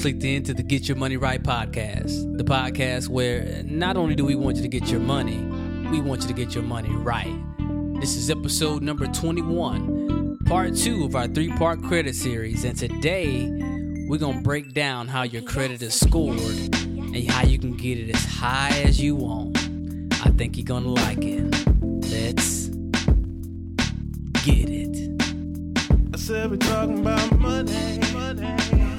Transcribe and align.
clicked 0.00 0.24
into 0.24 0.54
the 0.54 0.62
Get 0.62 0.88
Your 0.88 0.96
Money 0.96 1.18
Right 1.18 1.42
podcast, 1.42 2.38
the 2.38 2.42
podcast 2.42 3.08
where 3.08 3.62
not 3.64 3.98
only 3.98 4.14
do 4.14 4.24
we 4.24 4.34
want 4.34 4.56
you 4.56 4.62
to 4.62 4.68
get 4.68 4.88
your 4.88 4.98
money, 4.98 5.36
we 5.90 6.00
want 6.00 6.22
you 6.22 6.28
to 6.28 6.32
get 6.32 6.54
your 6.54 6.64
money 6.64 6.88
right. 6.88 7.38
This 8.00 8.16
is 8.16 8.30
episode 8.30 8.82
number 8.82 9.06
21, 9.06 10.38
part 10.46 10.74
two 10.74 11.04
of 11.04 11.14
our 11.14 11.28
three 11.28 11.50
part 11.50 11.82
credit 11.82 12.14
series. 12.14 12.64
And 12.64 12.78
today, 12.78 13.50
we're 14.08 14.16
going 14.16 14.38
to 14.38 14.42
break 14.42 14.72
down 14.72 15.06
how 15.06 15.24
your 15.24 15.42
credit 15.42 15.82
is 15.82 16.00
scored 16.00 16.38
and 16.38 17.30
how 17.30 17.44
you 17.44 17.58
can 17.58 17.76
get 17.76 17.98
it 17.98 18.08
as 18.08 18.24
high 18.24 18.80
as 18.80 18.98
you 18.98 19.16
want. 19.16 19.58
I 20.24 20.30
think 20.30 20.56
you're 20.56 20.64
going 20.64 20.84
to 20.84 20.90
like 20.90 21.22
it. 21.22 21.44
Let's 22.10 22.68
get 24.46 24.70
it. 24.70 25.20
I 26.14 26.16
said 26.16 26.50
we're 26.50 26.56
talking 26.56 27.00
about 27.00 27.38
money. 27.38 27.98
money. 28.14 28.89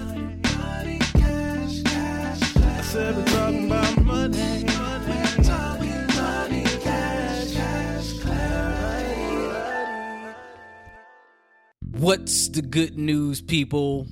Talking 2.92 3.68
about 3.68 4.02
money. 4.02 4.66
What's 12.02 12.50
the 12.50 12.62
good 12.62 12.98
news, 12.98 13.42
people? 13.42 14.08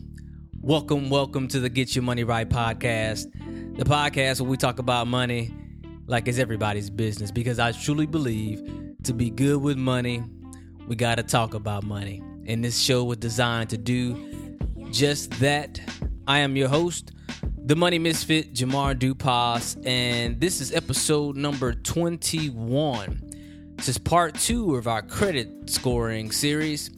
Welcome, 0.61 1.09
welcome 1.09 1.47
to 1.49 1.59
the 1.59 1.69
Get 1.69 1.95
Your 1.95 2.03
Money 2.03 2.23
Right 2.23 2.47
podcast, 2.47 3.29
the 3.75 3.83
podcast 3.83 4.39
where 4.39 4.49
we 4.49 4.55
talk 4.55 4.79
about 4.79 5.07
money 5.07 5.53
like 6.05 6.27
it's 6.27 6.37
everybody's 6.37 6.89
business. 6.89 7.31
Because 7.31 7.59
I 7.59 7.73
truly 7.73 8.05
believe 8.05 8.61
to 9.03 9.13
be 9.13 9.29
good 9.29 9.61
with 9.61 9.77
money, 9.77 10.23
we 10.87 10.95
got 10.95 11.15
to 11.15 11.23
talk 11.23 11.53
about 11.53 11.83
money. 11.83 12.21
And 12.45 12.63
this 12.63 12.79
show 12.79 13.03
was 13.03 13.17
designed 13.17 13.71
to 13.71 13.77
do 13.77 14.15
just 14.91 15.31
that. 15.39 15.81
I 16.27 16.39
am 16.39 16.55
your 16.55 16.69
host, 16.69 17.11
the 17.69 17.75
Money 17.75 17.99
Misfit, 17.99 18.51
Jamar 18.51 18.97
Dupas, 18.97 19.79
and 19.85 20.41
this 20.41 20.59
is 20.59 20.73
episode 20.73 21.37
number 21.37 21.71
21. 21.71 23.75
This 23.75 23.89
is 23.89 23.99
part 23.99 24.33
two 24.33 24.75
of 24.75 24.87
our 24.87 25.03
credit 25.03 25.69
scoring 25.69 26.31
series. 26.31 26.89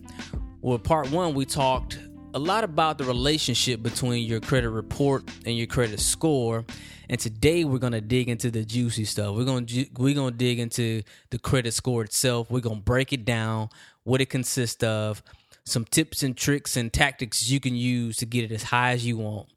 Well, 0.61 0.79
part 0.79 1.11
one, 1.11 1.33
we 1.33 1.43
talked 1.43 1.99
a 2.33 2.39
lot 2.39 2.63
about 2.63 2.97
the 2.97 3.03
relationship 3.03 3.83
between 3.83 4.25
your 4.25 4.39
credit 4.39 4.69
report 4.69 5.29
and 5.45 5.57
your 5.57 5.67
credit 5.67 5.99
score. 5.99 6.63
And 7.09 7.19
today 7.19 7.65
we're 7.65 7.79
gonna 7.79 7.99
dig 7.99 8.29
into 8.29 8.49
the 8.49 8.63
juicy 8.63 9.03
stuff. 9.03 9.35
We're 9.35 9.43
gonna 9.43 9.65
we're 9.97 10.15
gonna 10.15 10.31
dig 10.31 10.57
into 10.57 11.03
the 11.31 11.39
credit 11.39 11.73
score 11.73 12.05
itself. 12.05 12.49
We're 12.49 12.61
gonna 12.61 12.79
break 12.79 13.11
it 13.11 13.25
down, 13.25 13.67
what 14.05 14.21
it 14.21 14.29
consists 14.29 14.85
of, 14.85 15.21
some 15.65 15.83
tips 15.83 16.23
and 16.23 16.37
tricks 16.37 16.77
and 16.77 16.93
tactics 16.93 17.49
you 17.49 17.59
can 17.59 17.75
use 17.75 18.15
to 18.17 18.25
get 18.25 18.45
it 18.45 18.53
as 18.53 18.63
high 18.63 18.91
as 18.91 19.05
you 19.05 19.17
want. 19.17 19.49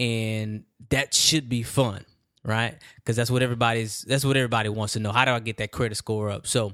And 0.00 0.64
that 0.88 1.12
should 1.12 1.50
be 1.50 1.62
fun, 1.62 2.06
right? 2.42 2.78
Because 2.96 3.16
that's 3.16 3.30
what 3.30 3.42
everybody's 3.42 4.00
that's 4.00 4.24
what 4.24 4.34
everybody 4.34 4.70
wants 4.70 4.94
to 4.94 4.98
know. 4.98 5.12
How 5.12 5.26
do 5.26 5.32
I 5.32 5.40
get 5.40 5.58
that 5.58 5.72
credit 5.72 5.96
score 5.96 6.30
up? 6.30 6.46
So 6.46 6.72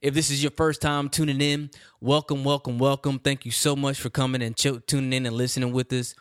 if 0.00 0.14
this 0.14 0.30
is 0.30 0.42
your 0.42 0.52
first 0.52 0.80
time 0.80 1.10
tuning 1.10 1.42
in, 1.42 1.70
welcome, 2.00 2.44
welcome, 2.44 2.78
welcome. 2.78 3.18
Thank 3.18 3.44
you 3.44 3.50
so 3.50 3.76
much 3.76 4.00
for 4.00 4.08
coming 4.08 4.40
and 4.42 4.56
ch- 4.56 4.84
tuning 4.86 5.12
in 5.12 5.26
and 5.26 5.36
listening 5.36 5.72
with 5.72 5.92
us. 5.92 6.14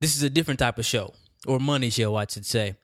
This 0.00 0.16
is 0.16 0.22
a 0.22 0.30
different 0.30 0.60
type 0.60 0.78
of 0.78 0.86
show, 0.86 1.14
or 1.48 1.58
money 1.58 1.90
show, 1.90 2.14
I 2.14 2.26
should 2.30 2.46
say. 2.46 2.76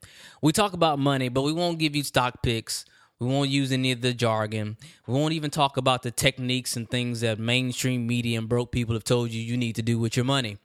We 0.42 0.50
talk 0.50 0.72
about 0.72 0.98
money, 0.98 1.28
but 1.28 1.42
we 1.42 1.52
won't 1.52 1.78
give 1.78 1.94
you 1.94 2.02
stock 2.02 2.42
picks. 2.42 2.84
We 3.20 3.28
won't 3.28 3.48
use 3.48 3.70
any 3.70 3.92
of 3.92 4.00
the 4.00 4.12
jargon. 4.12 4.76
We 5.06 5.14
won't 5.14 5.34
even 5.34 5.52
talk 5.52 5.76
about 5.76 6.02
the 6.02 6.10
techniques 6.10 6.76
and 6.76 6.90
things 6.90 7.20
that 7.20 7.38
mainstream 7.38 8.08
media 8.08 8.38
and 8.38 8.48
broke 8.48 8.72
people 8.72 8.96
have 8.96 9.04
told 9.04 9.30
you 9.30 9.40
you 9.40 9.56
need 9.56 9.76
to 9.76 9.82
do 9.82 10.00
with 10.00 10.16
your 10.16 10.24
money. 10.24 10.58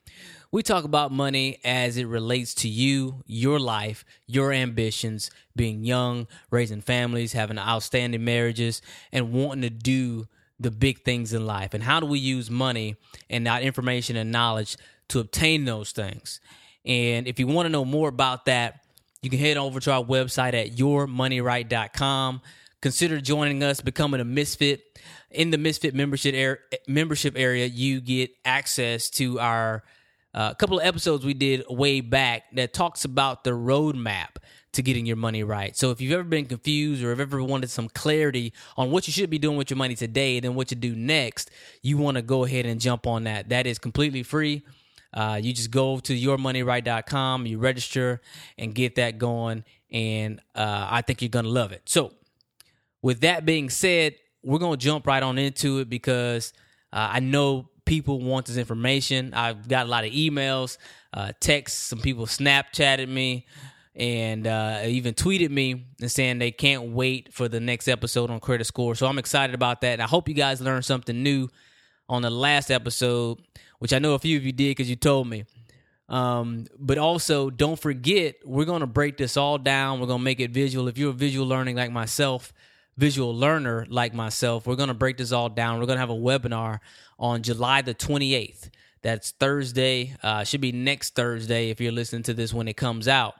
We 0.52 0.64
talk 0.64 0.82
about 0.82 1.12
money 1.12 1.60
as 1.62 1.96
it 1.96 2.08
relates 2.08 2.54
to 2.54 2.68
you, 2.68 3.22
your 3.24 3.60
life, 3.60 4.04
your 4.26 4.52
ambitions, 4.52 5.30
being 5.54 5.84
young, 5.84 6.26
raising 6.50 6.80
families, 6.80 7.34
having 7.34 7.56
outstanding 7.56 8.24
marriages, 8.24 8.82
and 9.12 9.32
wanting 9.32 9.62
to 9.62 9.70
do 9.70 10.26
the 10.58 10.72
big 10.72 11.04
things 11.04 11.32
in 11.32 11.46
life. 11.46 11.72
And 11.72 11.84
how 11.84 12.00
do 12.00 12.06
we 12.06 12.18
use 12.18 12.50
money 12.50 12.96
and 13.28 13.46
that 13.46 13.62
information 13.62 14.16
and 14.16 14.32
knowledge 14.32 14.76
to 15.10 15.20
obtain 15.20 15.66
those 15.66 15.92
things? 15.92 16.40
And 16.84 17.28
if 17.28 17.38
you 17.38 17.46
want 17.46 17.66
to 17.66 17.70
know 17.70 17.84
more 17.84 18.08
about 18.08 18.46
that, 18.46 18.80
you 19.22 19.30
can 19.30 19.38
head 19.38 19.56
over 19.56 19.78
to 19.78 19.92
our 19.92 20.02
website 20.02 20.54
at 20.54 20.72
yourmoneyright.com. 20.72 22.40
Consider 22.80 23.20
joining 23.20 23.62
us, 23.62 23.80
becoming 23.80 24.20
a 24.20 24.24
misfit. 24.24 24.82
In 25.30 25.50
the 25.52 25.58
misfit 25.58 25.94
membership 25.94 26.34
area, 26.34 26.58
membership 26.88 27.34
area, 27.36 27.66
you 27.66 28.00
get 28.00 28.32
access 28.44 29.08
to 29.10 29.38
our 29.38 29.84
a 30.34 30.38
uh, 30.38 30.54
couple 30.54 30.78
of 30.78 30.86
episodes 30.86 31.24
we 31.24 31.34
did 31.34 31.64
way 31.68 32.00
back 32.00 32.44
that 32.54 32.72
talks 32.72 33.04
about 33.04 33.42
the 33.44 33.50
roadmap 33.50 34.36
to 34.72 34.82
getting 34.82 35.04
your 35.04 35.16
money 35.16 35.42
right. 35.42 35.76
So 35.76 35.90
if 35.90 36.00
you've 36.00 36.12
ever 36.12 36.22
been 36.22 36.46
confused 36.46 37.02
or 37.02 37.10
have 37.10 37.18
ever 37.18 37.42
wanted 37.42 37.70
some 37.70 37.88
clarity 37.88 38.52
on 38.76 38.90
what 38.90 39.08
you 39.08 39.12
should 39.12 39.30
be 39.30 39.38
doing 39.38 39.56
with 39.56 39.70
your 39.70 39.76
money 39.76 39.96
today 39.96 40.38
then 40.38 40.54
what 40.54 40.70
you 40.70 40.76
do 40.76 40.94
next, 40.94 41.50
you 41.82 41.98
want 41.98 42.16
to 42.16 42.22
go 42.22 42.44
ahead 42.44 42.66
and 42.66 42.80
jump 42.80 43.06
on 43.06 43.24
that. 43.24 43.48
That 43.48 43.66
is 43.66 43.78
completely 43.78 44.22
free. 44.22 44.62
Uh, 45.12 45.40
you 45.42 45.52
just 45.52 45.72
go 45.72 45.98
to 45.98 46.16
yourmoneyright.com, 46.16 47.46
you 47.46 47.58
register 47.58 48.20
and 48.56 48.74
get 48.74 48.94
that 48.94 49.18
going. 49.18 49.64
And 49.90 50.40
uh, 50.54 50.86
I 50.88 51.02
think 51.02 51.20
you're 51.20 51.30
going 51.30 51.46
to 51.46 51.50
love 51.50 51.72
it. 51.72 51.82
So, 51.86 52.12
with 53.02 53.22
that 53.22 53.44
being 53.44 53.70
said, 53.70 54.14
we're 54.44 54.58
going 54.58 54.78
to 54.78 54.84
jump 54.84 55.06
right 55.06 55.22
on 55.22 55.36
into 55.36 55.78
it 55.78 55.90
because 55.90 56.52
uh, 56.92 57.08
I 57.12 57.20
know 57.20 57.69
people 57.90 58.20
want 58.20 58.46
this 58.46 58.56
information. 58.56 59.34
I've 59.34 59.66
got 59.66 59.86
a 59.86 59.88
lot 59.88 60.04
of 60.04 60.12
emails, 60.12 60.78
uh, 61.12 61.32
texts. 61.40 61.88
Some 61.88 61.98
people 61.98 62.24
Snapchatted 62.24 63.08
me 63.08 63.46
and 63.96 64.46
uh, 64.46 64.82
even 64.84 65.12
tweeted 65.12 65.50
me 65.50 65.86
and 66.00 66.08
saying 66.08 66.38
they 66.38 66.52
can't 66.52 66.92
wait 66.92 67.34
for 67.34 67.48
the 67.48 67.58
next 67.58 67.88
episode 67.88 68.30
on 68.30 68.38
credit 68.38 68.66
score. 68.66 68.94
So 68.94 69.08
I'm 69.08 69.18
excited 69.18 69.56
about 69.56 69.80
that. 69.80 69.94
And 69.94 70.02
I 70.02 70.06
hope 70.06 70.28
you 70.28 70.36
guys 70.36 70.60
learned 70.60 70.84
something 70.84 71.20
new 71.20 71.48
on 72.08 72.22
the 72.22 72.30
last 72.30 72.70
episode, 72.70 73.38
which 73.80 73.92
I 73.92 73.98
know 73.98 74.14
a 74.14 74.20
few 74.20 74.36
of 74.36 74.44
you 74.44 74.52
did 74.52 74.70
because 74.70 74.88
you 74.88 74.94
told 74.94 75.26
me. 75.26 75.44
Um, 76.08 76.66
but 76.78 76.96
also, 76.96 77.50
don't 77.50 77.78
forget, 77.78 78.36
we're 78.44 78.66
going 78.66 78.82
to 78.82 78.86
break 78.86 79.16
this 79.16 79.36
all 79.36 79.58
down. 79.58 79.98
We're 79.98 80.06
going 80.06 80.20
to 80.20 80.24
make 80.24 80.38
it 80.38 80.52
visual. 80.52 80.86
If 80.86 80.96
you're 80.96 81.10
a 81.10 81.12
visual 81.12 81.44
learning 81.44 81.74
like 81.74 81.90
myself, 81.90 82.52
visual 83.00 83.34
learner 83.34 83.86
like 83.88 84.14
myself, 84.14 84.66
we're 84.66 84.76
going 84.76 84.88
to 84.88 84.94
break 84.94 85.16
this 85.16 85.32
all 85.32 85.48
down. 85.48 85.80
We're 85.80 85.86
going 85.86 85.96
to 85.96 86.00
have 86.00 86.10
a 86.10 86.14
webinar 86.14 86.80
on 87.18 87.42
July 87.42 87.82
the 87.82 87.94
28th. 87.94 88.70
That's 89.02 89.30
Thursday. 89.32 90.14
Uh, 90.22 90.44
should 90.44 90.60
be 90.60 90.72
next 90.72 91.14
Thursday 91.14 91.70
if 91.70 91.80
you're 91.80 91.92
listening 91.92 92.22
to 92.24 92.34
this 92.34 92.52
when 92.52 92.68
it 92.68 92.76
comes 92.76 93.08
out. 93.08 93.34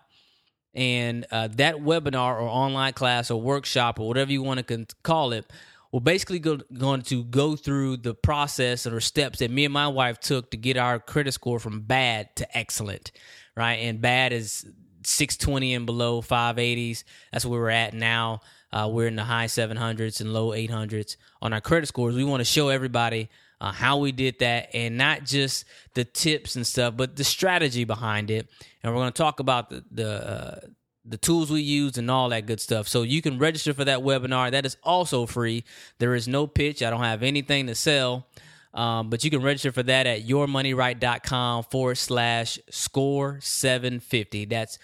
And 0.75 1.27
uh, 1.31 1.49
that 1.53 1.77
webinar 1.77 2.41
or 2.41 2.49
online 2.49 2.95
class 2.95 3.31
or 3.31 3.41
workshop 3.41 4.01
or 4.01 4.09
whatever 4.09 4.33
you 4.33 4.43
want 4.43 4.67
to 4.67 4.87
call 5.03 5.33
it 5.33 5.45
we're 5.93 6.01
basically 6.01 6.39
go, 6.39 6.59
going 6.73 7.03
to 7.03 7.25
go 7.25 7.57
through 7.57 7.99
the 7.99 8.15
process 8.15 8.87
or 8.87 9.01
steps 9.01 9.41
that 9.41 9.51
me 9.51 9.65
and 9.65 9.75
my 9.75 9.89
wife 9.89 10.21
took 10.21 10.51
to 10.53 10.57
get 10.57 10.77
our 10.77 11.01
credit 11.01 11.33
score 11.33 11.59
from 11.59 11.81
bad 11.81 12.35
to 12.37 12.57
excellent, 12.57 13.11
right? 13.57 13.75
And 13.75 14.01
bad 14.01 14.33
is 14.33 14.67
620 15.03 15.75
and 15.75 15.87
below, 15.87 16.23
580s. 16.23 17.05
That's 17.33 17.45
where 17.45 17.61
we're 17.61 17.71
at 17.71 17.95
now. 17.95 18.41
Uh, 18.73 18.89
we're 18.91 19.09
in 19.09 19.17
the 19.17 19.25
high 19.25 19.47
700s 19.47 20.21
and 20.21 20.33
low 20.33 20.51
800s 20.51 21.17
on 21.43 21.53
our 21.53 21.61
credit 21.61 21.87
scores. 21.87 22.15
We 22.15 22.25
want 22.25 22.41
to 22.41 22.45
show 22.45 22.69
everybody 22.69 23.29
uh, 23.61 23.73
how 23.73 23.99
we 23.99 24.13
did 24.13 24.39
that, 24.39 24.71
and 24.75 24.97
not 24.97 25.25
just 25.25 25.65
the 25.95 26.05
tips 26.05 26.57
and 26.57 26.67
stuff, 26.67 26.97
but 26.97 27.17
the 27.17 27.25
strategy 27.25 27.85
behind 27.85 28.31
it. 28.31 28.49
And 28.83 28.93
we're 28.93 29.01
going 29.01 29.13
to 29.13 29.23
talk 29.23 29.41
about 29.41 29.71
the 29.71 29.85
the, 29.91 30.31
uh, 30.31 30.61
the 31.05 31.19
tools 31.19 31.51
we 31.51 31.61
use 31.61 31.99
and 31.99 32.11
all 32.11 32.29
that 32.31 32.47
good 32.47 32.61
stuff. 32.61 32.89
So 32.89 33.03
you 33.03 33.21
can 33.21 33.39
register 33.39 33.75
for 33.75 33.85
that 33.85 34.01
webinar. 34.01 34.51
That 34.51 34.65
is 34.65 34.77
also 34.83 35.27
free. 35.27 35.65
There 35.99 36.15
is 36.15 36.29
no 36.29 36.47
pitch. 36.47 36.83
I 36.83 36.91
don't 36.91 37.03
have 37.03 37.23
anything 37.23 37.67
to 37.67 37.75
sell. 37.75 38.27
Um, 38.73 39.11
but 39.11 39.25
you 39.25 39.31
can 39.31 39.43
register 39.43 39.73
for 39.73 39.83
that 39.83 40.07
at 40.07 40.27
yourmoneyright.com 40.27 41.65
forward 41.65 41.99
slash 41.99 42.59
score 42.71 43.39
750. 43.43 44.45
That's 44.45 44.79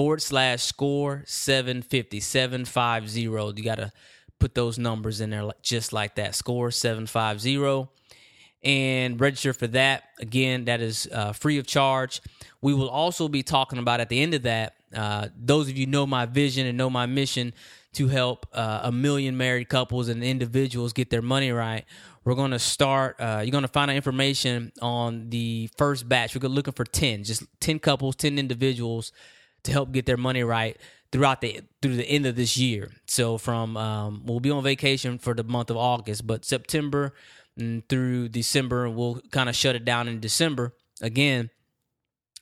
forward 0.00 0.22
slash 0.22 0.62
score 0.62 1.22
750, 1.26 2.20
750. 2.20 3.20
You 3.20 3.62
got 3.62 3.74
to 3.74 3.92
put 4.38 4.54
those 4.54 4.78
numbers 4.78 5.20
in 5.20 5.28
there 5.28 5.50
just 5.60 5.92
like 5.92 6.14
that 6.14 6.34
score 6.34 6.70
750 6.70 7.86
and 8.64 9.20
register 9.20 9.52
for 9.52 9.66
that. 9.66 10.04
Again, 10.18 10.64
that 10.64 10.80
is 10.80 11.06
uh, 11.12 11.32
free 11.32 11.58
of 11.58 11.66
charge. 11.66 12.22
We 12.62 12.72
will 12.72 12.88
also 12.88 13.28
be 13.28 13.42
talking 13.42 13.78
about 13.78 14.00
at 14.00 14.08
the 14.08 14.22
end 14.22 14.32
of 14.32 14.44
that. 14.44 14.76
Uh, 14.96 15.28
those 15.36 15.68
of 15.68 15.76
you 15.76 15.84
know 15.84 16.06
my 16.06 16.24
vision 16.24 16.66
and 16.66 16.78
know 16.78 16.88
my 16.88 17.04
mission 17.04 17.52
to 17.92 18.08
help 18.08 18.46
uh, 18.54 18.80
a 18.84 18.90
million 18.90 19.36
married 19.36 19.68
couples 19.68 20.08
and 20.08 20.24
individuals 20.24 20.94
get 20.94 21.10
their 21.10 21.20
money 21.20 21.52
right. 21.52 21.84
We're 22.24 22.36
going 22.36 22.52
to 22.52 22.58
start. 22.58 23.16
Uh, 23.20 23.42
you're 23.44 23.52
going 23.52 23.64
to 23.64 23.68
find 23.68 23.90
out 23.90 23.96
information 23.98 24.72
on 24.80 25.28
the 25.28 25.68
first 25.76 26.08
batch. 26.08 26.34
We're 26.34 26.48
looking 26.48 26.72
for 26.72 26.86
ten, 26.86 27.22
just 27.22 27.42
ten 27.60 27.78
couples, 27.78 28.16
ten 28.16 28.38
individuals 28.38 29.12
to 29.64 29.72
help 29.72 29.92
get 29.92 30.06
their 30.06 30.16
money 30.16 30.42
right 30.42 30.76
throughout 31.12 31.40
the 31.40 31.60
through 31.82 31.96
the 31.96 32.08
end 32.08 32.26
of 32.26 32.36
this 32.36 32.56
year. 32.56 32.90
So 33.06 33.38
from 33.38 33.76
um, 33.76 34.22
we'll 34.24 34.40
be 34.40 34.50
on 34.50 34.62
vacation 34.62 35.18
for 35.18 35.34
the 35.34 35.44
month 35.44 35.70
of 35.70 35.76
August, 35.76 36.26
but 36.26 36.44
September 36.44 37.14
and 37.56 37.86
through 37.88 38.28
December 38.28 38.88
we'll 38.88 39.20
kind 39.30 39.48
of 39.48 39.56
shut 39.56 39.74
it 39.76 39.84
down 39.84 40.08
in 40.08 40.20
December 40.20 40.74
again. 41.00 41.50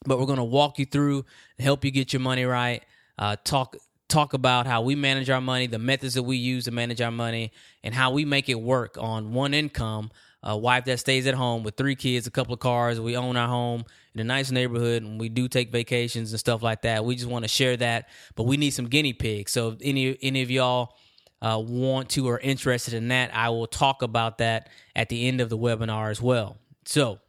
but 0.06 0.19
we're 0.19 0.26
to 0.37 0.44
walk 0.44 0.79
you 0.79 0.87
through 0.87 1.25
help 1.59 1.85
you 1.85 1.91
get 1.91 2.12
your 2.12 2.20
money 2.20 2.44
right. 2.44 2.85
Uh, 3.19 3.37
talk 3.43 3.76
talk 4.09 4.32
about 4.32 4.67
how 4.67 4.81
we 4.81 4.94
manage 4.94 5.29
our 5.29 5.41
money, 5.41 5.67
the 5.67 5.79
methods 5.79 6.15
that 6.15 6.23
we 6.23 6.37
use 6.37 6.65
to 6.65 6.70
manage 6.70 7.00
our 7.00 7.11
money, 7.11 7.53
and 7.82 7.94
how 7.94 8.11
we 8.11 8.25
make 8.25 8.49
it 8.49 8.61
work 8.61 8.97
on 8.99 9.32
one 9.32 9.55
income. 9.55 10.11
A 10.43 10.56
wife 10.56 10.85
that 10.85 11.00
stays 11.00 11.26
at 11.26 11.35
home 11.35 11.65
with 11.65 11.76
three 11.76 11.97
kids, 11.97 12.26
a 12.26 12.31
couple 12.31 12.55
of 12.55 12.61
cars. 12.61 13.00
We 13.00 13.17
own 13.17 13.37
our 13.37 13.49
home 13.49 13.85
in 14.14 14.20
a 14.20 14.25
nice 14.25 14.50
neighborhood, 14.50 15.02
and 15.02 15.20
we 15.20 15.28
do 15.28 15.49
take 15.49 15.70
vacations 15.70 16.32
and 16.32 16.40
stuff 16.40 16.62
like 16.62 16.82
that. 16.82 17.05
We 17.05 17.14
just 17.16 17.28
want 17.28 17.44
to 17.44 17.49
share 17.49 17.76
that, 17.76 18.08
but 18.34 18.44
we 18.44 18.56
need 18.56 18.70
some 18.70 18.88
guinea 18.88 19.12
pigs. 19.12 19.52
So, 19.52 19.70
if 19.70 19.78
any 19.82 20.16
any 20.22 20.43
of 20.43 20.50
y'all 20.50 20.96
uh, 21.40 21.62
want 21.64 22.10
to 22.10 22.28
or 22.28 22.38
interested 22.38 22.94
in 22.94 23.08
that, 23.08 23.34
I 23.34 23.50
will 23.50 23.66
talk 23.66 24.02
about 24.02 24.38
that 24.38 24.69
at 24.96 25.08
the 25.08 25.28
end 25.28 25.40
of 25.40 25.49
the 25.50 25.58
webinar 25.58 26.10
as 26.10 26.20
well. 26.20 26.56
So, 26.84 27.20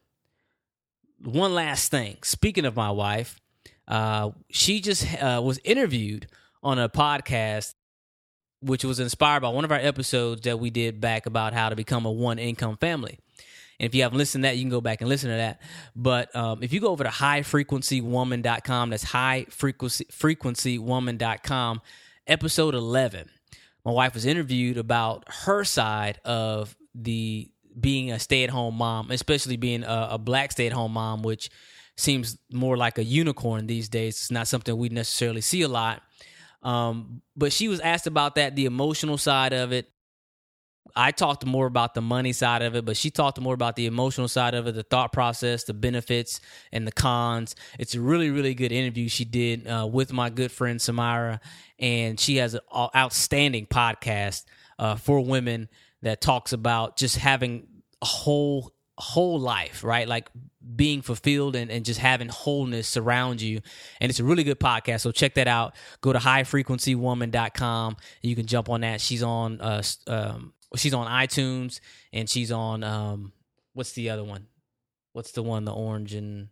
one 1.23 1.53
last 1.53 1.91
thing. 1.91 2.17
Speaking 2.23 2.65
of 2.65 2.75
my 2.75 2.91
wife, 2.91 3.39
uh, 3.87 4.31
she 4.49 4.79
just 4.79 5.05
uh, 5.21 5.41
was 5.43 5.59
interviewed 5.63 6.27
on 6.63 6.79
a 6.79 6.89
podcast, 6.89 7.73
which 8.61 8.83
was 8.83 8.99
inspired 8.99 9.41
by 9.41 9.49
one 9.49 9.65
of 9.65 9.71
our 9.71 9.79
episodes 9.79 10.41
that 10.41 10.59
we 10.59 10.69
did 10.69 11.01
back 11.01 11.25
about 11.25 11.53
how 11.53 11.69
to 11.69 11.75
become 11.75 12.05
a 12.05 12.11
one 12.11 12.39
income 12.39 12.77
family. 12.77 13.19
And 13.79 13.87
if 13.87 13.95
you 13.95 14.03
haven't 14.03 14.17
listened 14.17 14.43
to 14.43 14.49
that, 14.49 14.57
you 14.57 14.63
can 14.63 14.69
go 14.69 14.81
back 14.81 14.99
and 15.01 15.09
listen 15.09 15.29
to 15.29 15.37
that. 15.37 15.61
But 15.95 16.35
um, 16.35 16.61
if 16.61 16.73
you 16.73 16.81
go 16.81 16.89
over 16.89 17.03
to 17.03 17.09
highfrequencywoman.com, 17.09 18.89
that's 18.89 19.05
highfrequencywoman.com, 19.05 21.81
episode 22.27 22.75
11, 22.75 23.29
my 23.85 23.91
wife 23.91 24.13
was 24.13 24.25
interviewed 24.25 24.77
about 24.77 25.23
her 25.27 25.63
side 25.63 26.19
of 26.25 26.75
the 26.93 27.49
being 27.79 28.11
a 28.11 28.19
stay 28.19 28.43
at 28.43 28.49
home 28.49 28.75
mom, 28.75 29.11
especially 29.11 29.57
being 29.57 29.83
a, 29.83 30.09
a 30.11 30.17
black 30.17 30.51
stay 30.51 30.67
at 30.67 30.73
home 30.73 30.93
mom, 30.93 31.21
which 31.21 31.49
seems 31.97 32.37
more 32.51 32.77
like 32.77 32.97
a 32.97 33.03
unicorn 33.03 33.67
these 33.67 33.89
days. 33.89 34.15
It's 34.15 34.31
not 34.31 34.47
something 34.47 34.75
we 34.75 34.89
necessarily 34.89 35.41
see 35.41 35.61
a 35.61 35.67
lot. 35.67 36.01
Um, 36.61 37.21
but 37.35 37.53
she 37.53 37.67
was 37.67 37.79
asked 37.79 38.07
about 38.07 38.35
that, 38.35 38.55
the 38.55 38.65
emotional 38.65 39.17
side 39.17 39.53
of 39.53 39.71
it. 39.71 39.89
I 40.95 41.11
talked 41.11 41.45
more 41.45 41.65
about 41.65 41.93
the 41.93 42.01
money 42.01 42.33
side 42.33 42.61
of 42.61 42.75
it, 42.75 42.85
but 42.85 42.97
she 42.97 43.09
talked 43.09 43.39
more 43.39 43.53
about 43.53 43.75
the 43.75 43.85
emotional 43.85 44.27
side 44.27 44.53
of 44.53 44.67
it, 44.67 44.75
the 44.75 44.83
thought 44.83 45.11
process, 45.11 45.63
the 45.63 45.73
benefits, 45.73 46.41
and 46.71 46.87
the 46.87 46.91
cons. 46.91 47.55
It's 47.77 47.95
a 47.95 48.01
really, 48.01 48.29
really 48.29 48.53
good 48.53 48.71
interview 48.71 49.09
she 49.09 49.25
did 49.25 49.67
uh, 49.67 49.87
with 49.91 50.13
my 50.13 50.29
good 50.29 50.51
friend 50.51 50.79
Samira, 50.79 51.39
and 51.77 52.19
she 52.19 52.37
has 52.37 52.53
an 52.53 52.61
outstanding 52.73 53.65
podcast 53.65 54.45
uh, 54.77 54.95
for 54.95 55.21
women 55.21 55.69
that 56.01 56.21
talks 56.21 56.53
about 56.53 56.97
just 56.97 57.17
having 57.17 57.67
a 58.01 58.05
whole 58.05 58.73
whole 58.99 59.39
life, 59.39 59.83
right? 59.83 60.07
Like 60.07 60.29
being 60.75 61.01
fulfilled 61.01 61.55
and, 61.55 61.71
and 61.71 61.85
just 61.85 61.99
having 61.99 62.27
wholeness 62.27 62.87
surround 62.87 63.41
you. 63.41 63.61
And 64.01 64.09
it's 64.09 64.19
a 64.19 64.23
really 64.25 64.43
good 64.43 64.59
podcast. 64.59 65.01
So 65.01 65.11
check 65.11 65.35
that 65.35 65.47
out. 65.47 65.73
Go 66.01 66.11
to 66.11 66.19
highfrequencywoman.com 66.19 67.97
and 68.23 68.29
you 68.29 68.35
can 68.35 68.45
jump 68.45 68.69
on 68.69 68.81
that. 68.81 68.99
She's 69.01 69.23
on 69.23 69.61
uh 69.61 69.81
um 70.07 70.53
she's 70.75 70.93
on 70.93 71.07
iTunes 71.07 71.79
and 72.13 72.29
she's 72.29 72.51
on 72.51 72.83
um 72.83 73.33
what's 73.73 73.93
the 73.93 74.09
other 74.09 74.23
one? 74.23 74.47
What's 75.13 75.31
the 75.31 75.43
one, 75.43 75.65
the 75.65 75.73
orange 75.73 76.13
and 76.13 76.49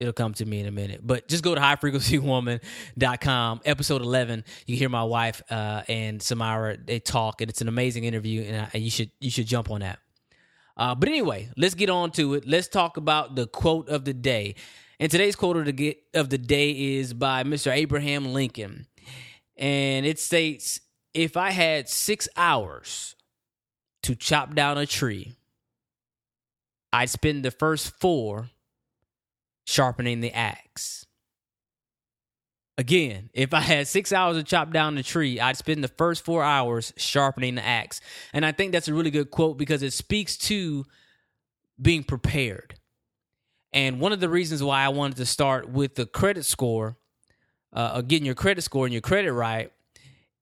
It'll 0.00 0.12
come 0.12 0.34
to 0.34 0.44
me 0.44 0.60
in 0.60 0.66
a 0.66 0.72
minute. 0.72 1.00
But 1.02 1.28
just 1.28 1.44
go 1.44 1.54
to 1.54 1.60
highfrequencywoman.com, 1.60 3.60
episode 3.64 4.02
11. 4.02 4.44
You 4.66 4.76
hear 4.76 4.88
my 4.88 5.04
wife 5.04 5.40
uh, 5.50 5.82
and 5.88 6.20
Samara, 6.20 6.76
they 6.76 6.98
talk, 6.98 7.40
and 7.40 7.48
it's 7.48 7.60
an 7.60 7.68
amazing 7.68 8.02
interview, 8.04 8.42
and, 8.42 8.68
I, 8.74 8.76
you 8.76 8.90
should 8.90 9.12
you 9.20 9.30
should 9.30 9.46
jump 9.46 9.70
on 9.70 9.80
that. 9.80 10.00
Uh, 10.76 10.96
but 10.96 11.08
anyway, 11.08 11.48
let's 11.56 11.74
get 11.74 11.90
on 11.90 12.10
to 12.12 12.34
it. 12.34 12.46
Let's 12.46 12.68
talk 12.68 12.96
about 12.96 13.36
the 13.36 13.46
quote 13.46 13.88
of 13.88 14.04
the 14.04 14.12
day. 14.12 14.56
And 14.98 15.10
today's 15.10 15.36
quote 15.36 15.56
of 15.56 15.64
the, 15.64 15.96
of 16.12 16.28
the 16.28 16.38
day 16.38 16.98
is 16.98 17.14
by 17.14 17.44
Mr. 17.44 17.72
Abraham 17.72 18.32
Lincoln. 18.32 18.86
And 19.56 20.04
it 20.04 20.18
states 20.18 20.80
If 21.14 21.36
I 21.36 21.52
had 21.52 21.88
six 21.88 22.28
hours 22.36 23.14
to 24.02 24.14
chop 24.14 24.54
down 24.54 24.76
a 24.76 24.86
tree, 24.86 25.34
I'd 26.92 27.10
spend 27.10 27.44
the 27.44 27.50
first 27.50 27.98
four 28.00 28.50
sharpening 29.66 30.20
the 30.20 30.32
axe. 30.32 31.06
Again, 32.76 33.30
if 33.32 33.54
I 33.54 33.60
had 33.60 33.86
six 33.86 34.12
hours 34.12 34.36
to 34.36 34.42
chop 34.42 34.72
down 34.72 34.96
the 34.96 35.04
tree, 35.04 35.38
I'd 35.38 35.56
spend 35.56 35.84
the 35.84 35.88
first 35.88 36.24
four 36.24 36.42
hours 36.42 36.92
sharpening 36.96 37.54
the 37.54 37.64
axe. 37.64 38.00
And 38.32 38.44
I 38.44 38.50
think 38.50 38.72
that's 38.72 38.88
a 38.88 38.94
really 38.94 39.12
good 39.12 39.30
quote 39.30 39.56
because 39.56 39.82
it 39.82 39.92
speaks 39.92 40.36
to 40.38 40.84
being 41.80 42.02
prepared. 42.02 42.74
And 43.72 44.00
one 44.00 44.12
of 44.12 44.20
the 44.20 44.28
reasons 44.28 44.62
why 44.62 44.84
I 44.84 44.88
wanted 44.88 45.16
to 45.18 45.26
start 45.26 45.68
with 45.68 45.94
the 45.94 46.06
credit 46.06 46.44
score, 46.44 46.96
uh, 47.72 48.00
getting 48.02 48.26
your 48.26 48.34
credit 48.34 48.62
score 48.62 48.86
and 48.86 48.92
your 48.92 49.02
credit 49.02 49.32
right, 49.32 49.72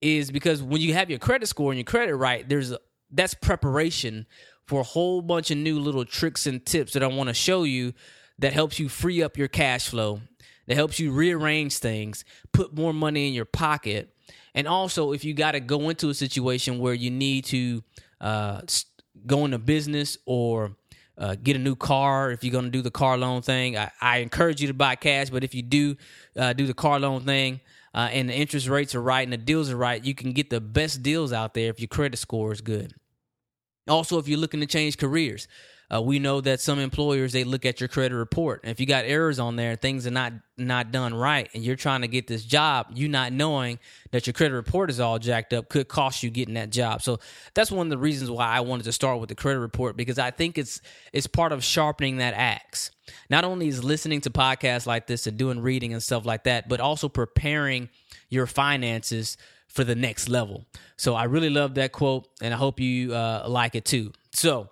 is 0.02 0.30
because 0.30 0.62
when 0.62 0.80
you 0.80 0.94
have 0.94 1.08
your 1.08 1.18
credit 1.18 1.46
score 1.46 1.70
and 1.72 1.78
your 1.78 1.84
credit 1.84 2.16
right, 2.16 2.48
there's 2.48 2.72
a, 2.72 2.78
that's 3.10 3.34
preparation 3.34 4.26
for 4.66 4.80
a 4.80 4.84
whole 4.84 5.22
bunch 5.22 5.50
of 5.50 5.58
new 5.58 5.78
little 5.78 6.04
tricks 6.04 6.46
and 6.46 6.64
tips 6.64 6.92
that 6.92 7.02
I 7.02 7.06
want 7.06 7.28
to 7.28 7.34
show 7.34 7.64
you 7.64 7.92
that 8.38 8.52
helps 8.52 8.78
you 8.78 8.88
free 8.88 9.22
up 9.22 9.36
your 9.36 9.48
cash 9.48 9.88
flow, 9.88 10.20
that 10.66 10.74
helps 10.74 10.98
you 10.98 11.12
rearrange 11.12 11.78
things, 11.78 12.24
put 12.52 12.74
more 12.74 12.92
money 12.92 13.28
in 13.28 13.34
your 13.34 13.44
pocket. 13.44 14.14
And 14.54 14.66
also, 14.68 15.12
if 15.12 15.24
you 15.24 15.34
got 15.34 15.52
to 15.52 15.60
go 15.60 15.88
into 15.88 16.10
a 16.10 16.14
situation 16.14 16.78
where 16.78 16.94
you 16.94 17.10
need 17.10 17.44
to 17.46 17.82
uh, 18.20 18.62
go 19.26 19.44
into 19.44 19.58
business 19.58 20.18
or 20.26 20.76
uh, 21.18 21.36
get 21.42 21.56
a 21.56 21.58
new 21.58 21.76
car, 21.76 22.30
if 22.30 22.42
you're 22.42 22.52
going 22.52 22.64
to 22.64 22.70
do 22.70 22.82
the 22.82 22.90
car 22.90 23.16
loan 23.16 23.42
thing, 23.42 23.76
I, 23.76 23.90
I, 24.00 24.18
encourage 24.18 24.60
you 24.60 24.68
to 24.68 24.74
buy 24.74 24.96
cash. 24.96 25.30
But 25.30 25.44
if 25.44 25.54
you 25.54 25.62
do 25.62 25.96
uh, 26.36 26.52
do 26.52 26.66
the 26.66 26.74
car 26.74 26.98
loan 26.98 27.22
thing, 27.22 27.60
uh, 27.94 28.08
and 28.12 28.28
the 28.28 28.34
interest 28.34 28.68
rates 28.68 28.94
are 28.94 29.02
right 29.02 29.22
and 29.22 29.32
the 29.32 29.36
deals 29.36 29.70
are 29.70 29.76
right, 29.76 30.04
you 30.04 30.14
can 30.14 30.32
get 30.32 30.50
the 30.50 30.60
best 30.60 31.02
deals 31.02 31.32
out 31.32 31.54
there 31.54 31.70
if 31.70 31.80
your 31.80 31.88
credit 31.88 32.16
score 32.16 32.52
is 32.52 32.60
good. 32.60 32.94
Also, 33.88 34.18
if 34.18 34.28
you're 34.28 34.38
looking 34.38 34.60
to 34.60 34.66
change 34.66 34.96
careers, 34.96 35.48
uh, 35.92 36.00
we 36.00 36.18
know 36.18 36.40
that 36.40 36.60
some 36.60 36.78
employers 36.78 37.32
they 37.32 37.44
look 37.44 37.66
at 37.66 37.80
your 37.80 37.88
credit 37.88 38.16
report, 38.16 38.60
and 38.62 38.70
if 38.70 38.80
you 38.80 38.86
got 38.86 39.04
errors 39.04 39.38
on 39.38 39.56
there, 39.56 39.76
things 39.76 40.06
are 40.06 40.10
not 40.10 40.32
not 40.56 40.92
done 40.92 41.12
right, 41.14 41.48
and 41.54 41.62
you're 41.62 41.76
trying 41.76 42.02
to 42.02 42.08
get 42.08 42.26
this 42.26 42.44
job, 42.44 42.86
you 42.94 43.08
not 43.08 43.32
knowing 43.32 43.78
that 44.10 44.26
your 44.26 44.34
credit 44.34 44.54
report 44.54 44.90
is 44.90 45.00
all 45.00 45.18
jacked 45.18 45.52
up 45.52 45.68
could 45.68 45.88
cost 45.88 46.22
you 46.22 46.30
getting 46.30 46.54
that 46.54 46.70
job. 46.70 47.02
So 47.02 47.18
that's 47.54 47.70
one 47.70 47.86
of 47.86 47.90
the 47.90 47.98
reasons 47.98 48.30
why 48.30 48.46
I 48.46 48.60
wanted 48.60 48.84
to 48.84 48.92
start 48.92 49.20
with 49.20 49.28
the 49.28 49.34
credit 49.34 49.60
report 49.60 49.96
because 49.96 50.18
I 50.18 50.30
think 50.30 50.56
it's 50.56 50.80
it's 51.12 51.26
part 51.26 51.52
of 51.52 51.62
sharpening 51.62 52.18
that 52.18 52.34
axe. 52.34 52.90
Not 53.28 53.44
only 53.44 53.68
is 53.68 53.84
listening 53.84 54.20
to 54.22 54.30
podcasts 54.30 54.86
like 54.86 55.06
this 55.06 55.26
and 55.26 55.36
doing 55.36 55.60
reading 55.60 55.92
and 55.92 56.02
stuff 56.02 56.24
like 56.24 56.44
that, 56.44 56.68
but 56.68 56.80
also 56.80 57.08
preparing 57.08 57.88
your 58.28 58.46
finances 58.46 59.36
for 59.68 59.84
the 59.84 59.94
next 59.94 60.28
level. 60.28 60.66
So 60.96 61.14
I 61.14 61.24
really 61.24 61.50
love 61.50 61.74
that 61.74 61.92
quote, 61.92 62.28
and 62.40 62.52
I 62.52 62.56
hope 62.56 62.78
you 62.78 63.14
uh, 63.14 63.44
like 63.48 63.74
it 63.74 63.84
too. 63.84 64.12
So 64.32 64.68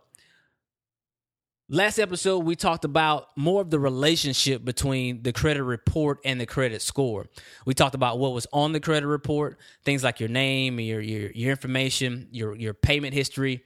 Last 1.73 2.01
episode, 2.01 2.39
we 2.39 2.57
talked 2.57 2.85
about 2.85 3.29
more 3.37 3.63
of 3.63 3.71
the 3.71 3.79
relationship 3.79 4.65
between 4.65 5.23
the 5.23 5.33
credit 5.33 5.63
report 5.63 6.19
and 6.25 6.41
the 6.41 6.45
credit 6.45 6.83
score. 6.83 7.29
We 7.65 7.75
talked 7.75 7.95
about 7.95 8.19
what 8.19 8.33
was 8.33 8.45
on 8.53 8.73
the 8.73 8.81
credit 8.81 9.07
report, 9.07 9.57
things 9.85 10.03
like 10.03 10.19
your 10.19 10.29
name, 10.29 10.81
your 10.81 11.01
your, 11.01 11.31
your 11.31 11.51
information, 11.53 12.27
your 12.33 12.57
your 12.57 12.75
payment 12.75 13.15
history, 13.15 13.63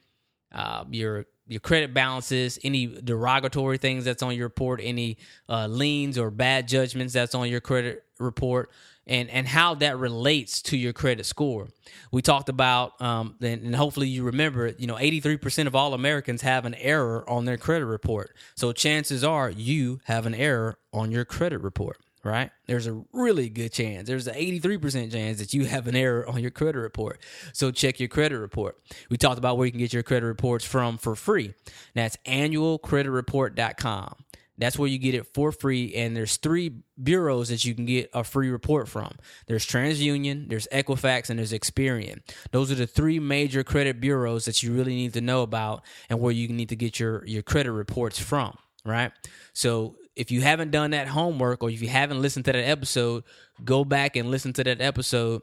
uh, 0.53 0.85
your 0.91 1.25
your 1.47 1.61
credit 1.61 1.95
balances, 1.95 2.59
any 2.63 2.89
derogatory 2.89 3.79
things 3.79 4.05
that's 4.05 4.23
on 4.23 4.35
your 4.35 4.49
report, 4.49 4.81
any 4.83 5.17
uh, 5.49 5.67
liens 5.67 6.19
or 6.19 6.31
bad 6.31 6.69
judgments 6.69 7.15
that's 7.15 7.35
on 7.35 7.49
your 7.49 7.63
credit 7.63 8.05
report, 8.19 8.71
and 9.07 9.31
and 9.31 9.49
how 9.49 9.75
that 9.77 9.99
relates 9.99 10.63
to 10.63 10.77
your 10.77 10.93
credit 10.93 11.27
score. 11.27 11.69
We 12.11 12.23
talked 12.23 12.49
about, 12.49 13.01
um, 13.01 13.37
and, 13.41 13.63
and 13.63 13.77
hopefully 13.77 14.09
you 14.09 14.25
remember, 14.25 14.75
you 14.79 14.87
know, 14.87 14.99
eighty 14.99 15.21
three 15.21 15.37
percent 15.37 15.67
of 15.67 15.75
all 15.75 15.95
Americans 15.95 16.43
have 16.43 16.65
an 16.65 16.75
error 16.75 17.29
on 17.29 17.45
their 17.45 17.59
credit 17.59 17.87
report. 17.87 18.35
So 18.55 18.73
chances 18.73 19.25
are 19.25 19.51
you 19.51 20.01
have 20.05 20.27
an 20.27 20.35
error 20.35 20.79
on 20.93 21.11
your 21.11 21.25
credit 21.25 21.61
report. 21.61 21.99
Right? 22.23 22.51
There's 22.67 22.87
a 22.87 23.05
really 23.13 23.51
good 23.51 23.71
chance. 23.71 24.09
There's 24.09 24.27
an 24.27 24.35
83% 24.35 25.13
chance 25.13 25.39
that 25.41 25.53
you 25.53 25.67
have 25.67 25.87
an 25.89 25.95
error 25.95 26.27
on 26.27 26.41
your 26.41 26.51
credit 26.51 26.79
report. 26.79 27.21
So 27.53 27.71
check 27.71 28.01
your 28.01 28.09
credit 28.09 28.39
report. 28.39 28.79
We 29.11 29.19
talked 29.19 29.37
about 29.37 29.59
where 29.59 29.67
you 29.67 29.73
can 29.73 29.81
get 29.81 29.93
your 29.93 30.03
credit 30.03 30.25
reports 30.25 30.65
from 30.65 30.97
for 30.97 31.17
free. 31.17 31.53
That's 31.93 32.17
annualcreditreport.com. 32.25 34.24
That's 34.57 34.79
where 34.79 34.89
you 34.89 34.99
get 34.99 35.15
it 35.15 35.27
for 35.35 35.51
free. 35.51 35.95
And 35.95 36.17
there's 36.17 36.37
three 36.37 36.73
bureaus 37.03 37.49
that 37.49 37.65
you 37.65 37.75
can 37.75 37.87
get 37.87 38.11
a 38.13 38.23
free 38.23 38.51
report 38.51 38.89
from. 38.89 39.13
There's 39.47 39.67
TransUnion, 39.67 40.49
there's 40.49 40.69
Equifax, 40.71 41.29
and 41.29 41.39
there's 41.39 41.53
Experian. 41.53 42.21
Those 42.53 42.71
are 42.71 42.77
the 42.77 42.87
three 42.87 43.19
major 43.19 43.65
credit 43.65 44.01
bureaus 44.01 44.45
that 44.45 44.63
you 44.63 44.73
really 44.73 44.95
need 44.95 45.15
to 45.15 45.21
know 45.21 45.43
about 45.43 45.83
and 46.09 46.21
where 46.21 46.33
you 46.33 46.49
need 46.49 46.69
to 46.69 46.77
get 46.77 47.01
your, 47.01 47.25
your 47.27 47.43
credit 47.43 47.73
reports 47.73 48.19
from, 48.19 48.57
right? 48.85 49.11
So 49.55 49.97
if 50.15 50.31
you 50.31 50.41
haven't 50.41 50.71
done 50.71 50.93
that 50.93 51.09
homework 51.09 51.63
or 51.63 51.71
if 51.71 51.83
you 51.83 51.89
haven't 51.89 52.23
listened 52.23 52.45
to 52.45 52.53
that 52.53 52.69
episode, 52.69 53.25
go 53.65 53.85
back 53.85 54.15
and 54.15 54.31
listen 54.31 54.53
to 54.55 54.65
that 54.65 54.81
episode 54.81 55.43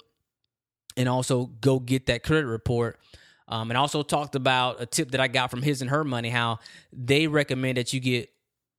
and 0.95 1.09
also 1.09 1.47
go 1.59 1.79
get 1.79 2.05
that 2.05 2.23
credit 2.23 2.47
report. 2.47 2.99
Um, 3.47 3.69
and 3.69 3.77
also 3.77 4.01
talked 4.01 4.35
about 4.35 4.79
a 4.79 4.85
tip 4.85 5.11
that 5.11 5.19
I 5.19 5.27
got 5.27 5.51
from 5.51 5.61
his 5.61 5.81
and 5.81 5.89
her 5.89 6.05
money, 6.05 6.29
how 6.29 6.59
they 6.93 7.27
recommend 7.27 7.77
that 7.77 7.91
you 7.91 7.99
get 7.99 8.29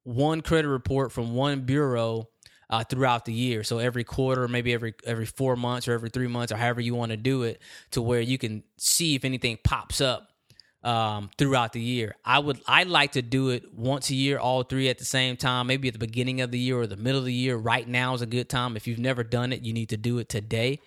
one 0.05 0.41
credit 0.41 0.69
report 0.69 1.13
from 1.13 1.35
one 1.35 1.61
bureau 1.61 2.29
uh, 2.71 2.83
throughout 2.85 3.25
the 3.25 3.33
year. 3.33 3.63
So 3.63 3.79
every 3.79 4.05
quarter, 4.05 4.49
maybe 4.49 4.73
every 4.73 4.95
every 5.07 5.27
four 5.27 5.57
months 5.57 5.87
or 5.87 5.93
every 5.93 6.09
three 6.09 6.27
months, 6.27 6.53
or 6.53 6.57
however 6.57 6.81
you 6.81 6.95
want 6.95 7.11
to 7.11 7.17
do 7.19 7.43
it, 7.43 7.61
to 7.91 8.03
where 8.03 8.21
you 8.21 8.39
can 8.39 8.65
see 8.79 9.15
if 9.15 9.25
anything 9.25 9.59
pops 9.63 10.01
up 10.01 10.31
um, 10.83 11.31
throughout 11.39 11.73
the 11.73 11.81
year. 11.81 12.17
I 12.25 12.39
would 12.39 12.61
I 12.67 12.85
like 12.85 13.13
to 13.13 13.23
do 13.23 13.51
it 13.51 13.75
once 13.75 14.11
a 14.11 14.15
year, 14.15 14.39
all 14.39 14.63
three 14.63 14.89
at 14.89 14.99
the 14.99 15.05
same 15.05 15.37
time. 15.37 15.67
Maybe 15.67 15.89
at 15.89 15.95
the 15.95 15.99
beginning 15.99 16.41
of 16.41 16.51
the 16.51 16.59
year 16.59 16.81
or 16.81 16.87
the 16.87 16.97
middle 16.97 17.21
of 17.21 17.27
the 17.27 17.33
year. 17.33 17.57
Right 17.57 17.87
now 17.87 18.15
is 18.15 18.23
a 18.23 18.27
good 18.27 18.49
time. 18.49 18.77
If 18.77 18.87
you've 18.87 18.99
never 18.99 19.23
done 19.23 19.53
it, 19.53 19.63
you 19.63 19.73
need 19.73 19.91
to 19.91 19.97
do 19.97 20.19
it 20.19 20.29
today. 20.29 20.81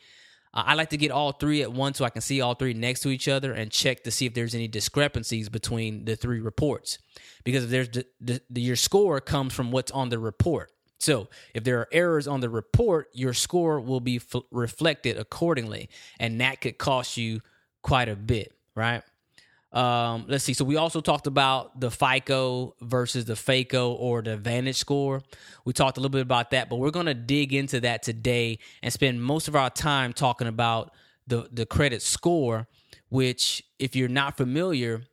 Uh, 0.55 0.63
I 0.65 0.73
like 0.75 0.89
to 0.91 0.97
get 0.97 1.11
all 1.11 1.33
three 1.33 1.61
at 1.61 1.71
once 1.71 1.97
so 1.97 2.05
I 2.05 2.09
can 2.09 2.21
see 2.21 2.41
all 2.41 2.55
three 2.55 2.73
next 2.73 3.01
to 3.01 3.09
each 3.09 3.27
other 3.27 3.51
and 3.53 3.69
check 3.69 4.03
to 4.03 4.11
see 4.11 4.25
if 4.25 4.33
there's 4.33 4.55
any 4.55 4.67
discrepancies 4.67 5.49
between 5.49 6.05
the 6.05 6.15
three 6.15 6.39
reports. 6.39 6.97
Because 7.43 7.65
if 7.65 7.69
there's 7.69 7.89
the, 7.89 8.05
the, 8.21 8.41
the, 8.49 8.61
your 8.61 8.75
score 8.75 9.19
comes 9.19 9.53
from 9.53 9.71
what's 9.71 9.91
on 9.91 10.09
the 10.09 10.19
report. 10.19 10.71
So 10.97 11.27
if 11.53 11.63
there 11.63 11.79
are 11.79 11.89
errors 11.91 12.27
on 12.27 12.39
the 12.39 12.49
report, 12.49 13.09
your 13.13 13.33
score 13.33 13.79
will 13.81 13.99
be 13.99 14.15
f- 14.15 14.41
reflected 14.49 15.17
accordingly, 15.17 15.89
and 16.19 16.39
that 16.41 16.61
could 16.61 16.77
cost 16.77 17.17
you 17.17 17.41
quite 17.81 18.07
a 18.07 18.15
bit, 18.15 18.53
right? 18.75 19.03
Um, 19.75 20.23
let's 20.29 20.45
see. 20.45 20.53
So 20.53 20.63
we 20.63 20.77
also 20.77 21.01
talked 21.01 21.27
about 21.27 21.81
the 21.81 21.91
FICO 21.91 22.75
versus 22.81 23.25
the 23.25 23.33
FAKO 23.35 23.91
or 23.91 24.21
the 24.21 24.37
Vantage 24.37 24.77
score. 24.77 25.21
We 25.65 25.73
talked 25.73 25.97
a 25.97 25.99
little 25.99 26.11
bit 26.11 26.21
about 26.21 26.51
that, 26.51 26.69
but 26.69 26.77
we're 26.77 26.91
going 26.91 27.07
to 27.07 27.13
dig 27.13 27.53
into 27.53 27.81
that 27.81 28.01
today 28.01 28.59
and 28.81 28.93
spend 28.93 29.21
most 29.21 29.49
of 29.49 29.55
our 29.55 29.69
time 29.69 30.13
talking 30.13 30.47
about 30.47 30.93
the 31.27 31.49
the 31.51 31.65
credit 31.65 32.01
score. 32.01 32.67
Which, 33.09 33.63
if 33.77 33.95
you're 33.95 34.09
not 34.09 34.35
familiar, 34.35 35.03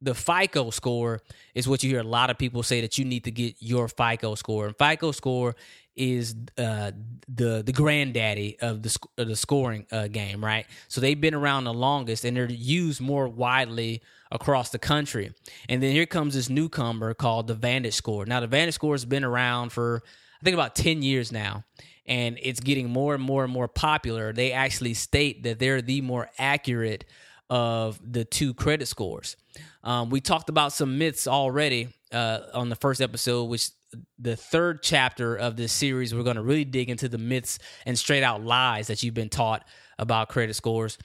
the 0.00 0.14
FICO 0.14 0.70
score 0.70 1.20
is 1.54 1.68
what 1.68 1.82
you 1.82 1.90
hear 1.90 2.00
a 2.00 2.04
lot 2.04 2.30
of 2.30 2.38
people 2.38 2.62
say 2.62 2.80
that 2.80 2.98
you 2.98 3.04
need 3.04 3.24
to 3.24 3.30
get 3.30 3.56
your 3.60 3.88
FICO 3.88 4.34
score. 4.34 4.66
And 4.66 4.76
FICO 4.76 5.12
score 5.12 5.54
is 5.96 6.34
uh, 6.58 6.92
the 7.28 7.62
the 7.64 7.72
granddaddy 7.72 8.58
of 8.60 8.82
the 8.82 8.96
of 9.18 9.28
the 9.28 9.36
scoring 9.36 9.86
uh, 9.92 10.08
game, 10.08 10.44
right? 10.44 10.66
So 10.88 11.00
they've 11.00 11.20
been 11.20 11.34
around 11.34 11.64
the 11.64 11.74
longest, 11.74 12.24
and 12.24 12.36
they're 12.36 12.50
used 12.50 13.00
more 13.00 13.28
widely 13.28 14.02
across 14.30 14.70
the 14.70 14.78
country. 14.78 15.32
And 15.68 15.82
then 15.82 15.92
here 15.92 16.06
comes 16.06 16.34
this 16.34 16.48
newcomer 16.48 17.14
called 17.14 17.46
the 17.46 17.54
Vantage 17.54 17.94
Score. 17.94 18.24
Now 18.24 18.40
the 18.40 18.46
Vantage 18.46 18.74
Score 18.74 18.94
has 18.94 19.04
been 19.04 19.24
around 19.24 19.70
for 19.70 20.02
I 20.40 20.44
think 20.44 20.54
about 20.54 20.74
ten 20.74 21.02
years 21.02 21.30
now, 21.32 21.64
and 22.06 22.38
it's 22.42 22.60
getting 22.60 22.88
more 22.88 23.14
and 23.14 23.22
more 23.22 23.44
and 23.44 23.52
more 23.52 23.68
popular. 23.68 24.32
They 24.32 24.52
actually 24.52 24.94
state 24.94 25.42
that 25.44 25.58
they're 25.58 25.82
the 25.82 26.00
more 26.00 26.30
accurate 26.38 27.04
of 27.50 28.00
the 28.02 28.24
two 28.24 28.54
credit 28.54 28.88
scores. 28.88 29.36
Um, 29.84 30.08
we 30.08 30.20
talked 30.20 30.48
about 30.48 30.72
some 30.72 30.96
myths 30.96 31.26
already 31.26 31.88
uh, 32.12 32.40
on 32.54 32.68
the 32.68 32.76
first 32.76 33.00
episode, 33.00 33.44
which 33.44 33.70
the 34.18 34.36
third 34.36 34.82
chapter 34.82 35.36
of 35.36 35.56
this 35.56 35.72
series, 35.72 36.14
we're 36.14 36.22
going 36.22 36.36
to 36.36 36.42
really 36.42 36.64
dig 36.64 36.90
into 36.90 37.08
the 37.08 37.18
myths 37.18 37.58
and 37.86 37.98
straight 37.98 38.22
out 38.22 38.42
lies 38.42 38.86
that 38.86 39.02
you've 39.02 39.14
been 39.14 39.28
taught 39.28 39.64
about 39.98 40.28
credit 40.28 40.54
scores. 40.54 40.98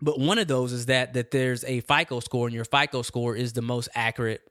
But 0.00 0.18
one 0.18 0.38
of 0.38 0.46
those 0.46 0.72
is 0.72 0.86
that 0.86 1.14
that 1.14 1.30
there's 1.30 1.64
a 1.64 1.80
FICO 1.80 2.20
score, 2.20 2.46
and 2.46 2.54
your 2.54 2.66
FICO 2.66 3.02
score 3.02 3.34
is 3.34 3.54
the 3.54 3.62
most 3.62 3.88
accurate 3.94 4.42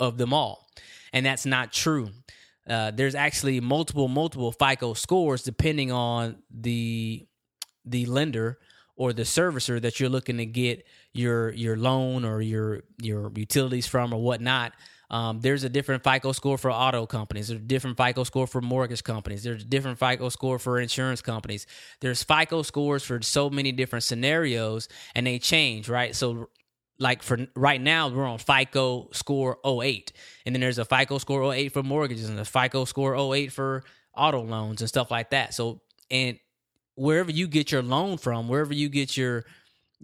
of 0.00 0.16
them 0.16 0.32
all, 0.32 0.66
and 1.12 1.26
that's 1.26 1.44
not 1.44 1.72
true. 1.72 2.08
Uh, 2.68 2.90
there's 2.90 3.14
actually 3.14 3.60
multiple 3.60 4.08
multiple 4.08 4.50
FICO 4.50 4.94
scores 4.94 5.42
depending 5.42 5.92
on 5.92 6.36
the 6.50 7.26
the 7.84 8.06
lender 8.06 8.58
or 8.96 9.12
the 9.12 9.22
servicer 9.22 9.80
that 9.80 10.00
you're 10.00 10.08
looking 10.08 10.38
to 10.38 10.46
get 10.46 10.86
your 11.12 11.52
your 11.52 11.76
loan 11.76 12.24
or 12.24 12.40
your 12.40 12.84
your 13.02 13.30
utilities 13.34 13.86
from 13.86 14.14
or 14.14 14.22
whatnot. 14.22 14.72
Um, 15.10 15.40
there's 15.40 15.64
a 15.64 15.68
different 15.68 16.02
FICO 16.02 16.32
score 16.32 16.58
for 16.58 16.70
auto 16.70 17.06
companies. 17.06 17.48
There's 17.48 17.60
a 17.60 17.64
different 17.64 17.96
FICO 17.96 18.24
score 18.24 18.46
for 18.46 18.60
mortgage 18.60 19.04
companies. 19.04 19.42
There's 19.42 19.62
a 19.62 19.66
different 19.66 19.98
FICO 19.98 20.28
score 20.28 20.58
for 20.58 20.80
insurance 20.80 21.20
companies. 21.20 21.66
There's 22.00 22.22
FICO 22.22 22.62
scores 22.62 23.04
for 23.04 23.20
so 23.22 23.50
many 23.50 23.72
different 23.72 24.02
scenarios, 24.02 24.88
and 25.14 25.26
they 25.26 25.38
change, 25.38 25.88
right? 25.88 26.14
So, 26.14 26.48
like 26.98 27.22
for 27.22 27.46
right 27.56 27.80
now, 27.80 28.08
we're 28.08 28.26
on 28.26 28.38
FICO 28.38 29.08
score 29.12 29.58
08, 29.66 30.12
and 30.46 30.54
then 30.54 30.60
there's 30.60 30.78
a 30.78 30.84
FICO 30.84 31.18
score 31.18 31.52
08 31.52 31.72
for 31.72 31.82
mortgages 31.82 32.28
and 32.28 32.38
a 32.38 32.44
FICO 32.44 32.84
score 32.84 33.16
08 33.34 33.52
for 33.52 33.84
auto 34.16 34.42
loans 34.42 34.80
and 34.80 34.88
stuff 34.88 35.10
like 35.10 35.30
that. 35.30 35.54
So, 35.54 35.80
and 36.10 36.38
wherever 36.94 37.30
you 37.30 37.48
get 37.48 37.72
your 37.72 37.82
loan 37.82 38.18
from, 38.18 38.48
wherever 38.48 38.72
you 38.72 38.88
get 38.88 39.16
your 39.16 39.44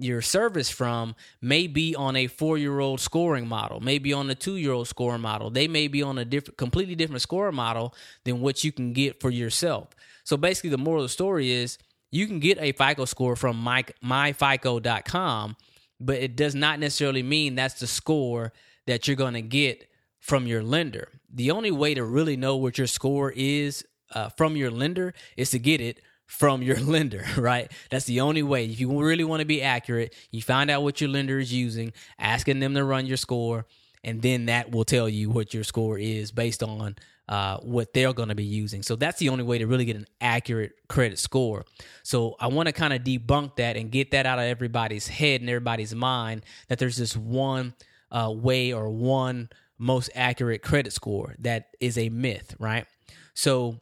your 0.03 0.23
service 0.23 0.71
from 0.71 1.15
may 1.41 1.67
be 1.67 1.95
on 1.95 2.17
a 2.17 2.27
four 2.27 2.59
year 2.59 2.81
old 2.81 3.01
scoring 3.01 3.47
model, 3.47 3.81
maybe 3.81 4.13
on 4.13 4.29
a 4.31 4.35
two 4.35 4.57
year 4.57 4.73
old 4.73 4.89
scoring 4.89 5.21
model. 5.21 5.51
They 5.51 5.69
may 5.69 5.89
be 5.89 6.03
on 6.03 6.19
a 6.19 6.25
different, 6.25 6.59
completely 6.59 6.95
different 6.95 7.23
scoring 7.23 7.55
model 7.55 7.95
than 8.25 8.41
what 8.41 8.65
you 8.65 8.73
can 8.73 8.93
get 8.93 9.21
for 9.21 9.31
yourself. 9.31 9.89
So 10.25 10.37
basically, 10.37 10.71
the 10.71 10.79
moral 10.79 11.03
of 11.03 11.09
the 11.09 11.13
story 11.13 11.51
is 11.51 11.79
you 12.11 12.27
can 12.27 12.41
get 12.41 12.59
a 12.59 12.73
FICO 12.73 13.05
score 13.05 13.37
from 13.37 13.57
my, 13.57 13.85
myfico.com, 14.05 15.57
but 16.01 16.17
it 16.17 16.37
does 16.37 16.55
not 16.55 16.79
necessarily 16.79 17.23
mean 17.23 17.55
that's 17.55 17.81
the 17.81 17.87
score 17.87 18.53
that 18.87 19.07
you're 19.07 19.17
going 19.17 19.35
to 19.35 19.43
get 19.43 19.89
from 20.19 20.47
your 20.47 20.63
lender. 20.63 21.09
The 21.33 21.51
only 21.51 21.71
way 21.71 21.95
to 21.95 22.05
really 22.05 22.37
know 22.37 22.57
what 22.57 22.79
your 22.79 22.87
score 22.87 23.33
is 23.35 23.85
uh, 24.13 24.29
from 24.31 24.57
your 24.57 24.71
lender 24.71 25.15
is 25.37 25.51
to 25.51 25.59
get 25.59 25.81
it 25.81 26.01
from 26.31 26.63
your 26.63 26.79
lender, 26.81 27.27
right? 27.37 27.71
That's 27.91 28.07
the 28.07 28.21
only 28.21 28.43
way. 28.43 28.65
If 28.65 28.81
you 28.81 29.03
really 29.03 29.25
want 29.25 29.41
to 29.41 29.47
be 29.47 29.63
accurate, 29.63 30.15
you 30.31 30.41
find 30.41 30.71
out 30.71 30.83
what 30.83 31.01
your 31.01 31.11
lender 31.11 31.39
is 31.39 31.53
using, 31.53 31.93
asking 32.19 32.61
them 32.61 32.75
to 32.75 32.85
run 32.85 33.07
your 33.07 33.17
score, 33.17 33.67
and 34.05 34.23
then 34.23 34.47
that 34.47 34.71
will 34.71 34.85
tell 34.85 35.09
you 35.09 35.29
what 35.29 35.53
your 35.53 35.65
score 35.65 35.99
is 35.99 36.31
based 36.31 36.63
on 36.63 36.97
uh, 37.29 37.59
what 37.59 37.93
they're 37.93 38.13
going 38.13 38.29
to 38.29 38.35
be 38.35 38.45
using. 38.45 38.83
So 38.83 38.97
that's 38.97 39.19
the 39.19 39.29
only 39.29 39.45
way 39.45 39.59
to 39.59 39.67
really 39.67 39.85
get 39.85 39.97
an 39.97 40.07
accurate 40.21 40.73
credit 40.89 41.19
score. 41.19 41.65
So 42.05 42.37
I 42.41 42.47
want 42.47 42.69
to 42.69 42.73
kind 42.73 42.93
of 42.93 43.03
debunk 43.03 43.57
that 43.57 43.77
and 43.77 43.91
get 43.91 44.13
that 44.13 44.25
out 44.25 44.39
of 44.39 44.45
everybody's 44.45 45.09
head 45.09 45.41
and 45.41 45.51
everybody's 45.51 45.95
mind 45.95 46.45
that 46.69 46.79
there's 46.79 46.97
this 46.97 47.17
one 47.17 47.75
uh, 48.11 48.33
way 48.35 48.73
or 48.73 48.89
one 48.89 49.51
most 49.79 50.11
accurate 50.15 50.63
credit 50.63 50.93
score 50.93 51.35
that 51.41 51.75
is 51.81 51.99
a 51.99 52.09
myth, 52.09 52.55
right? 52.59 52.87
So 53.35 53.81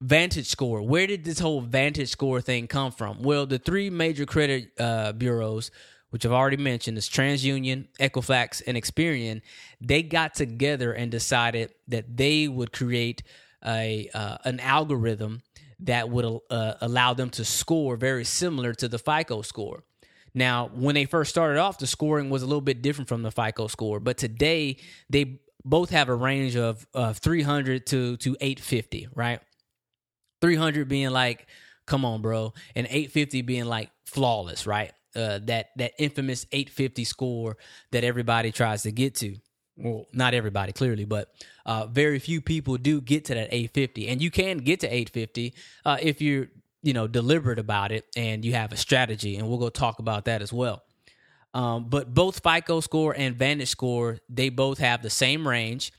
Vantage 0.00 0.46
score. 0.46 0.80
Where 0.82 1.06
did 1.06 1.24
this 1.24 1.40
whole 1.40 1.60
Vantage 1.60 2.08
score 2.10 2.40
thing 2.40 2.68
come 2.68 2.92
from? 2.92 3.22
Well, 3.22 3.46
the 3.46 3.58
three 3.58 3.90
major 3.90 4.26
credit 4.26 4.70
uh, 4.78 5.12
bureaus, 5.12 5.70
which 6.10 6.24
I've 6.24 6.32
already 6.32 6.56
mentioned, 6.56 6.96
is 6.98 7.08
TransUnion, 7.08 7.88
Equifax, 7.98 8.62
and 8.66 8.76
Experian. 8.76 9.42
They 9.80 10.02
got 10.02 10.34
together 10.34 10.92
and 10.92 11.10
decided 11.10 11.74
that 11.88 12.16
they 12.16 12.46
would 12.46 12.72
create 12.72 13.22
a 13.64 14.08
uh, 14.14 14.38
an 14.44 14.60
algorithm 14.60 15.42
that 15.80 16.08
would 16.08 16.40
uh, 16.50 16.74
allow 16.80 17.14
them 17.14 17.30
to 17.30 17.44
score 17.44 17.96
very 17.96 18.24
similar 18.24 18.74
to 18.74 18.88
the 18.88 18.98
FICO 18.98 19.42
score. 19.42 19.82
Now, 20.34 20.70
when 20.74 20.94
they 20.94 21.06
first 21.06 21.30
started 21.30 21.58
off, 21.58 21.78
the 21.78 21.86
scoring 21.86 22.30
was 22.30 22.42
a 22.42 22.46
little 22.46 22.60
bit 22.60 22.82
different 22.82 23.08
from 23.08 23.22
the 23.22 23.32
FICO 23.32 23.66
score, 23.66 23.98
but 23.98 24.16
today 24.16 24.76
they 25.10 25.40
both 25.64 25.90
have 25.90 26.08
a 26.08 26.14
range 26.14 26.56
of, 26.56 26.86
of 26.94 27.18
300 27.18 27.86
to 27.86 28.16
to 28.18 28.36
850, 28.40 29.08
right? 29.14 29.40
300 30.40 30.88
being 30.88 31.10
like, 31.10 31.46
come 31.86 32.04
on, 32.04 32.22
bro, 32.22 32.52
and 32.74 32.86
850 32.86 33.42
being 33.42 33.64
like 33.64 33.90
flawless, 34.04 34.66
right? 34.66 34.92
Uh, 35.16 35.40
that 35.44 35.70
that 35.76 35.92
infamous 35.98 36.46
850 36.52 37.04
score 37.04 37.56
that 37.92 38.04
everybody 38.04 38.52
tries 38.52 38.82
to 38.82 38.92
get 38.92 39.14
to. 39.16 39.36
Well, 39.76 40.06
not 40.12 40.34
everybody 40.34 40.72
clearly, 40.72 41.04
but 41.04 41.32
uh, 41.64 41.86
very 41.86 42.18
few 42.18 42.40
people 42.40 42.76
do 42.76 43.00
get 43.00 43.26
to 43.26 43.34
that 43.34 43.48
850, 43.52 44.08
and 44.08 44.20
you 44.20 44.30
can 44.30 44.58
get 44.58 44.80
to 44.80 44.86
850 44.86 45.54
uh, 45.84 45.96
if 46.00 46.20
you're 46.20 46.48
you 46.82 46.92
know 46.92 47.06
deliberate 47.06 47.58
about 47.58 47.90
it 47.90 48.04
and 48.16 48.44
you 48.44 48.52
have 48.52 48.72
a 48.72 48.76
strategy, 48.76 49.36
and 49.36 49.48
we'll 49.48 49.58
go 49.58 49.70
talk 49.70 49.98
about 49.98 50.26
that 50.26 50.42
as 50.42 50.52
well. 50.52 50.82
Um, 51.54 51.88
but 51.88 52.12
both 52.12 52.42
FICO 52.42 52.80
score 52.80 53.14
and 53.16 53.34
Vantage 53.34 53.70
score, 53.70 54.18
they 54.28 54.50
both 54.50 54.78
have 54.78 55.02
the 55.02 55.10
same 55.10 55.48
range 55.48 55.92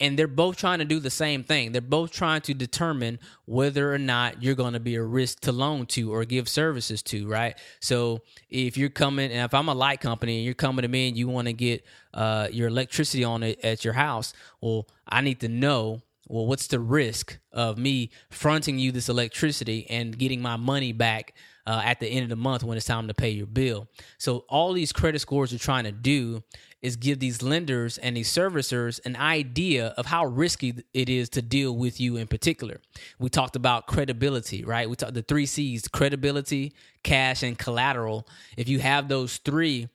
and 0.00 0.18
they're 0.18 0.26
both 0.26 0.56
trying 0.56 0.80
to 0.80 0.84
do 0.84 0.98
the 0.98 1.10
same 1.10 1.44
thing. 1.44 1.72
They're 1.72 1.80
both 1.80 2.10
trying 2.10 2.40
to 2.42 2.54
determine 2.54 3.18
whether 3.44 3.92
or 3.92 3.98
not 3.98 4.42
you're 4.42 4.54
going 4.54 4.72
to 4.72 4.80
be 4.80 4.96
a 4.96 5.02
risk 5.02 5.40
to 5.40 5.52
loan 5.52 5.86
to 5.86 6.12
or 6.12 6.24
give 6.24 6.48
services 6.48 7.02
to, 7.04 7.28
right? 7.28 7.56
So 7.80 8.22
if 8.50 8.76
you're 8.76 8.90
coming, 8.90 9.30
and 9.30 9.44
if 9.44 9.54
I'm 9.54 9.68
a 9.68 9.74
light 9.74 10.00
company 10.00 10.38
and 10.38 10.44
you're 10.44 10.54
coming 10.54 10.82
to 10.82 10.88
me 10.88 11.08
and 11.08 11.16
you 11.16 11.28
want 11.28 11.46
to 11.46 11.52
get 11.52 11.84
uh, 12.14 12.48
your 12.50 12.68
electricity 12.68 13.22
on 13.24 13.42
it 13.42 13.60
at 13.64 13.84
your 13.84 13.94
house, 13.94 14.32
well, 14.60 14.88
I 15.08 15.20
need 15.20 15.40
to 15.40 15.48
know 15.48 16.02
well, 16.28 16.46
what's 16.46 16.68
the 16.68 16.80
risk 16.80 17.38
of 17.52 17.76
me 17.76 18.10
fronting 18.30 18.78
you 18.78 18.90
this 18.90 19.08
electricity 19.08 19.86
and 19.90 20.16
getting 20.16 20.40
my 20.40 20.56
money 20.56 20.92
back 20.92 21.34
uh, 21.66 21.82
at 21.84 22.00
the 22.00 22.06
end 22.06 22.22
of 22.22 22.30
the 22.30 22.36
month 22.36 22.64
when 22.64 22.76
it's 22.76 22.86
time 22.86 23.08
to 23.08 23.14
pay 23.14 23.30
your 23.30 23.46
bill? 23.46 23.86
So, 24.18 24.44
all 24.48 24.72
these 24.72 24.92
credit 24.92 25.18
scores 25.18 25.52
are 25.52 25.58
trying 25.58 25.84
to 25.84 25.92
do 25.92 26.42
is 26.82 26.96
give 26.96 27.20
these 27.20 27.42
lenders 27.42 27.96
and 27.98 28.16
these 28.16 28.30
servicers 28.30 29.00
an 29.06 29.16
idea 29.16 29.94
of 29.96 30.06
how 30.06 30.26
risky 30.26 30.74
it 30.92 31.08
is 31.08 31.28
to 31.30 31.40
deal 31.40 31.76
with 31.76 32.00
you 32.00 32.16
in 32.16 32.26
particular. 32.26 32.80
We 33.18 33.30
talked 33.30 33.56
about 33.56 33.86
credibility, 33.86 34.64
right? 34.64 34.90
We 34.90 34.96
talked 34.96 35.14
the 35.14 35.22
three 35.22 35.46
C's 35.46 35.86
credibility, 35.88 36.74
cash, 37.04 37.42
and 37.42 37.56
collateral. 37.56 38.26
If 38.56 38.68
you 38.68 38.80
have 38.80 39.08
those 39.08 39.36
three, 39.38 39.88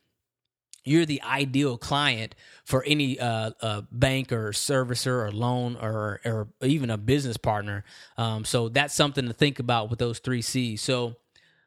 you're 0.86 1.06
the 1.06 1.22
ideal 1.22 1.78
client 1.78 2.34
for 2.64 2.82
any 2.86 3.20
uh, 3.20 3.52
uh, 3.62 3.82
bank 3.92 4.32
or 4.32 4.52
servicer 4.52 5.28
or 5.28 5.32
loan 5.32 5.76
or 5.76 6.22
or 6.24 6.48
even 6.62 6.90
a 6.90 6.98
business 6.98 7.36
partner. 7.36 7.84
Um, 8.18 8.46
so 8.46 8.70
that's 8.70 8.94
something 8.94 9.28
to 9.28 9.34
think 9.34 9.60
about 9.60 9.90
with 9.90 10.00
those 10.00 10.20
three 10.20 10.42
C's. 10.42 10.82
So 10.82 11.18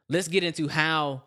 let's 0.09 0.29
get 0.29 0.43
into 0.43 0.69
how 0.69 1.25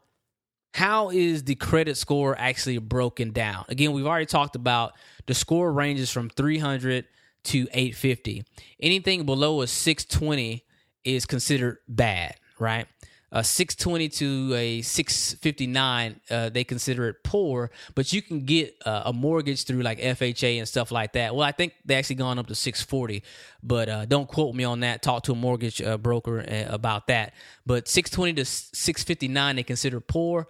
how 0.74 1.10
is 1.10 1.44
the 1.44 1.56
credit 1.56 1.98
score 1.98 2.36
actually 2.38 2.80
broken 2.80 3.32
down? 3.32 3.66
Again, 3.70 3.94
we've 3.94 4.08
already 4.08 4.26
talked 4.26 4.56
about 4.56 4.94
the 5.28 5.34
score 5.34 5.72
ranges 5.72 6.10
from 6.10 6.30
300 6.30 7.06
to 7.46 7.68
850. 7.72 8.44
Anything 8.80 9.26
below 9.26 9.62
a 9.62 9.68
620 9.68 10.64
is 11.04 11.26
considered 11.26 11.78
bad, 11.88 12.36
right? 12.60 12.88
A 13.32 13.44
620 13.44 14.10
to 14.10 14.54
a 14.56 14.82
659, 14.82 16.22
uh, 16.30 16.50
they 16.50 16.64
consider 16.64 17.08
it 17.08 17.24
poor, 17.24 17.72
but 17.96 18.14
you 18.14 18.22
can 18.22 18.42
get 18.42 18.76
uh, 18.86 19.04
a 19.06 19.14
mortgage 19.14 19.66
through 19.66 19.82
like 19.82 20.00
FHA 20.00 20.60
and 20.60 20.68
stuff 20.68 20.92
like 20.92 21.14
that. 21.14 21.36
Well, 21.36 21.46
I 21.46 21.52
think 21.52 21.74
they 21.84 21.96
actually 21.96 22.18
gone 22.18 22.38
up 22.38 22.46
to 22.48 22.56
640, 22.56 23.24
but 23.64 23.90
uh, 23.90 24.06
don't 24.06 24.28
quote 24.28 24.54
me 24.54 24.64
on 24.64 24.82
that. 24.82 25.02
Talk 25.02 25.24
to 25.24 25.32
a 25.32 25.36
mortgage 25.36 25.82
uh, 25.82 25.98
broker 25.98 26.42
uh, 26.42 26.72
about 26.72 27.08
that. 27.08 27.34
But 27.66 27.88
620 27.88 28.34
to 28.34 28.46
659, 28.46 29.56
they 29.56 29.64
consider 29.64 30.00
poor. 30.00 30.48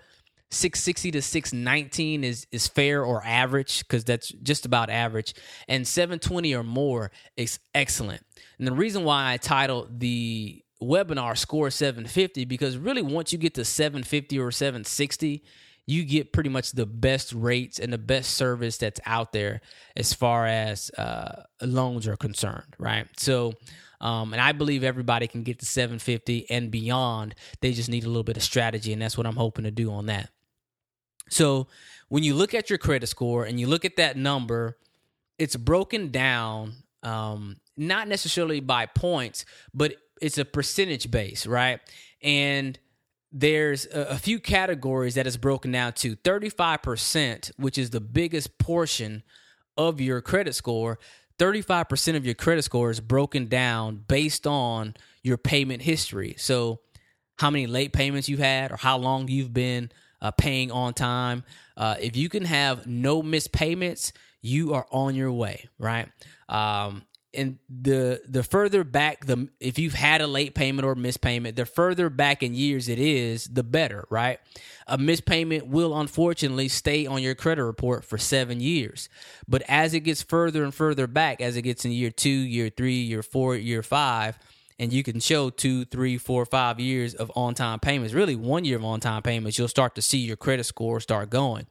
660 0.54 1.12
to 1.12 1.22
619 1.22 2.24
is 2.24 2.48
is 2.52 2.68
fair 2.68 3.04
or 3.04 3.24
average 3.26 3.80
because 3.80 4.04
that's 4.04 4.30
just 4.30 4.66
about 4.66 4.90
average 4.90 5.34
and 5.68 5.88
720 5.88 6.54
or 6.56 6.64
more 6.64 7.12
is 7.36 7.60
excellent 7.74 8.26
and 8.58 8.68
the 8.68 8.74
reason 8.74 9.04
why 9.04 9.32
i 9.34 9.38
titled 9.38 10.00
the 10.00 10.64
webinar 10.82 11.38
score 11.38 11.70
750 11.70 12.46
because 12.46 12.78
really 12.78 13.02
once 13.02 13.32
you 13.32 13.40
get 13.40 13.54
to 13.56 13.66
750 13.66 14.40
or 14.40 14.52
760 14.52 15.44
you 15.86 16.06
get 16.06 16.32
pretty 16.32 16.50
much 16.50 16.72
the 16.72 16.86
best 16.86 17.34
rates 17.34 17.80
and 17.80 17.92
the 17.92 17.98
best 17.98 18.32
service 18.32 18.78
that's 18.78 19.02
out 19.06 19.34
there 19.34 19.62
as 19.98 20.14
far 20.14 20.46
as 20.46 20.90
uh, 20.92 21.44
loans 21.62 22.08
are 22.08 22.16
concerned 22.16 22.76
right 22.80 23.08
so 23.18 23.54
um, 24.04 24.34
and 24.34 24.42
I 24.42 24.52
believe 24.52 24.84
everybody 24.84 25.28
can 25.28 25.44
get 25.44 25.60
to 25.60 25.66
750 25.66 26.50
and 26.50 26.70
beyond. 26.70 27.36
They 27.62 27.72
just 27.72 27.90
need 27.90 28.04
a 28.04 28.08
little 28.08 28.24
bit 28.24 28.36
of 28.36 28.44
strategy, 28.44 28.92
and 28.92 29.02
that's 29.02 29.18
what 29.18 29.26
I'm 29.26 29.38
hoping 29.38 29.64
to 29.64 29.72
do 29.72 29.94
on 29.94 30.08
that. 30.08 30.30
So 31.30 31.68
when 32.10 32.24
you 32.24 32.36
look 32.36 32.54
at 32.54 32.70
your 32.70 32.78
credit 32.78 33.08
score 33.08 33.46
and 33.46 33.60
you 33.60 33.68
look 33.68 33.86
at 33.86 33.96
that 33.98 34.18
number, 34.18 34.78
it's 35.40 35.56
broken 35.56 36.12
down 36.12 36.74
um, 37.02 37.58
not 37.76 38.08
necessarily 38.08 38.60
by 38.60 38.86
points, 38.86 39.46
but 39.74 39.96
it's 40.22 40.38
a 40.38 40.46
percentage 40.46 41.12
base, 41.12 41.46
right? 41.46 41.80
And 42.22 42.80
there's 43.32 43.86
a, 43.88 44.12
a 44.12 44.18
few 44.18 44.40
categories 44.40 45.16
that 45.16 45.28
is 45.28 45.38
broken 45.38 45.72
down 45.72 45.94
to 45.94 46.16
35%, 46.18 47.52
which 47.58 47.78
is 47.78 47.90
the 47.90 48.00
biggest 48.00 48.58
portion 48.58 49.24
of 49.76 50.00
your 50.00 50.22
credit 50.22 50.54
score. 50.56 51.00
35% 51.40 52.16
of 52.16 52.26
your 52.26 52.36
credit 52.36 52.62
score 52.62 52.92
is 52.92 53.00
broken 53.00 53.48
down 53.48 54.04
based 54.08 54.46
on 54.46 54.96
your 55.24 55.38
payment 55.38 55.82
history. 55.82 56.36
So, 56.38 56.80
how 57.40 57.50
many 57.50 57.66
late 57.66 57.92
payments 57.92 58.30
you've 58.30 58.40
had, 58.40 58.72
or 58.72 58.78
how 58.78 58.98
long 58.98 59.28
you've 59.28 59.54
been 59.54 59.92
uh, 60.24 60.32
paying 60.32 60.72
on 60.72 60.96
time. 60.96 61.44
Uh, 61.78 61.96
if 62.00 62.16
you 62.16 62.30
can 62.30 62.46
have 62.46 62.88
no 62.88 63.22
missed 63.22 63.52
payments, 63.52 64.14
you 64.42 64.74
are 64.74 64.88
on 64.90 65.14
your 65.14 65.32
way, 65.32 65.70
right? 65.78 66.10
Um, 66.50 67.04
and 67.36 67.58
the 67.68 68.22
the 68.28 68.44
further 68.44 68.84
back 68.84 69.26
the 69.26 69.50
if 69.60 69.80
you've 69.80 69.96
had 69.96 70.22
a 70.22 70.28
late 70.28 70.54
payment 70.54 70.86
or 70.86 70.94
missed 70.94 71.22
payment, 71.22 71.56
the 71.56 71.66
further 71.66 72.10
back 72.10 72.44
in 72.44 72.54
years 72.54 72.88
it 72.88 73.00
is, 73.00 73.46
the 73.46 73.64
better, 73.64 74.06
right? 74.10 74.40
A 74.88 74.98
missed 74.98 75.26
payment 75.26 75.68
will 75.68 76.00
unfortunately 76.00 76.68
stay 76.68 77.08
on 77.08 77.24
your 77.24 77.34
credit 77.34 77.64
report 77.64 78.06
for 78.06 78.20
seven 78.20 78.60
years. 78.60 79.10
But 79.48 79.64
as 79.68 79.96
it 79.96 80.02
gets 80.02 80.22
further 80.22 80.64
and 80.64 80.74
further 80.74 81.08
back, 81.08 81.42
as 81.42 81.58
it 81.58 81.64
gets 81.64 81.86
in 81.86 81.92
year 81.92 82.12
two, 82.12 82.30
year 82.30 82.70
three, 82.70 83.02
year 83.02 83.24
four, 83.24 83.56
year 83.56 83.82
five, 83.82 84.38
and 84.80 84.92
you 84.92 85.04
can 85.04 85.20
show 85.20 85.50
two, 85.50 85.86
three, 85.86 86.18
four, 86.18 86.46
five 86.46 86.80
years 86.80 87.14
of 87.14 87.32
on 87.36 87.54
time 87.54 87.80
payments, 87.80 88.14
really 88.14 88.36
one 88.36 88.66
year 88.66 88.78
of 88.78 88.86
on 88.86 89.00
time 89.00 89.22
payments, 89.22 89.58
you'll 89.58 89.68
start 89.68 89.96
to 89.96 90.02
see 90.02 90.20
your 90.20 90.36
credit 90.36 90.66
score 90.66 91.00
start 91.00 91.30
going. 91.30 91.68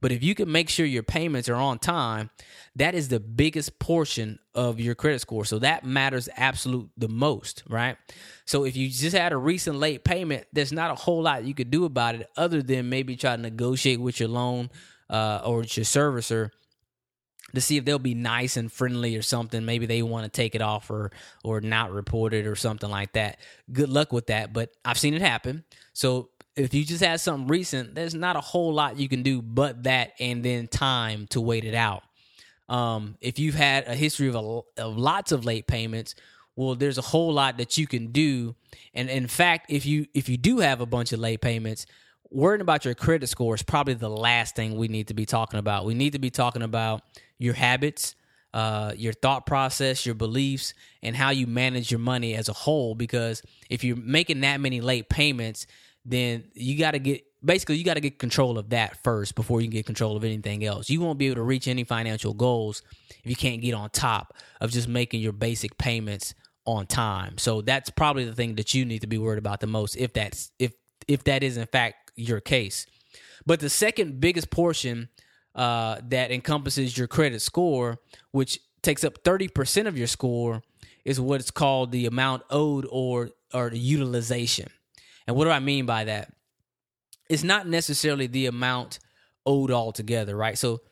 But 0.00 0.12
if 0.12 0.22
you 0.22 0.34
can 0.34 0.50
make 0.50 0.70
sure 0.70 0.86
your 0.86 1.02
payments 1.02 1.48
are 1.48 1.56
on 1.56 1.78
time, 1.78 2.30
that 2.76 2.94
is 2.94 3.08
the 3.08 3.20
biggest 3.20 3.78
portion 3.78 4.38
of 4.54 4.80
your 4.80 4.94
credit 4.94 5.20
score. 5.20 5.44
So 5.44 5.58
that 5.58 5.84
matters 5.84 6.28
absolute 6.36 6.90
the 6.96 7.08
most, 7.08 7.62
right? 7.68 7.96
So 8.46 8.64
if 8.64 8.76
you 8.76 8.88
just 8.88 9.14
had 9.16 9.32
a 9.32 9.36
recent 9.36 9.76
late 9.76 10.04
payment, 10.04 10.46
there's 10.52 10.72
not 10.72 10.90
a 10.90 10.94
whole 10.94 11.22
lot 11.22 11.44
you 11.44 11.54
could 11.54 11.70
do 11.70 11.84
about 11.84 12.14
it 12.14 12.30
other 12.36 12.62
than 12.62 12.88
maybe 12.88 13.14
try 13.16 13.36
to 13.36 13.42
negotiate 13.42 14.00
with 14.00 14.20
your 14.20 14.30
loan 14.30 14.70
uh, 15.10 15.42
or 15.44 15.58
your 15.58 15.84
servicer 15.84 16.50
to 17.54 17.60
see 17.60 17.76
if 17.76 17.84
they'll 17.84 17.98
be 17.98 18.14
nice 18.14 18.56
and 18.56 18.70
friendly 18.70 19.16
or 19.16 19.22
something. 19.22 19.64
Maybe 19.64 19.86
they 19.86 20.02
want 20.02 20.24
to 20.24 20.30
take 20.30 20.54
it 20.54 20.62
off 20.62 20.90
or 20.90 21.10
or 21.44 21.60
not 21.60 21.92
report 21.92 22.34
it 22.34 22.46
or 22.46 22.56
something 22.56 22.90
like 22.90 23.12
that. 23.12 23.38
Good 23.72 23.88
luck 23.88 24.12
with 24.12 24.26
that, 24.26 24.52
but 24.52 24.72
I've 24.84 24.98
seen 24.98 25.14
it 25.14 25.22
happen. 25.22 25.64
So 25.92 26.30
if 26.56 26.74
you 26.74 26.84
just 26.84 27.02
had 27.02 27.20
something 27.20 27.48
recent, 27.48 27.94
there's 27.94 28.14
not 28.14 28.36
a 28.36 28.40
whole 28.40 28.72
lot 28.72 28.98
you 28.98 29.08
can 29.08 29.22
do 29.22 29.40
but 29.40 29.84
that 29.84 30.12
and 30.18 30.44
then 30.44 30.68
time 30.68 31.26
to 31.28 31.40
wait 31.40 31.64
it 31.64 31.74
out. 31.74 32.02
Um, 32.68 33.16
if 33.20 33.38
you've 33.38 33.54
had 33.54 33.88
a 33.88 33.94
history 33.94 34.28
of, 34.28 34.36
a, 34.36 34.82
of 34.82 34.96
lots 34.96 35.32
of 35.32 35.44
late 35.44 35.66
payments, 35.66 36.14
well, 36.54 36.74
there's 36.74 36.98
a 36.98 37.02
whole 37.02 37.32
lot 37.32 37.58
that 37.58 37.78
you 37.78 37.86
can 37.86 38.08
do. 38.12 38.54
And 38.94 39.08
in 39.08 39.26
fact, 39.26 39.70
if 39.70 39.86
you 39.86 40.06
if 40.14 40.28
you 40.28 40.36
do 40.36 40.58
have 40.58 40.80
a 40.80 40.86
bunch 40.86 41.12
of 41.12 41.18
late 41.18 41.40
payments, 41.40 41.86
worrying 42.30 42.60
about 42.60 42.84
your 42.84 42.94
credit 42.94 43.28
score 43.28 43.54
is 43.54 43.62
probably 43.62 43.94
the 43.94 44.10
last 44.10 44.56
thing 44.56 44.76
we 44.76 44.88
need 44.88 45.08
to 45.08 45.14
be 45.14 45.26
talking 45.26 45.58
about. 45.58 45.84
We 45.84 45.94
need 45.94 46.12
to 46.12 46.18
be 46.18 46.30
talking 46.30 46.62
about 46.62 47.02
your 47.38 47.54
habits, 47.54 48.14
uh, 48.54 48.92
your 48.96 49.12
thought 49.12 49.46
process, 49.46 50.06
your 50.06 50.14
beliefs, 50.14 50.74
and 51.02 51.16
how 51.16 51.30
you 51.30 51.46
manage 51.46 51.90
your 51.90 52.00
money 52.00 52.34
as 52.34 52.48
a 52.48 52.52
whole. 52.52 52.94
Because 52.94 53.42
if 53.68 53.84
you're 53.84 53.96
making 53.96 54.40
that 54.42 54.60
many 54.60 54.80
late 54.80 55.08
payments, 55.08 55.66
then 56.04 56.44
you 56.54 56.78
got 56.78 56.92
to 56.92 56.98
get 56.98 57.24
basically 57.44 57.76
you 57.76 57.84
got 57.84 57.94
to 57.94 58.00
get 58.00 58.18
control 58.18 58.58
of 58.58 58.70
that 58.70 59.02
first 59.02 59.34
before 59.34 59.60
you 59.60 59.66
can 59.66 59.72
get 59.72 59.86
control 59.86 60.16
of 60.16 60.24
anything 60.24 60.64
else. 60.64 60.90
You 60.90 61.00
won't 61.00 61.18
be 61.18 61.26
able 61.26 61.36
to 61.36 61.42
reach 61.42 61.68
any 61.68 61.84
financial 61.84 62.34
goals 62.34 62.82
if 63.22 63.30
you 63.30 63.36
can't 63.36 63.60
get 63.60 63.74
on 63.74 63.90
top 63.90 64.36
of 64.60 64.70
just 64.70 64.88
making 64.88 65.20
your 65.20 65.32
basic 65.32 65.78
payments 65.78 66.34
on 66.66 66.86
time. 66.86 67.38
So 67.38 67.62
that's 67.62 67.90
probably 67.90 68.24
the 68.24 68.34
thing 68.34 68.54
that 68.56 68.74
you 68.74 68.84
need 68.84 69.00
to 69.00 69.06
be 69.06 69.18
worried 69.18 69.38
about 69.38 69.60
the 69.60 69.66
most 69.66 69.96
if 69.96 70.12
that's 70.12 70.52
if 70.58 70.72
if 71.08 71.24
that 71.24 71.42
is 71.42 71.56
in 71.56 71.66
fact 71.66 72.09
your 72.20 72.40
case. 72.40 72.86
But 73.46 73.60
the 73.60 73.70
second 73.70 74.20
biggest 74.20 74.50
portion 74.50 75.08
uh, 75.54 76.00
that 76.08 76.30
encompasses 76.30 76.96
your 76.96 77.08
credit 77.08 77.40
score, 77.42 77.98
which 78.30 78.60
takes 78.82 79.04
up 79.04 79.22
30% 79.24 79.86
of 79.86 79.98
your 79.98 80.06
score, 80.06 80.62
is 81.04 81.20
what's 81.20 81.50
called 81.50 81.92
the 81.92 82.06
amount 82.06 82.42
owed 82.50 82.86
or 82.90 83.30
or 83.52 83.70
the 83.70 83.78
utilization. 83.78 84.68
And 85.26 85.36
what 85.36 85.44
do 85.44 85.50
I 85.50 85.58
mean 85.58 85.86
by 85.86 86.04
that? 86.04 86.32
It's 87.28 87.42
not 87.42 87.66
necessarily 87.66 88.26
the 88.26 88.46
amount 88.46 89.00
owed 89.44 89.70
altogether, 89.70 90.36
right? 90.36 90.56
So 90.56 90.82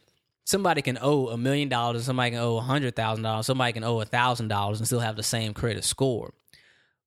somebody 0.45 0.83
can 0.83 0.99
owe 1.01 1.29
a 1.29 1.37
million 1.37 1.69
dollars, 1.69 2.05
somebody 2.05 2.33
can 2.33 2.41
owe 2.41 2.57
a 2.57 2.63
hundred 2.63 2.97
thousand 2.97 3.23
dollars, 3.23 3.47
somebody 3.47 3.73
can 3.73 3.85
owe 3.85 4.01
a 4.01 4.05
thousand 4.05 4.49
dollars 4.49 4.79
and 4.79 4.87
still 4.87 5.01
have 5.01 5.17
the 5.17 5.23
same 5.23 5.55
credit 5.55 5.85
score. 5.85 6.33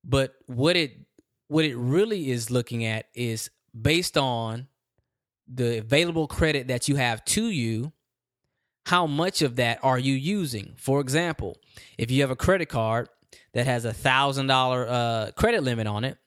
But 0.04 0.34
what 0.46 0.76
it 0.76 0.92
what 1.48 1.64
it 1.64 1.76
really 1.76 2.30
is 2.30 2.50
looking 2.50 2.84
at 2.84 3.06
is 3.14 3.50
based 3.78 4.16
on 4.16 4.68
the 5.46 5.78
available 5.78 6.26
credit 6.26 6.68
that 6.68 6.88
you 6.88 6.96
have 6.96 7.24
to 7.26 7.44
you, 7.44 7.92
how 8.86 9.06
much 9.06 9.42
of 9.42 9.56
that 9.56 9.78
are 9.82 9.98
you 9.98 10.14
using? 10.14 10.74
For 10.76 11.00
example, 11.00 11.56
if 11.98 12.10
you 12.10 12.22
have 12.22 12.30
a 12.30 12.36
credit 12.36 12.66
card 12.66 13.08
that 13.54 13.66
has 13.66 13.84
a 13.84 13.92
thousand 13.92 14.48
dollar 14.48 14.86
uh, 14.88 15.30
credit 15.36 15.62
limit 15.62 15.86
on 15.86 16.04
it, 16.04 16.18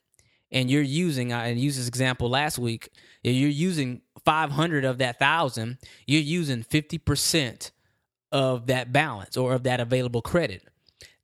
and 0.51 0.69
you're 0.69 0.81
using, 0.81 1.33
I 1.33 1.49
used 1.49 1.77
this 1.77 1.87
example 1.87 2.29
last 2.29 2.57
week, 2.57 2.89
if 3.23 3.35
you're 3.35 3.49
using 3.49 4.01
500 4.23 4.85
of 4.85 4.99
that 4.99 5.19
thousand, 5.19 5.79
you're 6.05 6.21
using 6.21 6.63
50% 6.63 7.71
of 8.31 8.67
that 8.67 8.93
balance 8.93 9.37
or 9.37 9.53
of 9.53 9.63
that 9.63 9.79
available 9.79 10.21
credit. 10.21 10.63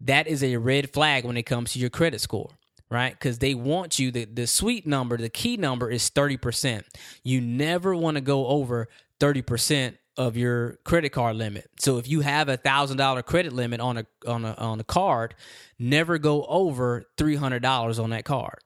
That 0.02 0.28
is 0.28 0.44
a 0.44 0.58
red 0.58 0.92
flag 0.92 1.24
when 1.24 1.38
it 1.38 1.44
comes 1.44 1.74
to 1.74 1.80
your 1.80 1.90
credit 1.90 2.20
score 2.20 2.50
right? 2.92 3.14
Because 3.14 3.40
they 3.40 3.56
want 3.56 3.98
you, 3.98 4.12
the, 4.12 4.26
the 4.26 4.46
sweet 4.46 4.86
number, 4.86 5.18
the 5.18 5.30
key 5.30 5.58
number 5.58 5.90
is 5.90 6.10
30%. 6.12 6.84
You 7.24 7.42
never 7.42 7.96
want 7.96 8.16
to 8.16 8.22
go 8.22 8.46
over 8.48 8.90
30% 9.20 9.96
of 10.18 10.36
your 10.36 10.74
credit 10.84 11.10
card 11.10 11.38
limit. 11.38 11.70
So 11.80 11.98
if 11.98 12.08
you 12.08 12.20
have 12.20 12.50
a 12.50 12.58
thousand 12.58 12.98
dollar 12.98 13.24
credit 13.24 13.54
limit 13.54 13.80
on 13.80 13.98
a 13.98 14.06
on 14.28 14.44
a 14.44 14.54
on 14.56 14.80
a 14.82 14.84
card, 14.84 15.36
never 15.80 16.18
go 16.18 16.44
over 16.46 17.06
three 17.18 17.38
hundred 17.38 17.62
dollars 17.62 17.98
on 17.98 18.10
that 18.10 18.26
card. 18.26 18.60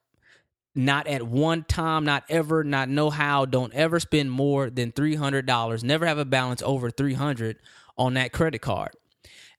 Not 0.74 1.08
at 1.08 1.22
one 1.22 1.64
time, 1.64 2.04
not 2.04 2.24
ever, 2.30 2.64
not 2.64 2.90
no 2.90 3.12
how. 3.12 3.46
Don't 3.46 3.72
ever 3.74 4.00
spend 4.00 4.32
more 4.32 4.72
than 4.72 4.92
three 4.92 5.16
hundred 5.16 5.46
dollars. 5.46 5.84
Never 5.84 6.08
have 6.08 6.18
a 6.18 6.26
balance 6.26 6.64
over 6.64 6.90
three 6.90 7.14
hundred 7.14 7.58
on 7.96 8.16
that 8.16 8.34
credit 8.34 8.60
card. 8.60 8.92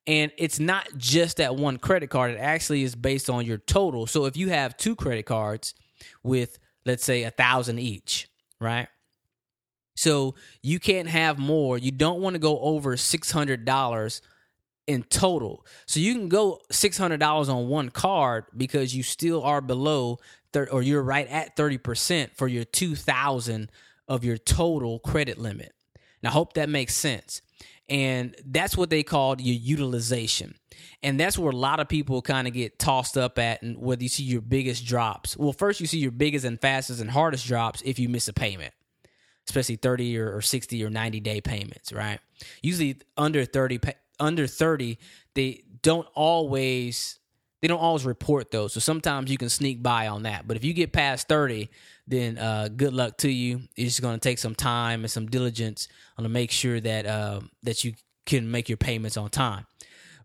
And 0.07 0.31
it's 0.39 0.61
not 0.61 0.89
just 0.97 1.39
that 1.39 1.57
one 1.57 1.79
credit 1.79 2.11
card, 2.11 2.33
it 2.33 2.39
actually 2.39 2.85
is 2.85 2.95
based 2.95 3.29
on 3.29 3.45
your 3.45 3.59
total. 3.59 4.07
So 4.07 4.27
if 4.27 4.37
you 4.37 4.51
have 4.51 4.77
two 4.77 4.95
credit 4.95 5.27
cards 5.27 5.75
with, 6.23 6.59
let's 6.85 7.05
say, 7.05 7.25
a 7.25 7.31
thousand 7.31 7.81
each, 7.81 8.29
right? 8.61 8.89
So 9.97 10.35
you 10.63 10.79
can't 10.79 11.09
have 11.09 11.39
more. 11.39 11.77
You 11.79 11.91
don't 11.91 12.21
want 12.21 12.35
to 12.35 12.39
go 12.39 12.59
over 12.61 12.97
six 12.97 13.31
hundred 13.31 13.65
dollars 13.65 14.23
in 14.87 15.03
total. 15.03 15.67
So 15.87 15.99
you 15.99 16.15
can 16.15 16.29
go 16.29 16.61
six 16.71 16.97
hundred 16.99 17.19
dollars 17.19 17.49
on 17.49 17.69
one 17.69 17.89
card 17.89 18.45
because 18.57 18.95
you 18.95 19.03
still 19.03 19.43
are 19.43 19.61
below 19.61 20.19
thir- 20.53 20.69
or 20.71 20.83
you're 20.83 21.03
right 21.03 21.27
at 21.29 21.57
thirty 21.57 21.79
percent 21.79 22.37
for 22.37 22.47
your 22.47 22.65
two 22.65 22.95
thousand 22.95 23.73
of 24.07 24.23
your 24.23 24.37
total 24.37 25.01
credit 25.01 25.39
limit. 25.39 25.73
And 26.23 26.29
I 26.29 26.31
hope 26.31 26.53
that 26.53 26.69
makes 26.69 26.95
sense. 26.95 27.43
And 27.89 28.35
that's 28.45 28.77
what 28.77 28.91
they 28.91 29.03
called 29.03 29.41
your 29.41 29.55
utilization. 29.55 30.57
And 31.03 31.21
that's 31.21 31.39
where 31.39 31.51
a 31.51 31.57
lot 31.57 31.79
of 31.79 31.89
people 31.89 32.21
kind 32.21 32.49
of 32.49 32.55
get 32.55 32.79
tossed 32.79 33.17
up 33.17 33.39
at 33.39 33.63
and 33.63 33.79
whether 33.79 34.03
you 34.03 34.09
see 34.09 34.25
your 34.25 34.41
biggest 34.41 34.85
drops. 34.85 35.37
Well, 35.37 35.53
first 35.53 35.81
you 35.81 35.87
see 35.87 35.99
your 35.99 36.11
biggest 36.11 36.45
and 36.45 36.61
fastest 36.61 37.01
and 37.01 37.11
hardest 37.11 37.47
drops 37.47 37.83
if 37.85 37.99
you 37.99 38.09
miss 38.09 38.29
a 38.29 38.33
payment 38.33 38.75
especially 39.49 39.77
30 39.77 40.19
or, 40.19 40.37
or 40.37 40.43
60 40.43 40.85
or 40.85 40.91
90 40.91 41.21
day 41.21 41.41
payments, 41.41 41.93
right? 41.93 42.19
Usually 42.63 43.01
under 43.17 43.45
30 43.45 43.79
under 44.19 44.47
30, 44.47 44.99
they 45.35 45.63
don't 45.83 46.09
always 46.15 47.19
they 47.63 47.69
don't 47.69 47.81
always 47.81 48.05
report 48.05 48.51
those. 48.51 48.73
So 48.73 48.81
sometimes 48.81 49.31
you 49.31 49.39
can 49.39 49.49
sneak 49.49 49.83
by 49.83 50.09
on 50.09 50.25
that. 50.25 50.47
But 50.47 50.57
if 50.57 50.65
you 50.65 50.73
get 50.73 50.93
past 50.93 51.29
30, 51.29 51.69
then 52.07 52.39
uh, 52.39 52.69
good 52.69 52.93
luck 52.93 53.17
to 53.19 53.31
you. 53.31 53.63
It's 53.77 54.01
going 54.01 54.15
to 54.15 54.21
take 54.21 54.39
some 54.39 54.55
time 54.55 55.01
and 55.01 55.11
some 55.11 55.27
diligence 55.27 55.89
on 56.19 56.25
to 56.25 56.29
make 56.29 56.51
sure 56.51 56.81
that 56.81 57.07
uh, 57.07 57.41
that 57.63 57.85
you 57.85 57.95
can 58.27 58.51
make 58.51 58.69
your 58.69 58.77
payments 58.77 59.17
on 59.17 59.31
time. 59.31 59.67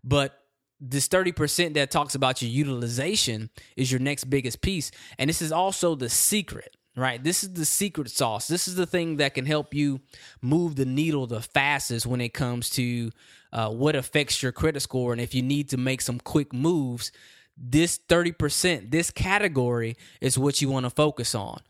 But 0.04 0.38
this 0.80 1.08
30% 1.08 1.76
that 1.76 1.92
talks 1.92 2.16
about 2.16 2.42
your 2.42 2.50
utilization 2.50 3.52
is 3.78 3.92
your 3.92 4.02
next 4.02 4.26
biggest 4.26 4.62
piece. 4.62 4.92
And 5.20 5.30
this 5.30 5.42
is 5.42 5.52
also 5.52 5.96
the 5.96 6.10
secret 6.10 6.76
right? 6.96 7.24
This 7.24 7.44
is 7.44 7.54
the 7.54 7.66
secret 7.66 8.10
sauce. 8.10 8.48
This 8.48 8.68
is 8.68 8.76
the 8.76 8.86
thing 8.86 9.18
that 9.18 9.34
can 9.34 9.46
help 9.46 9.74
you 9.74 10.02
move 10.42 10.76
the 10.76 10.86
needle 10.86 11.28
the 11.28 11.42
fastest 11.42 12.06
when 12.06 12.22
it 12.22 12.34
comes 12.34 12.70
to 12.72 13.12
uh, 13.54 13.70
what 13.70 13.96
affects 13.96 14.44
your 14.44 14.52
credit 14.52 14.82
score. 14.82 15.12
And 15.12 15.22
if 15.22 15.34
you 15.34 15.42
need 15.42 15.70
to 15.70 15.78
make 15.78 16.02
some 16.02 16.20
quick 16.20 16.54
moves, 16.54 17.12
this 17.58 18.00
30%, 18.10 18.92
this 18.92 19.12
category 19.12 19.96
is 20.20 20.38
what 20.38 20.62
you 20.62 20.70
want 20.70 20.86
to 20.86 20.90
focus 20.90 21.36
on. 21.36 21.62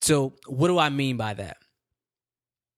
So, 0.00 0.34
what 0.46 0.68
do 0.68 0.78
I 0.78 0.88
mean 0.88 1.16
by 1.16 1.34
that? 1.34 1.58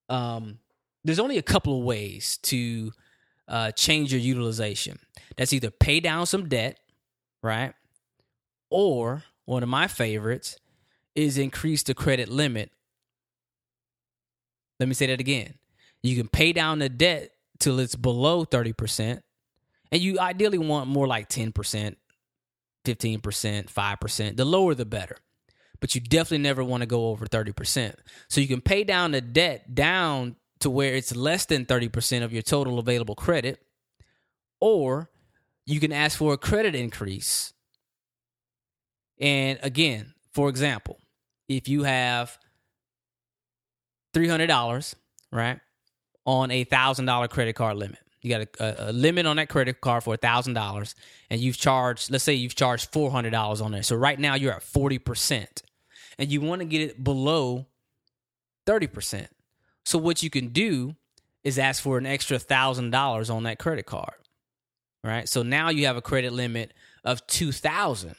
Um, 0.09 0.59
there's 1.03 1.19
only 1.19 1.37
a 1.37 1.43
couple 1.43 1.79
of 1.79 1.83
ways 1.83 2.37
to 2.43 2.91
uh, 3.47 3.71
change 3.71 4.11
your 4.11 4.21
utilization. 4.21 4.99
That's 5.35 5.53
either 5.53 5.71
pay 5.71 5.99
down 5.99 6.25
some 6.27 6.47
debt, 6.47 6.79
right? 7.41 7.73
Or 8.69 9.23
one 9.45 9.63
of 9.63 9.69
my 9.69 9.87
favorites 9.87 10.57
is 11.15 11.37
increase 11.37 11.83
the 11.83 11.93
credit 11.93 12.29
limit. 12.29 12.71
Let 14.79 14.89
me 14.89 14.95
say 14.95 15.07
that 15.07 15.19
again. 15.19 15.55
You 16.03 16.15
can 16.15 16.27
pay 16.27 16.53
down 16.53 16.79
the 16.79 16.89
debt 16.89 17.31
till 17.59 17.79
it's 17.79 17.95
below 17.95 18.45
30%, 18.45 19.21
and 19.91 20.01
you 20.01 20.19
ideally 20.19 20.57
want 20.57 20.89
more 20.89 21.07
like 21.07 21.29
10%, 21.29 21.95
15%, 22.85 23.73
5%. 23.73 24.37
The 24.37 24.45
lower 24.45 24.75
the 24.75 24.85
better. 24.85 25.17
But 25.79 25.95
you 25.95 26.01
definitely 26.01 26.39
never 26.39 26.63
want 26.63 26.81
to 26.81 26.87
go 26.87 27.07
over 27.07 27.25
30%. 27.25 27.95
So 28.29 28.41
you 28.41 28.47
can 28.47 28.61
pay 28.61 28.83
down 28.83 29.11
the 29.11 29.21
debt 29.21 29.73
down 29.75 30.35
to 30.59 30.69
where 30.69 30.95
it's 30.95 31.15
less 31.15 31.45
than 31.45 31.65
30% 31.65 32.23
of 32.23 32.33
your 32.33 32.41
total 32.41 32.79
available 32.79 33.15
credit, 33.15 33.59
or 34.59 35.09
you 35.65 35.79
can 35.79 35.91
ask 35.91 36.17
for 36.17 36.33
a 36.33 36.37
credit 36.37 36.75
increase. 36.75 37.53
And 39.19 39.59
again, 39.61 40.13
for 40.33 40.49
example, 40.49 40.99
if 41.47 41.67
you 41.67 41.83
have 41.83 42.37
$300, 44.15 44.95
right, 45.31 45.59
on 46.25 46.51
a 46.51 46.65
$1,000 46.65 47.29
credit 47.29 47.53
card 47.53 47.77
limit. 47.77 47.99
You 48.21 48.31
got 48.31 48.47
a, 48.59 48.89
a, 48.89 48.91
limit 48.91 49.27
on 49.27 49.35
that 49.35 49.49
credit 49.49 49.81
card 49.81 50.03
for 50.03 50.17
$1,000 50.17 50.95
and 51.29 51.39
you've 51.39 51.57
charged, 51.57 52.09
let's 52.09 52.23
say 52.23 52.33
you've 52.33 52.55
charged 52.55 52.91
$400 52.91 53.61
on 53.63 53.71
there. 53.71 53.83
So 53.83 53.95
right 53.95 54.19
now 54.19 54.33
you're 54.33 54.53
at 54.53 54.63
40% 54.63 55.45
and 56.17 56.31
you 56.31 56.41
want 56.41 56.61
to 56.61 56.65
get 56.65 56.81
it 56.81 57.03
below 57.03 57.67
30%. 58.65 59.27
So 59.83 59.99
what 59.99 60.23
you 60.23 60.31
can 60.31 60.47
do 60.47 60.95
is 61.43 61.59
ask 61.59 61.83
for 61.83 61.99
an 61.99 62.07
extra 62.07 62.39
$1,000 62.39 63.33
on 63.33 63.43
that 63.43 63.59
credit 63.59 63.85
card. 63.85 64.15
Right? 65.03 65.29
So 65.29 65.43
now 65.43 65.69
you 65.69 65.85
have 65.85 65.97
a 65.97 66.01
credit 66.01 66.33
limit 66.33 66.73
of 67.03 67.27
2000 67.27 68.15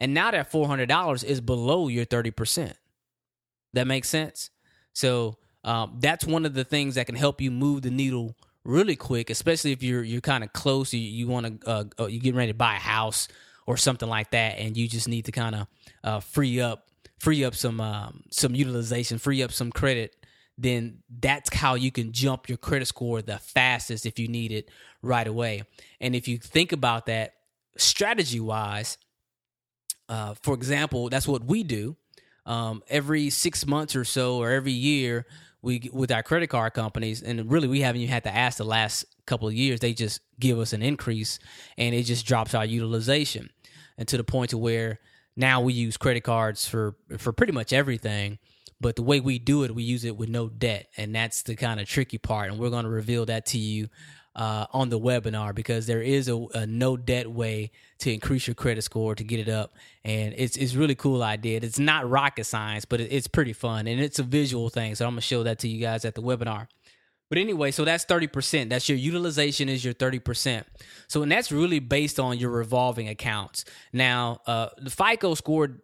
and 0.00 0.14
now 0.14 0.30
that 0.30 0.50
$400 0.50 1.24
is 1.24 1.40
below 1.40 1.88
your 1.88 2.04
30%. 2.04 2.74
That 3.72 3.86
makes 3.86 4.08
sense? 4.08 4.50
So 4.92 5.38
um, 5.64 5.96
that's 6.00 6.24
one 6.24 6.46
of 6.46 6.54
the 6.54 6.64
things 6.64 6.94
that 6.94 7.06
can 7.06 7.16
help 7.16 7.40
you 7.40 7.50
move 7.50 7.82
the 7.82 7.90
needle 7.90 8.36
really 8.64 8.96
quick, 8.96 9.30
especially 9.30 9.72
if 9.72 9.82
you're 9.82 10.02
you're 10.02 10.20
kind 10.20 10.44
of 10.44 10.52
close. 10.52 10.92
You, 10.92 11.00
you 11.00 11.26
want 11.26 11.60
to 11.60 11.68
uh, 11.68 11.84
uh, 12.00 12.06
you 12.06 12.20
getting 12.20 12.38
ready 12.38 12.52
to 12.52 12.58
buy 12.58 12.76
a 12.76 12.78
house 12.78 13.28
or 13.66 13.76
something 13.76 14.08
like 14.08 14.30
that, 14.30 14.58
and 14.58 14.76
you 14.76 14.88
just 14.88 15.08
need 15.08 15.24
to 15.26 15.32
kind 15.32 15.54
of 15.54 15.66
uh, 16.02 16.20
free 16.20 16.60
up 16.60 16.88
free 17.18 17.44
up 17.44 17.54
some 17.54 17.80
um, 17.80 18.24
some 18.30 18.54
utilization, 18.54 19.18
free 19.18 19.42
up 19.42 19.52
some 19.52 19.70
credit. 19.70 20.16
Then 20.56 20.98
that's 21.08 21.52
how 21.52 21.74
you 21.74 21.90
can 21.90 22.12
jump 22.12 22.48
your 22.48 22.58
credit 22.58 22.86
score 22.86 23.20
the 23.22 23.38
fastest 23.38 24.06
if 24.06 24.20
you 24.20 24.28
need 24.28 24.52
it 24.52 24.70
right 25.02 25.26
away. 25.26 25.64
And 26.00 26.14
if 26.14 26.28
you 26.28 26.38
think 26.38 26.70
about 26.70 27.06
that 27.06 27.34
strategy 27.76 28.38
wise, 28.38 28.96
uh, 30.08 30.34
for 30.42 30.54
example, 30.54 31.08
that's 31.08 31.28
what 31.28 31.44
we 31.44 31.62
do. 31.62 31.96
Um, 32.46 32.82
every 32.88 33.30
six 33.30 33.66
months 33.66 33.96
or 33.96 34.04
so, 34.04 34.36
or 34.36 34.50
every 34.50 34.72
year, 34.72 35.26
we 35.62 35.88
with 35.92 36.12
our 36.12 36.22
credit 36.22 36.48
card 36.48 36.74
companies, 36.74 37.22
and 37.22 37.50
really 37.50 37.68
we 37.68 37.80
haven't 37.80 38.02
even 38.02 38.12
had 38.12 38.24
to 38.24 38.34
ask 38.34 38.58
the 38.58 38.64
last 38.64 39.06
couple 39.26 39.48
of 39.48 39.54
years. 39.54 39.80
They 39.80 39.94
just 39.94 40.20
give 40.38 40.58
us 40.58 40.74
an 40.74 40.82
increase, 40.82 41.38
and 41.78 41.94
it 41.94 42.02
just 42.02 42.26
drops 42.26 42.54
our 42.54 42.66
utilization, 42.66 43.48
and 43.96 44.06
to 44.08 44.18
the 44.18 44.24
point 44.24 44.50
to 44.50 44.58
where 44.58 45.00
now 45.36 45.62
we 45.62 45.72
use 45.72 45.96
credit 45.96 46.22
cards 46.22 46.68
for 46.68 46.96
for 47.16 47.32
pretty 47.32 47.52
much 47.52 47.72
everything. 47.72 48.38
But 48.80 48.96
the 48.96 49.02
way 49.02 49.20
we 49.20 49.38
do 49.38 49.62
it, 49.62 49.74
we 49.74 49.82
use 49.82 50.04
it 50.04 50.18
with 50.18 50.28
no 50.28 50.48
debt, 50.50 50.88
and 50.98 51.14
that's 51.14 51.42
the 51.42 51.56
kind 51.56 51.80
of 51.80 51.88
tricky 51.88 52.18
part. 52.18 52.50
And 52.50 52.58
we're 52.58 52.70
going 52.70 52.84
to 52.84 52.90
reveal 52.90 53.24
that 53.26 53.46
to 53.46 53.58
you 53.58 53.88
uh, 54.36 54.66
on 54.72 54.88
the 54.88 54.98
webinar 54.98 55.54
because 55.54 55.86
there 55.86 56.02
is 56.02 56.28
a, 56.28 56.36
a, 56.54 56.66
no 56.66 56.96
debt 56.96 57.30
way 57.30 57.70
to 57.98 58.12
increase 58.12 58.46
your 58.46 58.54
credit 58.54 58.82
score 58.82 59.14
to 59.14 59.22
get 59.22 59.38
it 59.38 59.48
up, 59.48 59.74
and 60.04 60.34
it's 60.36 60.56
it's 60.56 60.74
really 60.74 60.94
cool 60.94 61.22
idea. 61.22 61.60
It's 61.62 61.78
not 61.78 62.08
rocket 62.08 62.44
science, 62.44 62.84
but 62.84 63.00
it, 63.00 63.12
it's 63.12 63.28
pretty 63.28 63.52
fun 63.52 63.86
and 63.86 64.00
it's 64.00 64.18
a 64.18 64.24
visual 64.24 64.68
thing. 64.70 64.94
So 64.94 65.06
I'm 65.06 65.12
gonna 65.12 65.20
show 65.20 65.44
that 65.44 65.60
to 65.60 65.68
you 65.68 65.80
guys 65.80 66.04
at 66.04 66.14
the 66.14 66.22
webinar. 66.22 66.66
But 67.30 67.38
anyway, 67.38 67.70
so 67.70 67.84
that's 67.84 68.04
30%. 68.04 68.68
That's 68.68 68.88
your 68.88 68.98
utilization 68.98 69.68
is 69.68 69.84
your 69.84 69.94
30%. 69.94 70.64
So, 71.08 71.22
and 71.22 71.32
that's 71.32 71.50
really 71.50 71.80
based 71.80 72.20
on 72.20 72.38
your 72.38 72.50
revolving 72.50 73.08
accounts. 73.08 73.64
Now, 73.92 74.40
uh, 74.46 74.68
the 74.78 74.90
FICO 74.90 75.34
score 75.34 75.80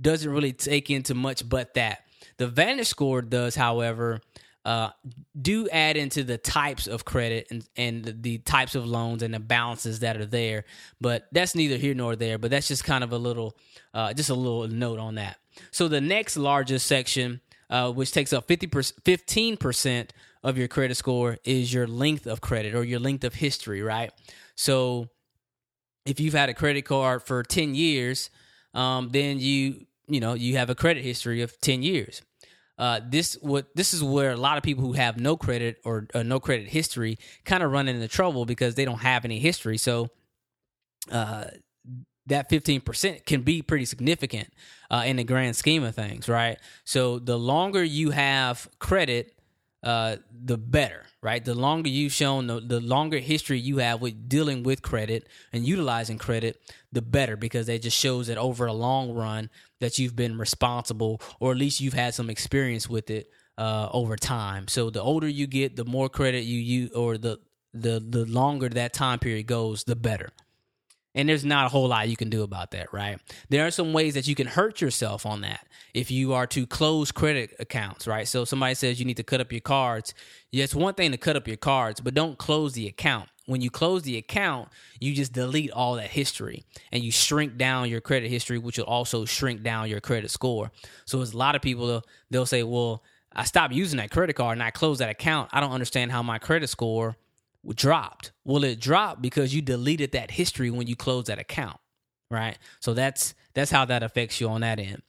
doesn't 0.00 0.30
really 0.30 0.52
take 0.52 0.90
into 0.90 1.14
much 1.14 1.46
but 1.46 1.74
that. 1.74 2.04
The 2.38 2.46
Vantage 2.46 2.86
score 2.86 3.22
does, 3.22 3.54
however, 3.54 4.20
uh, 4.64 4.90
do 5.40 5.68
add 5.68 5.96
into 5.96 6.24
the 6.24 6.38
types 6.38 6.86
of 6.86 7.04
credit 7.04 7.46
and, 7.50 7.68
and 7.76 8.22
the, 8.22 8.38
types 8.38 8.74
of 8.74 8.86
loans 8.86 9.22
and 9.22 9.34
the 9.34 9.40
balances 9.40 10.00
that 10.00 10.16
are 10.16 10.26
there. 10.26 10.64
But 11.00 11.26
that's 11.32 11.54
neither 11.54 11.76
here 11.76 11.94
nor 11.94 12.16
there. 12.16 12.38
But 12.38 12.50
that's 12.50 12.68
just 12.68 12.84
kind 12.84 13.04
of 13.04 13.12
a 13.12 13.18
little, 13.18 13.56
uh, 13.92 14.14
just 14.14 14.30
a 14.30 14.34
little 14.34 14.66
note 14.68 14.98
on 14.98 15.16
that. 15.16 15.36
So 15.70 15.88
the 15.88 16.00
next 16.00 16.36
largest 16.36 16.86
section, 16.86 17.40
uh, 17.68 17.92
which 17.92 18.12
takes 18.12 18.32
up 18.32 18.48
50 18.48 18.68
15% 18.68 20.10
of 20.42 20.58
your 20.58 20.68
credit 20.68 20.96
score, 20.96 21.38
is 21.44 21.72
your 21.72 21.86
length 21.86 22.26
of 22.26 22.40
credit 22.40 22.74
or 22.74 22.84
your 22.84 23.00
length 23.00 23.24
of 23.24 23.34
history, 23.34 23.82
right? 23.82 24.12
So 24.56 25.10
if 26.06 26.20
you've 26.20 26.34
had 26.34 26.48
a 26.48 26.54
credit 26.54 26.82
card 26.82 27.22
for 27.22 27.42
10 27.42 27.74
years, 27.74 28.30
um, 28.72 29.10
then 29.10 29.38
you, 29.38 29.86
you 30.08 30.20
know, 30.20 30.34
you 30.34 30.56
have 30.56 30.70
a 30.70 30.74
credit 30.74 31.04
history 31.04 31.42
of 31.42 31.60
10 31.60 31.82
years 31.82 32.22
uh, 32.78 33.00
this 33.08 33.38
what 33.40 33.66
this 33.74 33.94
is 33.94 34.02
where 34.02 34.32
a 34.32 34.36
lot 34.36 34.56
of 34.56 34.62
people 34.62 34.84
who 34.84 34.94
have 34.94 35.18
no 35.18 35.36
credit 35.36 35.78
or 35.84 36.06
uh, 36.14 36.22
no 36.22 36.40
credit 36.40 36.68
history 36.68 37.18
kind 37.44 37.62
of 37.62 37.70
run 37.70 37.88
into 37.88 38.08
trouble 38.08 38.44
because 38.46 38.74
they 38.74 38.84
don't 38.84 39.00
have 39.02 39.24
any 39.24 39.38
history. 39.38 39.78
So 39.78 40.08
uh, 41.10 41.44
that 42.26 42.48
fifteen 42.48 42.80
percent 42.80 43.26
can 43.26 43.42
be 43.42 43.62
pretty 43.62 43.84
significant 43.84 44.48
uh, 44.90 45.02
in 45.06 45.16
the 45.16 45.24
grand 45.24 45.56
scheme 45.56 45.84
of 45.84 45.94
things, 45.94 46.28
right? 46.28 46.58
So 46.84 47.18
the 47.18 47.38
longer 47.38 47.84
you 47.84 48.10
have 48.10 48.68
credit, 48.78 49.33
uh, 49.84 50.16
the 50.32 50.56
better, 50.56 51.04
right? 51.22 51.44
The 51.44 51.54
longer 51.54 51.90
you've 51.90 52.12
shown, 52.12 52.46
the, 52.46 52.58
the 52.58 52.80
longer 52.80 53.18
history 53.18 53.58
you 53.58 53.78
have 53.78 54.00
with 54.00 54.28
dealing 54.28 54.62
with 54.62 54.82
credit 54.82 55.28
and 55.52 55.66
utilizing 55.66 56.18
credit, 56.18 56.58
the 56.90 57.02
better 57.02 57.36
because 57.36 57.66
that 57.66 57.82
just 57.82 57.98
shows 57.98 58.28
that 58.28 58.38
over 58.38 58.66
a 58.66 58.72
long 58.72 59.12
run 59.12 59.50
that 59.80 59.98
you've 59.98 60.16
been 60.16 60.38
responsible 60.38 61.20
or 61.38 61.52
at 61.52 61.58
least 61.58 61.80
you've 61.80 61.94
had 61.94 62.14
some 62.14 62.30
experience 62.30 62.88
with 62.88 63.10
it 63.10 63.28
uh, 63.58 63.88
over 63.92 64.16
time. 64.16 64.68
So 64.68 64.90
the 64.90 65.02
older 65.02 65.28
you 65.28 65.46
get, 65.46 65.76
the 65.76 65.84
more 65.84 66.08
credit 66.08 66.44
you 66.44 66.58
use, 66.58 66.90
or 66.92 67.18
the 67.18 67.38
the 67.72 68.00
the 68.00 68.24
longer 68.24 68.68
that 68.70 68.92
time 68.92 69.18
period 69.18 69.46
goes, 69.46 69.84
the 69.84 69.96
better. 69.96 70.30
And 71.14 71.28
there's 71.28 71.44
not 71.44 71.66
a 71.66 71.68
whole 71.68 71.88
lot 71.88 72.08
you 72.08 72.16
can 72.16 72.28
do 72.28 72.42
about 72.42 72.72
that, 72.72 72.92
right? 72.92 73.20
There 73.48 73.66
are 73.66 73.70
some 73.70 73.92
ways 73.92 74.14
that 74.14 74.26
you 74.26 74.34
can 74.34 74.48
hurt 74.48 74.80
yourself 74.80 75.24
on 75.24 75.42
that 75.42 75.66
if 75.94 76.10
you 76.10 76.32
are 76.32 76.46
to 76.48 76.66
close 76.66 77.12
credit 77.12 77.54
accounts, 77.60 78.06
right? 78.06 78.26
So 78.26 78.44
somebody 78.44 78.74
says 78.74 78.98
you 78.98 79.06
need 79.06 79.16
to 79.18 79.22
cut 79.22 79.40
up 79.40 79.52
your 79.52 79.60
cards. 79.60 80.12
Yeah, 80.50 80.64
it's 80.64 80.74
one 80.74 80.94
thing 80.94 81.12
to 81.12 81.16
cut 81.16 81.36
up 81.36 81.46
your 81.46 81.56
cards, 81.56 82.00
but 82.00 82.14
don't 82.14 82.36
close 82.36 82.72
the 82.72 82.88
account. 82.88 83.28
When 83.46 83.60
you 83.60 83.70
close 83.70 84.02
the 84.02 84.16
account, 84.16 84.70
you 85.00 85.14
just 85.14 85.32
delete 85.32 85.70
all 85.70 85.96
that 85.96 86.10
history 86.10 86.64
and 86.90 87.04
you 87.04 87.12
shrink 87.12 87.58
down 87.58 87.90
your 87.90 88.00
credit 88.00 88.30
history, 88.30 88.58
which 88.58 88.78
will 88.78 88.86
also 88.86 89.24
shrink 89.26 89.62
down 89.62 89.88
your 89.88 90.00
credit 90.00 90.30
score. 90.30 90.72
So, 91.04 91.20
as 91.20 91.34
a 91.34 91.36
lot 91.36 91.54
of 91.54 91.60
people, 91.60 92.02
they'll 92.30 92.46
say, 92.46 92.62
Well, 92.62 93.02
I 93.36 93.44
stopped 93.44 93.74
using 93.74 93.98
that 93.98 94.10
credit 94.10 94.34
card 94.34 94.56
and 94.56 94.62
I 94.62 94.70
closed 94.70 95.00
that 95.00 95.10
account. 95.10 95.50
I 95.52 95.60
don't 95.60 95.72
understand 95.72 96.10
how 96.10 96.22
my 96.22 96.38
credit 96.38 96.68
score 96.68 97.16
dropped. 97.72 98.32
Well, 98.44 98.64
it 98.64 98.80
dropped 98.80 99.22
because 99.22 99.54
you 99.54 99.62
deleted 99.62 100.12
that 100.12 100.32
history 100.32 100.70
when 100.70 100.86
you 100.86 100.96
closed 100.96 101.28
that 101.28 101.38
account, 101.38 101.78
right? 102.30 102.58
So 102.80 102.94
that's 102.94 103.34
that's 103.54 103.70
how 103.70 103.84
that 103.86 104.02
affects 104.02 104.40
you 104.40 104.48
on 104.48 104.60
that 104.62 104.78
end. 104.78 105.02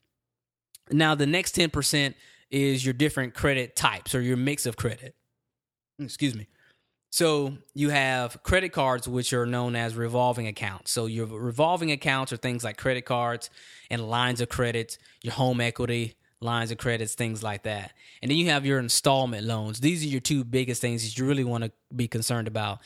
Now, 0.92 1.16
the 1.16 1.26
next 1.26 1.56
10% 1.56 2.14
is 2.52 2.86
your 2.86 2.94
different 2.94 3.34
credit 3.34 3.76
types 3.76 4.14
or 4.14 4.22
your 4.22 4.38
mix 4.38 4.66
of 4.66 4.78
credit. 4.78 5.16
Excuse 6.00 6.36
me. 6.36 6.48
So 7.10 7.58
you 7.74 7.90
have 7.90 8.44
credit 8.44 8.70
cards, 8.74 9.08
which 9.08 9.32
are 9.34 9.46
known 9.46 9.76
as 9.76 9.96
revolving 9.96 10.48
accounts. 10.48 10.92
So 10.92 11.06
your 11.06 11.26
revolving 11.26 11.92
accounts 11.92 12.34
are 12.34 12.38
things 12.38 12.64
like 12.64 12.78
credit 12.78 13.06
cards 13.06 13.50
and 13.90 14.10
lines 14.10 14.42
of 14.42 14.50
credit, 14.50 14.98
your 15.22 15.34
home 15.34 15.62
equity, 15.62 16.16
lines 16.42 16.72
of 16.72 16.78
credits, 16.78 17.16
things 17.16 17.42
like 17.42 17.64
that. 17.64 17.94
And 18.22 18.30
then 18.30 18.38
you 18.38 18.50
have 18.50 18.66
your 18.66 18.80
installment 18.80 19.46
loans. 19.46 19.80
These 19.80 20.04
are 20.04 20.08
your 20.08 20.22
two 20.22 20.44
biggest 20.44 20.82
things 20.82 21.04
that 21.04 21.18
you 21.18 21.26
really 21.26 21.44
want 21.44 21.64
to 21.64 21.72
be 21.96 22.08
concerned 22.08 22.48
about. 22.48 22.80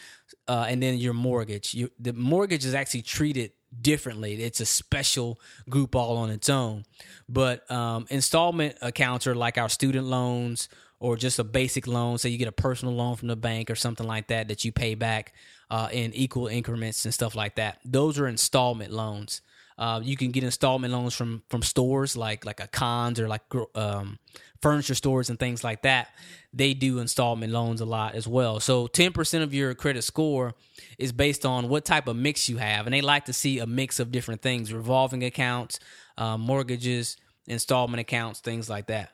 Uh, 0.48 0.66
and 0.68 0.82
then 0.82 0.98
your 0.98 1.14
mortgage. 1.14 1.74
You, 1.74 1.92
the 2.00 2.14
mortgage 2.14 2.66
is 2.66 2.74
actually 2.74 3.02
treated 3.02 3.52
differently. 3.82 4.42
It's 4.42 4.60
a 4.60 4.66
special 4.66 5.40
group 5.70 5.96
all 5.96 6.18
on 6.18 6.30
its 6.30 6.50
own. 6.50 6.86
But 7.28 7.70
um, 7.72 8.08
installment 8.10 8.78
accounts 8.82 9.28
are 9.28 9.36
like 9.36 9.58
our 9.58 9.70
student 9.70 10.08
loans 10.08 10.70
or 11.00 11.16
just 11.16 11.40
a 11.40 11.44
basic 11.44 11.88
loan. 11.88 12.18
So 12.18 12.28
you 12.28 12.38
get 12.38 12.48
a 12.48 12.54
personal 12.54 12.94
loan 12.94 13.16
from 13.16 13.30
the 13.30 13.36
bank 13.36 13.70
or 13.70 13.76
something 13.76 14.08
like 14.08 14.28
that 14.28 14.48
that 14.50 14.66
you 14.66 14.72
pay 14.72 14.96
back 14.96 15.34
uh, 15.70 15.90
in 15.92 16.14
equal 16.14 16.48
increments 16.48 17.06
and 17.06 17.14
stuff 17.14 17.36
like 17.36 17.56
that. 17.56 17.80
Those 17.86 18.20
are 18.20 18.28
installment 18.28 18.92
loans. 18.92 19.42
Uh, 19.80 20.02
you 20.04 20.18
can 20.18 20.32
get 20.32 20.44
installment 20.44 20.92
loans 20.92 21.16
from 21.16 21.42
from 21.50 21.64
stores 21.64 22.18
like 22.18 22.46
like 22.46 22.60
a 22.60 22.68
cons 22.68 23.18
or 23.18 23.30
like 23.30 23.44
um, 23.76 24.20
furniture 24.62 24.94
stores 24.94 25.30
and 25.30 25.40
things 25.40 25.64
like 25.64 25.84
that. 25.84 26.10
They 26.52 26.74
do 26.74 27.00
installment 27.00 27.54
loans 27.54 27.80
a 27.80 27.86
lot 27.86 28.14
as 28.14 28.28
well. 28.28 28.60
So 28.60 28.88
ten 28.88 29.14
percent 29.14 29.42
of 29.46 29.54
your 29.54 29.74
credit 29.76 30.02
score 30.02 30.54
is 30.98 31.14
based 31.14 31.46
on 31.46 31.70
what 31.70 31.86
type 31.86 32.10
of 32.10 32.18
mix 32.18 32.50
you 32.50 32.58
have, 32.58 32.88
and 32.88 32.94
they 32.94 33.00
like 33.00 33.26
to 33.26 33.34
see 33.34 33.60
a 33.60 33.66
mix 33.66 34.02
of 34.02 34.12
different 34.12 34.42
things: 34.42 34.74
revolving 34.74 35.24
accounts, 35.24 35.80
uh, 36.18 36.38
mortgages, 36.38 37.16
installment 37.48 38.02
accounts, 38.02 38.42
things 38.42 38.70
like 38.70 38.88
that. 38.88 39.14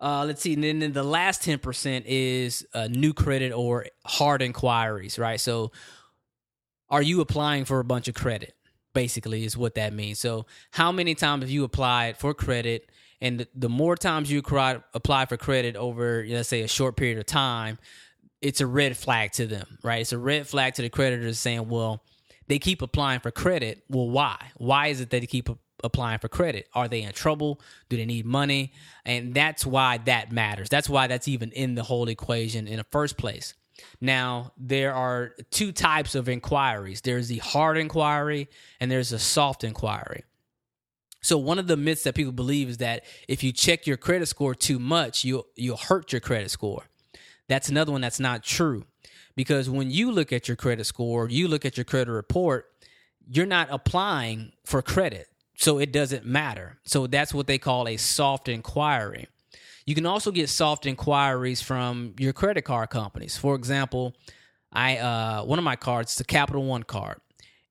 Uh, 0.00 0.24
let's 0.24 0.40
see. 0.40 0.54
And 0.54 0.64
then 0.64 0.92
the 0.92 1.04
last 1.04 1.42
10% 1.42 2.02
is 2.06 2.66
uh, 2.74 2.88
new 2.88 3.12
credit 3.12 3.52
or 3.52 3.86
hard 4.04 4.42
inquiries, 4.42 5.16
right? 5.16 5.38
So, 5.38 5.70
are 6.90 7.02
you 7.02 7.20
applying 7.20 7.66
for 7.66 7.78
a 7.78 7.84
bunch 7.84 8.08
of 8.08 8.14
credit? 8.14 8.52
Basically 8.92 9.44
is 9.44 9.56
what 9.56 9.74
that 9.74 9.92
means. 9.92 10.18
So, 10.18 10.46
how 10.72 10.92
many 10.92 11.14
times 11.14 11.42
have 11.42 11.50
you 11.50 11.64
applied 11.64 12.16
for 12.16 12.34
credit? 12.34 12.90
And 13.20 13.46
the, 13.54 13.68
more 13.68 13.96
times 13.96 14.32
you 14.32 14.40
apply 14.40 15.26
for 15.26 15.36
credit 15.36 15.76
over, 15.76 16.24
let's 16.28 16.48
say, 16.48 16.62
a 16.62 16.68
short 16.68 16.96
period 16.96 17.18
of 17.18 17.26
time, 17.26 17.78
it's 18.40 18.60
a 18.60 18.66
red 18.66 18.96
flag 18.96 19.30
to 19.32 19.46
them, 19.46 19.78
right? 19.84 20.00
It's 20.00 20.12
a 20.12 20.18
red 20.18 20.48
flag 20.48 20.74
to 20.74 20.82
the 20.82 20.90
creditors 20.90 21.38
saying, 21.38 21.68
well, 21.68 22.02
they 22.48 22.58
keep 22.58 22.82
applying 22.82 23.20
for 23.20 23.30
credit. 23.30 23.84
Well, 23.88 24.10
why? 24.10 24.36
Why 24.56 24.88
is 24.88 25.00
it 25.00 25.10
that 25.10 25.20
they 25.20 25.26
keep 25.26 25.48
applying 25.84 26.18
for 26.18 26.28
credit? 26.28 26.68
Are 26.74 26.88
they 26.88 27.02
in 27.02 27.12
trouble? 27.12 27.60
Do 27.88 27.96
they 27.96 28.04
need 28.04 28.26
money? 28.26 28.72
And 29.04 29.32
that's 29.34 29.64
why 29.64 29.98
that 29.98 30.32
matters. 30.32 30.68
That's 30.68 30.88
why 30.88 31.06
that's 31.06 31.28
even 31.28 31.52
in 31.52 31.76
the 31.76 31.84
whole 31.84 32.08
equation 32.08 32.66
in 32.66 32.78
the 32.78 32.86
first 32.90 33.16
place. 33.16 33.54
Now, 34.00 34.52
there 34.56 34.94
are 34.94 35.32
two 35.50 35.72
types 35.72 36.14
of 36.14 36.28
inquiries 36.28 37.00
there's 37.00 37.28
the 37.28 37.38
hard 37.38 37.78
inquiry 37.78 38.48
and 38.80 38.90
there's 38.90 39.12
a 39.12 39.18
soft 39.18 39.64
inquiry. 39.64 40.24
So 41.22 41.38
one 41.38 41.58
of 41.58 41.68
the 41.68 41.76
myths 41.76 42.02
that 42.02 42.14
people 42.14 42.32
believe 42.32 42.68
is 42.68 42.78
that 42.78 43.04
if 43.28 43.44
you 43.44 43.52
check 43.52 43.86
your 43.86 43.96
credit 43.96 44.26
score 44.26 44.54
too 44.54 44.78
much, 44.78 45.24
you'll 45.24 45.46
you'll 45.54 45.76
hurt 45.76 46.12
your 46.12 46.20
credit 46.20 46.50
score. 46.50 46.82
That's 47.48 47.68
another 47.68 47.92
one 47.92 48.00
that's 48.00 48.20
not 48.20 48.42
true. 48.42 48.84
Because 49.36 49.70
when 49.70 49.90
you 49.90 50.10
look 50.10 50.32
at 50.32 50.48
your 50.48 50.56
credit 50.56 50.84
score, 50.84 51.28
you 51.28 51.48
look 51.48 51.64
at 51.64 51.76
your 51.76 51.84
credit 51.84 52.12
report, 52.12 52.66
you're 53.26 53.46
not 53.46 53.68
applying 53.70 54.52
for 54.64 54.82
credit. 54.82 55.28
So 55.56 55.78
it 55.78 55.92
doesn't 55.92 56.26
matter. 56.26 56.78
So 56.84 57.06
that's 57.06 57.32
what 57.32 57.46
they 57.46 57.58
call 57.58 57.86
a 57.86 57.96
soft 57.96 58.48
inquiry. 58.48 59.28
You 59.84 59.94
can 59.94 60.06
also 60.06 60.30
get 60.30 60.48
soft 60.48 60.86
inquiries 60.86 61.60
from 61.60 62.14
your 62.18 62.32
credit 62.32 62.62
card 62.62 62.90
companies. 62.90 63.36
For 63.36 63.54
example, 63.54 64.14
I 64.72 64.98
uh, 64.98 65.44
one 65.44 65.58
of 65.58 65.64
my 65.64 65.76
cards, 65.76 66.16
the 66.16 66.24
Capital 66.24 66.64
One 66.64 66.82
card. 66.82 67.20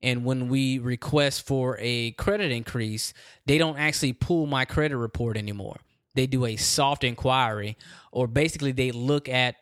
And 0.03 0.25
when 0.25 0.47
we 0.47 0.79
request 0.79 1.45
for 1.45 1.77
a 1.79 2.11
credit 2.11 2.51
increase, 2.51 3.13
they 3.45 3.57
don't 3.57 3.77
actually 3.77 4.13
pull 4.13 4.47
my 4.47 4.65
credit 4.65 4.97
report 4.97 5.37
anymore. 5.37 5.77
They 6.15 6.25
do 6.27 6.45
a 6.45 6.55
soft 6.55 7.03
inquiry, 7.03 7.77
or 8.11 8.27
basically 8.27 8.71
they 8.71 8.91
look 8.91 9.29
at 9.29 9.55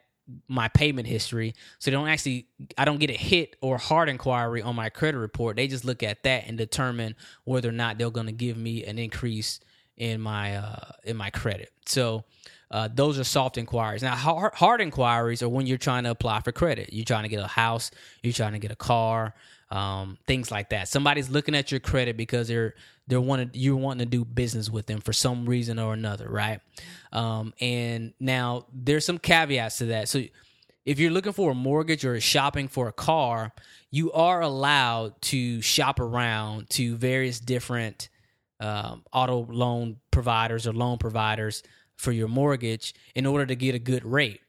my 0.47 0.67
payment 0.69 1.07
history. 1.07 1.55
So 1.79 1.91
they 1.91 1.95
don't 1.95 2.07
actually, 2.07 2.47
I 2.77 2.85
don't 2.85 2.99
get 2.99 3.09
a 3.09 3.13
hit 3.17 3.55
or 3.62 3.77
hard 3.77 4.09
inquiry 4.09 4.62
on 4.62 4.75
my 4.75 4.89
credit 4.89 5.17
report. 5.17 5.57
They 5.57 5.67
just 5.67 5.85
look 5.85 6.03
at 6.03 6.23
that 6.23 6.45
and 6.47 6.57
determine 6.57 7.15
whether 7.43 7.69
or 7.69 7.73
not 7.73 7.97
they're 7.97 8.09
going 8.09 8.27
to 8.27 8.31
give 8.31 8.57
me 8.57 8.85
an 8.85 8.97
increase 8.97 9.59
in 9.99 10.19
my 10.21 10.55
uh, 10.55 10.91
in 11.03 11.15
my 11.15 11.29
credit. 11.29 11.71
So 11.85 12.23
uh, 12.71 12.89
those 12.93 13.19
are 13.19 13.23
soft 13.23 13.57
inquiries. 13.57 14.01
Now, 14.01 14.15
hard, 14.15 14.53
hard, 14.55 14.81
inquiries 14.81 15.43
are 15.43 15.49
when 15.49 15.67
you're 15.67 15.77
trying 15.77 16.03
to 16.05 16.12
apply 16.12 16.41
for 16.41 16.51
credit. 16.51 16.89
You're 16.91 17.05
trying 17.05 17.23
to 17.23 17.29
get 17.29 17.39
a 17.43 17.47
house. 17.47 17.91
You're 18.23 18.33
trying 18.33 18.53
to 18.53 18.59
get 18.59 18.71
a 18.71 18.75
car. 18.75 19.33
Um, 19.71 20.17
things 20.25 20.49
like 20.49 20.69
that. 20.69 20.88
Somebody's 20.88 21.29
looking 21.29 21.53
at 21.53 21.71
your 21.71 21.79
credit 21.79 22.17
because 22.17 22.47
they're 22.47 22.73
they're 23.07 23.21
wanting 23.21 23.51
you're 23.53 23.75
wanting 23.75 24.05
to 24.05 24.09
do 24.09 24.25
business 24.25 24.69
with 24.69 24.88
them 24.88 25.01
for 25.01 25.13
some 25.13 25.45
reason 25.45 25.77
or 25.77 25.93
another, 25.93 26.27
right? 26.27 26.59
Um, 27.12 27.53
and 27.59 28.13
now 28.19 28.65
there's 28.73 29.05
some 29.05 29.19
caveats 29.19 29.79
to 29.79 29.85
that. 29.88 30.09
So 30.09 30.23
if 30.85 30.99
you're 30.99 31.12
looking 31.12 31.33
for 31.33 31.51
a 31.51 31.55
mortgage 31.55 32.05
or 32.05 32.19
shopping 32.19 32.67
for 32.67 32.88
a 32.88 32.93
car, 32.93 33.51
you 33.91 34.12
are 34.12 34.41
allowed 34.41 35.21
to 35.23 35.62
shop 35.62 35.99
around 35.99 36.69
to 36.71 36.95
various 36.95 37.39
different 37.39 38.09
um, 38.59 39.03
auto 39.13 39.45
loan 39.49 39.97
providers 40.11 40.67
or 40.67 40.73
loan 40.73 40.97
providers 40.97 41.63
for 41.95 42.11
your 42.11 42.27
mortgage 42.27 42.93
in 43.15 43.25
order 43.25 43.45
to 43.45 43.55
get 43.55 43.75
a 43.75 43.79
good 43.79 44.05
rate. 44.05 44.41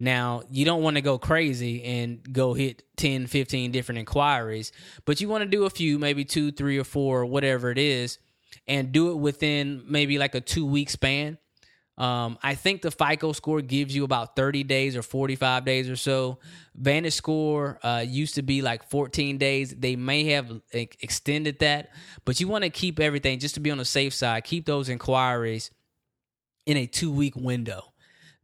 Now, 0.00 0.42
you 0.50 0.64
don't 0.64 0.82
want 0.82 0.96
to 0.96 1.00
go 1.00 1.18
crazy 1.18 1.82
and 1.84 2.20
go 2.32 2.54
hit 2.54 2.82
10, 2.96 3.26
15 3.26 3.70
different 3.70 3.98
inquiries, 4.00 4.72
but 5.04 5.20
you 5.20 5.28
want 5.28 5.42
to 5.42 5.48
do 5.48 5.64
a 5.64 5.70
few, 5.70 5.98
maybe 5.98 6.24
two, 6.24 6.50
three, 6.50 6.78
or 6.78 6.84
four, 6.84 7.24
whatever 7.26 7.70
it 7.70 7.78
is, 7.78 8.18
and 8.66 8.92
do 8.92 9.12
it 9.12 9.16
within 9.16 9.84
maybe 9.86 10.18
like 10.18 10.34
a 10.34 10.40
two 10.40 10.66
week 10.66 10.90
span. 10.90 11.38
Um, 11.96 12.38
I 12.42 12.56
think 12.56 12.82
the 12.82 12.90
FICO 12.90 13.32
score 13.32 13.60
gives 13.60 13.94
you 13.94 14.04
about 14.04 14.34
30 14.34 14.64
days 14.64 14.96
or 14.96 15.02
45 15.02 15.64
days 15.64 15.88
or 15.88 15.96
so. 15.96 16.38
Vantage 16.74 17.14
score 17.14 17.78
uh, 17.84 18.04
used 18.06 18.34
to 18.34 18.42
be 18.42 18.62
like 18.62 18.88
14 18.90 19.38
days. 19.38 19.74
They 19.74 19.94
may 19.94 20.24
have 20.30 20.60
extended 20.72 21.60
that, 21.60 21.90
but 22.24 22.40
you 22.40 22.48
want 22.48 22.64
to 22.64 22.70
keep 22.70 22.98
everything 22.98 23.38
just 23.38 23.54
to 23.54 23.60
be 23.60 23.70
on 23.70 23.78
the 23.78 23.84
safe 23.84 24.12
side. 24.12 24.42
Keep 24.44 24.66
those 24.66 24.88
inquiries 24.88 25.70
in 26.66 26.76
a 26.76 26.86
two 26.86 27.12
week 27.12 27.36
window. 27.36 27.92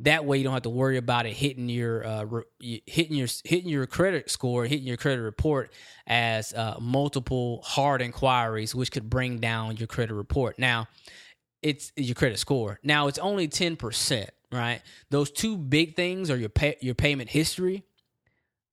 That 0.00 0.24
way, 0.24 0.38
you 0.38 0.44
don't 0.44 0.54
have 0.54 0.62
to 0.62 0.70
worry 0.70 0.96
about 0.96 1.26
it 1.26 1.34
hitting 1.34 1.68
your 1.68 2.06
uh, 2.06 2.24
re- 2.24 2.82
hitting 2.86 3.16
your 3.16 3.28
hitting 3.44 3.68
your 3.68 3.86
credit 3.86 4.30
score, 4.30 4.64
hitting 4.64 4.86
your 4.86 4.96
credit 4.96 5.20
report 5.20 5.74
as 6.06 6.54
uh, 6.54 6.76
multiple 6.80 7.60
hard 7.62 8.00
inquiries, 8.00 8.74
which 8.74 8.90
could 8.92 9.10
bring 9.10 9.40
down 9.40 9.76
your 9.76 9.88
credit 9.88 10.14
report. 10.14 10.58
Now, 10.58 10.88
it's 11.62 11.92
your 11.96 12.14
credit 12.14 12.38
score. 12.38 12.78
Now 12.82 13.08
it's 13.08 13.18
only 13.18 13.48
10%, 13.48 14.28
right? 14.52 14.80
Those 15.10 15.30
two 15.30 15.56
big 15.56 15.96
things 15.96 16.30
are 16.30 16.36
your 16.36 16.48
pay, 16.48 16.76
your 16.80 16.94
payment 16.94 17.30
history, 17.30 17.84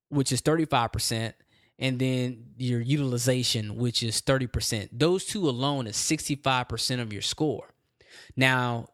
which 0.09 0.31
is 0.31 0.41
35%, 0.41 1.33
and 1.79 1.99
then 1.99 2.45
your 2.57 2.81
utilization, 2.81 3.75
which 3.75 4.01
is 4.03 4.21
30%. 4.21 4.89
Those 4.91 5.25
two 5.25 5.47
alone 5.47 5.87
is 5.87 5.95
65% 5.95 7.01
of 7.01 7.13
your 7.13 7.21
score. 7.21 7.73
Now, 8.35 8.87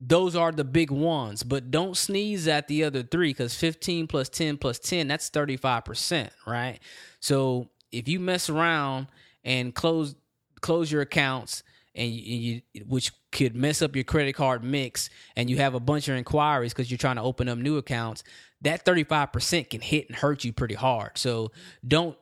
those 0.00 0.36
are 0.36 0.52
the 0.52 0.64
big 0.64 0.90
ones, 0.90 1.42
but 1.42 1.70
don't 1.70 1.96
sneeze 1.96 2.48
at 2.48 2.68
the 2.68 2.84
other 2.84 3.02
three 3.02 3.30
because 3.30 3.54
15 3.54 4.06
plus 4.06 4.28
10 4.28 4.58
plus 4.58 4.78
10, 4.78 5.08
that's 5.08 5.30
35%, 5.30 6.30
right? 6.46 6.78
So 7.20 7.70
if 7.92 8.08
you 8.08 8.20
mess 8.20 8.50
around 8.50 9.06
and 9.44 9.74
close 9.74 10.14
close 10.60 10.90
your 10.90 11.02
accounts 11.02 11.62
and 11.94 12.10
you, 12.10 12.62
you, 12.72 12.84
which 12.86 13.12
could 13.34 13.54
mess 13.54 13.82
up 13.82 13.94
your 13.94 14.04
credit 14.04 14.32
card 14.32 14.64
mix 14.64 15.10
and 15.36 15.50
you 15.50 15.58
have 15.58 15.74
a 15.74 15.80
bunch 15.80 16.08
of 16.08 16.16
inquiries 16.16 16.72
because 16.72 16.90
you're 16.90 16.96
trying 16.96 17.16
to 17.16 17.22
open 17.22 17.50
up 17.50 17.58
new 17.58 17.76
accounts 17.76 18.24
that 18.62 18.86
35% 18.86 19.68
can 19.68 19.82
hit 19.82 20.08
and 20.08 20.16
hurt 20.16 20.42
you 20.44 20.52
pretty 20.52 20.74
hard 20.74 21.10
so 21.18 21.52
don't 21.86 22.16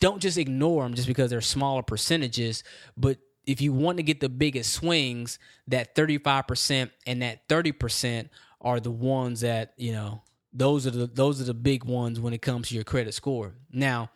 don't 0.00 0.20
just 0.20 0.38
ignore 0.38 0.82
them 0.82 0.94
just 0.94 1.08
because 1.08 1.30
they're 1.30 1.40
smaller 1.40 1.82
percentages, 1.82 2.62
but 2.96 3.18
if 3.46 3.60
you 3.60 3.72
want 3.72 3.96
to 3.96 4.02
get 4.02 4.20
the 4.20 4.28
biggest 4.28 4.72
swings, 4.72 5.38
that 5.68 5.94
35% 5.94 6.90
and 7.06 7.22
that 7.22 7.48
30% 7.48 8.28
are 8.60 8.80
the 8.80 8.90
ones 8.90 9.40
that, 9.40 9.72
you 9.76 9.92
know, 9.92 10.22
those 10.52 10.86
are 10.86 10.90
the 10.90 11.06
those 11.06 11.40
are 11.40 11.44
the 11.44 11.54
big 11.54 11.84
ones 11.84 12.18
when 12.18 12.32
it 12.32 12.40
comes 12.40 12.68
to 12.68 12.74
your 12.74 12.84
credit 12.84 13.12
score. 13.12 13.54
Now, 13.70 14.10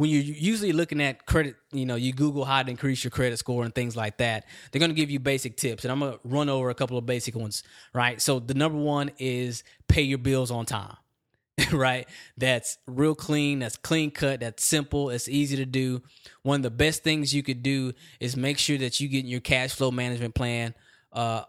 when 0.00 0.08
you're 0.08 0.22
usually 0.22 0.72
looking 0.72 1.02
at 1.02 1.26
credit, 1.26 1.56
you 1.72 1.84
know, 1.84 1.94
you 1.94 2.14
Google 2.14 2.46
how 2.46 2.62
to 2.62 2.70
increase 2.70 3.04
your 3.04 3.10
credit 3.10 3.38
score 3.38 3.64
and 3.64 3.74
things 3.74 3.98
like 3.98 4.16
that. 4.16 4.46
They're 4.72 4.78
going 4.78 4.90
to 4.90 4.94
give 4.94 5.10
you 5.10 5.20
basic 5.20 5.58
tips, 5.58 5.84
and 5.84 5.92
I'm 5.92 6.00
going 6.00 6.14
to 6.14 6.18
run 6.24 6.48
over 6.48 6.70
a 6.70 6.74
couple 6.74 6.96
of 6.96 7.04
basic 7.04 7.36
ones, 7.36 7.62
right? 7.92 8.18
So 8.18 8.38
the 8.38 8.54
number 8.54 8.78
one 8.78 9.10
is 9.18 9.62
pay 9.88 10.00
your 10.00 10.16
bills 10.16 10.50
on 10.50 10.64
time, 10.64 10.96
right? 11.72 12.08
That's 12.38 12.78
real 12.86 13.14
clean, 13.14 13.58
that's 13.58 13.76
clean 13.76 14.10
cut, 14.10 14.40
that's 14.40 14.64
simple, 14.64 15.10
it's 15.10 15.28
easy 15.28 15.56
to 15.56 15.66
do. 15.66 16.00
One 16.44 16.60
of 16.60 16.62
the 16.62 16.70
best 16.70 17.04
things 17.04 17.34
you 17.34 17.42
could 17.42 17.62
do 17.62 17.92
is 18.20 18.38
make 18.38 18.56
sure 18.56 18.78
that 18.78 19.00
you 19.00 19.08
get 19.08 19.26
your 19.26 19.40
cash 19.40 19.74
flow 19.74 19.90
management 19.90 20.34
plan 20.34 20.74
uh, 21.12 21.42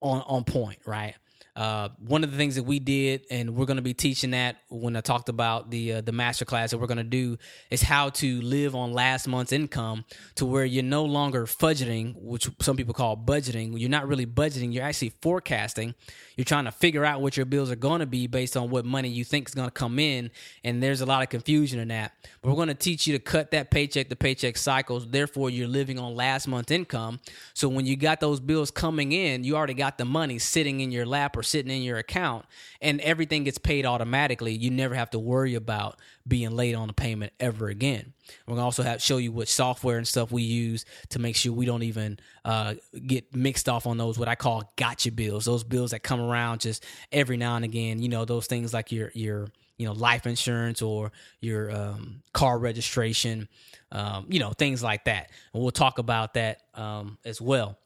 on 0.00 0.22
on 0.22 0.44
point, 0.44 0.78
right? 0.86 1.16
Uh, 1.56 1.88
one 1.98 2.24
of 2.24 2.32
the 2.32 2.36
things 2.36 2.56
that 2.56 2.64
we 2.64 2.80
did, 2.80 3.24
and 3.30 3.54
we're 3.54 3.64
going 3.64 3.76
to 3.76 3.82
be 3.82 3.94
teaching 3.94 4.32
that 4.32 4.56
when 4.70 4.96
I 4.96 5.00
talked 5.00 5.28
about 5.28 5.70
the 5.70 5.94
uh, 5.94 6.00
the 6.00 6.10
master 6.10 6.44
class 6.44 6.72
that 6.72 6.78
we're 6.78 6.88
going 6.88 6.98
to 6.98 7.04
do, 7.04 7.38
is 7.70 7.80
how 7.80 8.10
to 8.10 8.40
live 8.40 8.74
on 8.74 8.92
last 8.92 9.28
month's 9.28 9.52
income 9.52 10.04
to 10.34 10.46
where 10.46 10.64
you're 10.64 10.82
no 10.82 11.04
longer 11.04 11.46
fudgeting, 11.46 12.16
which 12.16 12.50
some 12.60 12.76
people 12.76 12.92
call 12.92 13.16
budgeting. 13.16 13.78
You're 13.78 13.88
not 13.88 14.08
really 14.08 14.26
budgeting; 14.26 14.74
you're 14.74 14.82
actually 14.82 15.12
forecasting. 15.22 15.94
You're 16.36 16.44
trying 16.44 16.64
to 16.64 16.72
figure 16.72 17.04
out 17.04 17.20
what 17.20 17.36
your 17.36 17.46
bills 17.46 17.70
are 17.70 17.76
going 17.76 18.00
to 18.00 18.06
be 18.06 18.26
based 18.26 18.56
on 18.56 18.68
what 18.70 18.84
money 18.84 19.08
you 19.08 19.22
think 19.22 19.48
is 19.48 19.54
going 19.54 19.68
to 19.68 19.72
come 19.72 20.00
in, 20.00 20.32
and 20.64 20.82
there's 20.82 21.02
a 21.02 21.06
lot 21.06 21.22
of 21.22 21.28
confusion 21.28 21.78
in 21.78 21.88
that. 21.88 22.14
But 22.42 22.48
we're 22.48 22.56
going 22.56 22.68
to 22.68 22.74
teach 22.74 23.06
you 23.06 23.12
to 23.16 23.22
cut 23.22 23.52
that 23.52 23.70
paycheck 23.70 24.08
to 24.08 24.16
paycheck 24.16 24.56
cycles. 24.56 25.06
Therefore, 25.06 25.50
you're 25.50 25.68
living 25.68 26.00
on 26.00 26.16
last 26.16 26.48
month's 26.48 26.72
income. 26.72 27.20
So 27.54 27.68
when 27.68 27.86
you 27.86 27.96
got 27.96 28.18
those 28.18 28.40
bills 28.40 28.72
coming 28.72 29.12
in, 29.12 29.44
you 29.44 29.54
already 29.54 29.74
got 29.74 29.98
the 29.98 30.04
money 30.04 30.40
sitting 30.40 30.80
in 30.80 30.90
your 30.90 31.06
lap 31.06 31.36
or 31.36 31.43
sitting 31.44 31.70
in 31.74 31.82
your 31.82 31.98
account 31.98 32.46
and 32.80 33.00
everything 33.00 33.44
gets 33.44 33.58
paid 33.58 33.86
automatically. 33.86 34.52
You 34.52 34.70
never 34.70 34.94
have 34.94 35.10
to 35.10 35.18
worry 35.18 35.54
about 35.54 36.00
being 36.26 36.56
late 36.56 36.74
on 36.74 36.90
a 36.90 36.92
payment 36.92 37.32
ever 37.38 37.68
again. 37.68 38.12
We're 38.46 38.54
gonna 38.54 38.64
also 38.64 38.82
have 38.82 39.02
show 39.02 39.18
you 39.18 39.32
what 39.32 39.48
software 39.48 39.98
and 39.98 40.08
stuff 40.08 40.32
we 40.32 40.42
use 40.42 40.84
to 41.10 41.18
make 41.18 41.36
sure 41.36 41.52
we 41.52 41.66
don't 41.66 41.82
even 41.82 42.18
uh, 42.44 42.74
get 43.06 43.34
mixed 43.34 43.68
off 43.68 43.86
on 43.86 43.98
those 43.98 44.18
what 44.18 44.28
I 44.28 44.34
call 44.34 44.72
gotcha 44.76 45.12
bills. 45.12 45.44
Those 45.44 45.64
bills 45.64 45.90
that 45.92 46.02
come 46.02 46.20
around 46.20 46.60
just 46.60 46.84
every 47.12 47.36
now 47.36 47.56
and 47.56 47.64
again. 47.64 48.00
You 48.00 48.08
know 48.08 48.24
those 48.24 48.46
things 48.46 48.72
like 48.72 48.90
your 48.90 49.10
your 49.14 49.48
you 49.76 49.86
know 49.86 49.92
life 49.92 50.26
insurance 50.26 50.82
or 50.82 51.12
your 51.40 51.70
um, 51.70 52.22
car 52.32 52.58
registration. 52.58 53.48
Um, 53.92 54.26
you 54.28 54.40
know 54.40 54.50
things 54.50 54.82
like 54.82 55.04
that, 55.04 55.30
and 55.52 55.62
we'll 55.62 55.70
talk 55.70 55.98
about 55.98 56.34
that 56.34 56.62
um, 56.74 57.18
as 57.24 57.40
well 57.40 57.78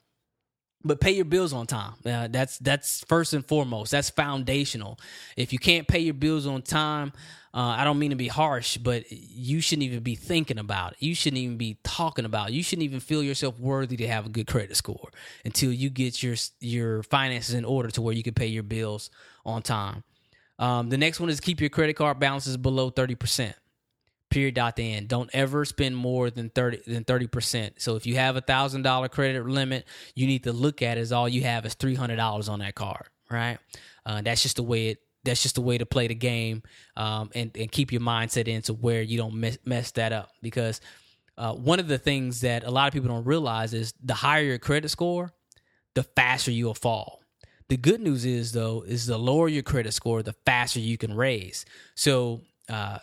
but 0.83 1.01
pay 1.01 1.11
your 1.11 1.25
bills 1.25 1.53
on 1.53 1.67
time. 1.67 1.93
Uh, 2.05 2.27
that's 2.29 2.57
that's 2.59 3.03
first 3.05 3.33
and 3.33 3.45
foremost. 3.45 3.91
That's 3.91 4.09
foundational. 4.09 4.99
If 5.35 5.51
you 5.51 5.59
can't 5.59 5.87
pay 5.87 5.99
your 5.99 6.13
bills 6.13 6.47
on 6.47 6.61
time, 6.61 7.11
uh, 7.53 7.75
I 7.77 7.83
don't 7.83 7.99
mean 7.99 8.11
to 8.11 8.15
be 8.15 8.27
harsh, 8.27 8.77
but 8.77 9.11
you 9.11 9.59
shouldn't 9.59 9.83
even 9.83 10.01
be 10.01 10.15
thinking 10.15 10.57
about 10.57 10.93
it. 10.93 10.97
You 11.01 11.15
shouldn't 11.15 11.41
even 11.41 11.57
be 11.57 11.77
talking 11.83 12.25
about 12.25 12.49
it. 12.49 12.53
You 12.53 12.63
shouldn't 12.63 12.85
even 12.85 12.99
feel 12.99 13.23
yourself 13.23 13.59
worthy 13.59 13.97
to 13.97 14.07
have 14.07 14.25
a 14.25 14.29
good 14.29 14.47
credit 14.47 14.75
score 14.77 15.09
until 15.43 15.73
you 15.73 15.89
get 15.89 16.23
your 16.23 16.35
your 16.61 17.03
finances 17.03 17.55
in 17.55 17.65
order 17.65 17.89
to 17.91 18.01
where 18.01 18.13
you 18.13 18.23
can 18.23 18.33
pay 18.33 18.47
your 18.47 18.63
bills 18.63 19.09
on 19.45 19.61
time. 19.61 20.03
Um, 20.59 20.89
the 20.89 20.97
next 20.97 21.19
one 21.19 21.29
is 21.29 21.39
keep 21.39 21.59
your 21.59 21.69
credit 21.69 21.95
card 21.95 22.19
balances 22.19 22.55
below 22.55 22.89
thirty 22.89 23.15
percent 23.15 23.55
period 24.29 24.55
dot 24.55 24.75
to 24.75 24.83
end. 24.83 25.07
Don't 25.07 25.29
ever 25.33 25.65
spend 25.65 25.95
more 25.95 26.29
than 26.29 26.49
30 26.49 26.81
than 26.87 27.03
30% 27.03 27.73
so 27.77 27.95
if 27.95 28.05
you 28.05 28.15
have 28.15 28.35
a 28.35 28.41
thousand 28.41 28.83
dollar 28.83 29.09
credit 29.09 29.45
limit 29.45 29.85
you 30.15 30.27
need 30.27 30.43
to 30.43 30.53
look 30.53 30.81
at 30.81 30.97
is 30.97 31.11
all 31.11 31.27
you 31.27 31.43
have 31.43 31.65
is 31.65 31.75
$300 31.75 32.49
on 32.49 32.59
that 32.59 32.75
card 32.75 33.07
right? 33.29 33.57
Uh, 34.05 34.21
that's 34.21 34.41
just 34.41 34.55
the 34.55 34.63
way 34.63 34.89
it 34.89 34.99
that's 35.23 35.43
just 35.43 35.55
the 35.55 35.61
way 35.61 35.77
to 35.77 35.85
play 35.85 36.07
the 36.07 36.15
game 36.15 36.63
um, 36.95 37.29
and, 37.35 37.55
and 37.57 37.71
keep 37.71 37.91
your 37.91 38.01
mindset 38.01 38.47
into 38.47 38.73
where 38.73 39.01
you 39.01 39.17
don't 39.17 39.35
mess, 39.35 39.57
mess 39.65 39.91
that 39.91 40.13
up. 40.13 40.31
Because 40.41 40.79
uh, 41.37 41.53
one 41.53 41.79
of 41.79 41.89
the 41.89 41.97
things 41.97 42.39
that 42.41 42.63
a 42.63 42.71
lot 42.71 42.87
of 42.87 42.93
people 42.93 43.09
don't 43.09 43.25
realize 43.25 43.73
is 43.73 43.93
the 44.01 44.13
higher 44.13 44.43
your 44.43 44.57
credit 44.57 44.89
score 44.89 45.33
the 45.95 46.03
faster 46.03 46.51
you'll 46.51 46.73
fall. 46.73 47.21
The 47.67 47.75
good 47.75 47.99
news 47.99 48.23
is 48.23 48.53
though 48.53 48.83
is 48.87 49.07
the 49.07 49.17
lower 49.17 49.49
your 49.49 49.63
credit 49.63 49.93
score 49.93 50.23
the 50.23 50.35
faster 50.45 50.79
you 50.79 50.97
can 50.97 51.13
raise. 51.13 51.65
So 51.95 52.41
uh, 52.69 52.99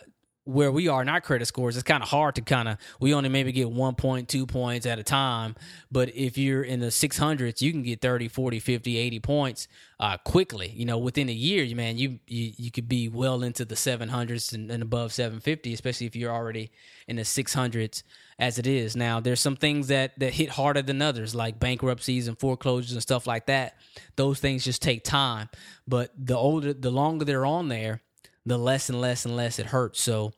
where 0.47 0.71
we 0.71 0.87
are 0.87 1.01
in 1.01 1.09
our 1.09 1.19
credit 1.19 1.45
scores, 1.45 1.75
it's 1.75 1.83
kind 1.83 2.01
of 2.01 2.09
hard 2.09 2.35
to 2.35 2.41
kind 2.41 2.69
of 2.69 2.77
we 2.99 3.13
only 3.13 3.27
maybe 3.27 3.51
get 3.51 3.69
one 3.69 3.95
point, 3.95 4.29
two 4.29 4.45
points 4.45 4.85
at 4.85 4.97
a 4.97 5.03
time. 5.03 5.55
But 5.91 6.15
if 6.15 6.37
you're 6.37 6.63
in 6.63 6.79
the 6.79 6.87
600s, 6.87 7.61
you 7.61 7.71
can 7.71 7.83
get 7.83 8.01
30, 8.01 8.29
40, 8.29 8.59
50, 8.59 8.97
80 8.97 9.19
points 9.19 9.67
uh, 9.99 10.17
quickly. 10.17 10.69
You 10.69 10.85
know, 10.85 10.97
within 10.97 11.27
a 11.27 11.33
year, 11.33 11.63
you 11.63 11.75
man, 11.75 11.97
you 11.97 12.19
you, 12.27 12.53
you 12.57 12.71
could 12.71 12.87
be 12.87 13.09
well 13.09 13.43
into 13.43 13.65
the 13.65 13.75
700s 13.75 14.53
and, 14.53 14.71
and 14.71 14.81
above 14.81 15.11
750, 15.11 15.73
especially 15.73 16.07
if 16.07 16.15
you're 16.15 16.33
already 16.33 16.71
in 17.07 17.17
the 17.17 17.23
600s 17.23 18.03
as 18.39 18.57
it 18.57 18.67
is. 18.67 18.95
Now, 18.95 19.19
there's 19.19 19.41
some 19.41 19.57
things 19.57 19.87
that 19.87 20.17
that 20.19 20.33
hit 20.33 20.51
harder 20.51 20.81
than 20.81 21.01
others, 21.01 21.35
like 21.35 21.59
bankruptcies 21.59 22.27
and 22.27 22.39
foreclosures 22.39 22.93
and 22.93 23.01
stuff 23.01 23.27
like 23.27 23.47
that. 23.47 23.75
Those 24.15 24.39
things 24.39 24.63
just 24.63 24.81
take 24.81 25.03
time. 25.03 25.49
But 25.85 26.11
the 26.17 26.37
older, 26.37 26.73
the 26.73 26.91
longer 26.91 27.25
they're 27.25 27.45
on 27.45 27.67
there 27.67 28.01
the 28.47 28.57
less 28.57 28.89
and 28.89 28.99
less 28.99 29.25
and 29.25 29.35
less 29.35 29.59
it 29.59 29.67
hurts. 29.67 30.01
So 30.01 30.33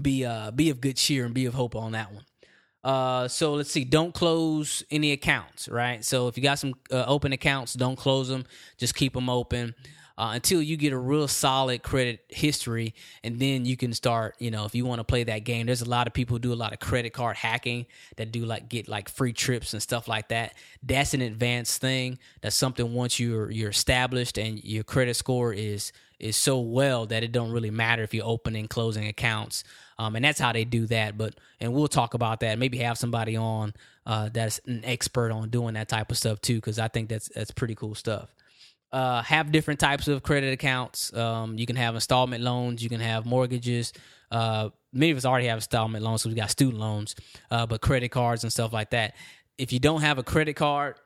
be 0.00 0.24
uh 0.24 0.50
be 0.50 0.70
of 0.70 0.80
good 0.80 0.96
cheer 0.96 1.24
and 1.24 1.34
be 1.34 1.46
of 1.46 1.54
hope 1.54 1.76
on 1.76 1.92
that 1.92 2.12
one. 2.12 2.24
Uh, 2.82 3.28
so 3.28 3.52
let's 3.54 3.70
see. 3.70 3.84
Don't 3.84 4.14
close 4.14 4.82
any 4.90 5.12
accounts, 5.12 5.68
right? 5.68 6.02
So 6.02 6.28
if 6.28 6.38
you 6.38 6.42
got 6.42 6.58
some 6.58 6.74
uh, 6.90 7.04
open 7.06 7.32
accounts, 7.32 7.74
don't 7.74 7.96
close 7.96 8.28
them. 8.28 8.46
Just 8.78 8.94
keep 8.94 9.12
them 9.12 9.28
open 9.28 9.74
uh, 10.16 10.32
until 10.32 10.62
you 10.62 10.76
get 10.76 10.92
a 10.92 10.98
real 10.98 11.28
solid 11.28 11.82
credit 11.82 12.20
history, 12.28 12.94
and 13.22 13.38
then 13.38 13.64
you 13.64 13.76
can 13.76 13.92
start. 13.92 14.34
You 14.38 14.50
know, 14.50 14.64
if 14.64 14.74
you 14.74 14.86
want 14.86 15.00
to 15.00 15.04
play 15.04 15.24
that 15.24 15.40
game, 15.40 15.66
there's 15.66 15.82
a 15.82 15.88
lot 15.88 16.06
of 16.06 16.14
people 16.14 16.36
who 16.36 16.40
do 16.40 16.52
a 16.52 16.54
lot 16.54 16.72
of 16.72 16.78
credit 16.78 17.12
card 17.12 17.36
hacking 17.36 17.86
that 18.16 18.32
do 18.32 18.46
like 18.46 18.68
get 18.68 18.88
like 18.88 19.08
free 19.10 19.32
trips 19.32 19.72
and 19.72 19.82
stuff 19.82 20.08
like 20.08 20.28
that. 20.28 20.54
That's 20.82 21.12
an 21.12 21.20
advanced 21.20 21.80
thing. 21.80 22.18
That's 22.40 22.56
something 22.56 22.94
once 22.94 23.20
you're 23.20 23.50
you're 23.50 23.70
established 23.70 24.38
and 24.38 24.62
your 24.64 24.84
credit 24.84 25.16
score 25.16 25.52
is 25.52 25.92
is 26.20 26.36
so 26.36 26.60
well 26.60 27.06
that 27.06 27.22
it 27.22 27.32
don't 27.32 27.52
really 27.52 27.70
matter 27.70 28.02
if 28.02 28.14
you're 28.14 28.26
opening 28.26 28.68
closing 28.68 29.06
accounts. 29.06 29.64
Um, 29.98 30.16
and 30.16 30.24
that's 30.24 30.40
how 30.40 30.52
they 30.52 30.64
do 30.64 30.86
that. 30.86 31.18
But 31.18 31.34
and 31.60 31.72
we'll 31.72 31.88
talk 31.88 32.14
about 32.14 32.40
that. 32.40 32.58
Maybe 32.58 32.78
have 32.78 32.98
somebody 32.98 33.36
on 33.36 33.74
uh, 34.06 34.30
that's 34.32 34.60
an 34.66 34.82
expert 34.84 35.30
on 35.30 35.50
doing 35.50 35.74
that 35.74 35.88
type 35.88 36.10
of 36.10 36.16
stuff 36.16 36.40
too, 36.40 36.56
because 36.56 36.78
I 36.78 36.88
think 36.88 37.08
that's 37.08 37.28
that's 37.34 37.50
pretty 37.50 37.74
cool 37.74 37.94
stuff 37.94 38.28
uh, 38.92 39.22
have 39.22 39.52
different 39.52 39.80
types 39.80 40.08
of 40.08 40.22
credit 40.22 40.52
accounts. 40.52 41.14
Um, 41.14 41.58
you 41.58 41.66
can 41.66 41.76
have 41.76 41.94
installment 41.94 42.42
loans, 42.42 42.82
you 42.82 42.88
can 42.88 43.00
have 43.00 43.24
mortgages. 43.24 43.92
Uh, 44.30 44.70
many 44.92 45.10
of 45.10 45.16
us 45.16 45.24
already 45.24 45.46
have 45.46 45.58
installment 45.58 46.04
loans, 46.04 46.22
so 46.22 46.28
we 46.28 46.34
got 46.34 46.50
student 46.50 46.78
loans, 46.78 47.14
uh, 47.50 47.66
but 47.66 47.80
credit 47.80 48.10
cards 48.10 48.42
and 48.42 48.52
stuff 48.52 48.72
like 48.72 48.90
that. 48.90 49.14
If 49.58 49.72
you 49.72 49.78
don't 49.78 50.00
have 50.00 50.18
a 50.18 50.22
credit 50.22 50.54
card, 50.54 50.96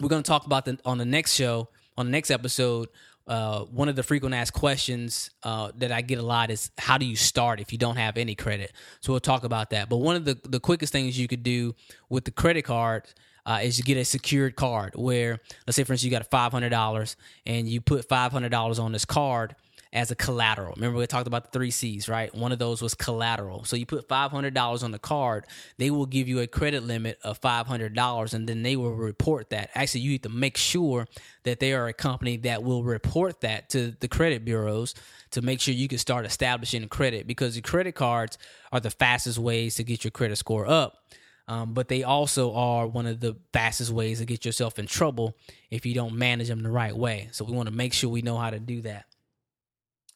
we're 0.00 0.08
going 0.08 0.22
to 0.22 0.28
talk 0.28 0.46
about 0.46 0.64
the 0.64 0.78
on 0.84 0.98
the 0.98 1.04
next 1.04 1.34
show, 1.34 1.68
on 1.96 2.06
the 2.06 2.12
next 2.12 2.30
episode. 2.30 2.88
Uh, 3.28 3.64
one 3.64 3.88
of 3.90 3.96
the 3.96 4.02
frequent 4.02 4.34
asked 4.34 4.54
questions 4.54 5.30
uh, 5.42 5.70
that 5.76 5.92
I 5.92 6.00
get 6.00 6.18
a 6.18 6.22
lot 6.22 6.50
is 6.50 6.70
how 6.78 6.96
do 6.96 7.04
you 7.04 7.14
start 7.14 7.60
if 7.60 7.72
you 7.72 7.78
don't 7.78 7.96
have 7.96 8.16
any 8.16 8.34
credit? 8.34 8.72
So 9.00 9.12
we'll 9.12 9.20
talk 9.20 9.44
about 9.44 9.70
that. 9.70 9.90
But 9.90 9.98
one 9.98 10.16
of 10.16 10.24
the 10.24 10.38
the 10.44 10.60
quickest 10.60 10.92
things 10.92 11.18
you 11.18 11.28
could 11.28 11.42
do 11.42 11.74
with 12.08 12.24
the 12.24 12.30
credit 12.30 12.62
card 12.62 13.04
uh, 13.44 13.60
is 13.62 13.76
to 13.76 13.82
get 13.82 13.96
a 13.96 14.04
secured 14.04 14.56
card 14.56 14.94
where, 14.94 15.40
let's 15.66 15.76
say, 15.76 15.84
for 15.84 15.94
instance, 15.94 16.04
you 16.04 16.10
got 16.10 16.30
$500 16.30 17.16
and 17.46 17.66
you 17.66 17.80
put 17.80 18.06
$500 18.06 18.78
on 18.78 18.92
this 18.92 19.06
card 19.06 19.56
as 19.92 20.10
a 20.10 20.14
collateral. 20.14 20.74
Remember, 20.76 20.98
we 20.98 21.06
talked 21.06 21.26
about 21.26 21.44
the 21.44 21.50
three 21.50 21.70
C's, 21.70 22.08
right? 22.08 22.34
One 22.34 22.52
of 22.52 22.58
those 22.58 22.82
was 22.82 22.94
collateral. 22.94 23.64
So 23.64 23.76
you 23.76 23.86
put 23.86 24.08
$500 24.08 24.82
on 24.82 24.90
the 24.90 24.98
card, 24.98 25.46
they 25.78 25.90
will 25.90 26.06
give 26.06 26.28
you 26.28 26.40
a 26.40 26.46
credit 26.46 26.82
limit 26.82 27.18
of 27.22 27.40
$500 27.40 28.34
and 28.34 28.48
then 28.48 28.62
they 28.62 28.76
will 28.76 28.94
report 28.94 29.50
that. 29.50 29.70
Actually, 29.74 30.02
you 30.02 30.10
need 30.10 30.22
to 30.24 30.28
make 30.28 30.56
sure 30.56 31.06
that 31.44 31.60
they 31.60 31.72
are 31.72 31.88
a 31.88 31.92
company 31.92 32.36
that 32.38 32.62
will 32.62 32.84
report 32.84 33.40
that 33.40 33.70
to 33.70 33.92
the 34.00 34.08
credit 34.08 34.44
bureaus 34.44 34.94
to 35.30 35.42
make 35.42 35.60
sure 35.60 35.74
you 35.74 35.88
can 35.88 35.98
start 35.98 36.26
establishing 36.26 36.86
credit 36.88 37.26
because 37.26 37.54
the 37.54 37.60
credit 37.60 37.94
cards 37.94 38.38
are 38.72 38.80
the 38.80 38.90
fastest 38.90 39.38
ways 39.38 39.76
to 39.76 39.84
get 39.84 40.04
your 40.04 40.10
credit 40.10 40.36
score 40.36 40.68
up. 40.68 41.04
Um, 41.48 41.72
but 41.72 41.88
they 41.88 42.02
also 42.02 42.52
are 42.52 42.86
one 42.86 43.06
of 43.06 43.20
the 43.20 43.34
fastest 43.54 43.90
ways 43.90 44.18
to 44.18 44.26
get 44.26 44.44
yourself 44.44 44.78
in 44.78 44.86
trouble 44.86 45.34
if 45.70 45.86
you 45.86 45.94
don't 45.94 46.14
manage 46.14 46.48
them 46.48 46.62
the 46.62 46.70
right 46.70 46.94
way. 46.94 47.28
So 47.32 47.44
we 47.46 47.54
want 47.54 47.70
to 47.70 47.74
make 47.74 47.94
sure 47.94 48.10
we 48.10 48.20
know 48.20 48.36
how 48.36 48.50
to 48.50 48.60
do 48.60 48.82
that. 48.82 49.06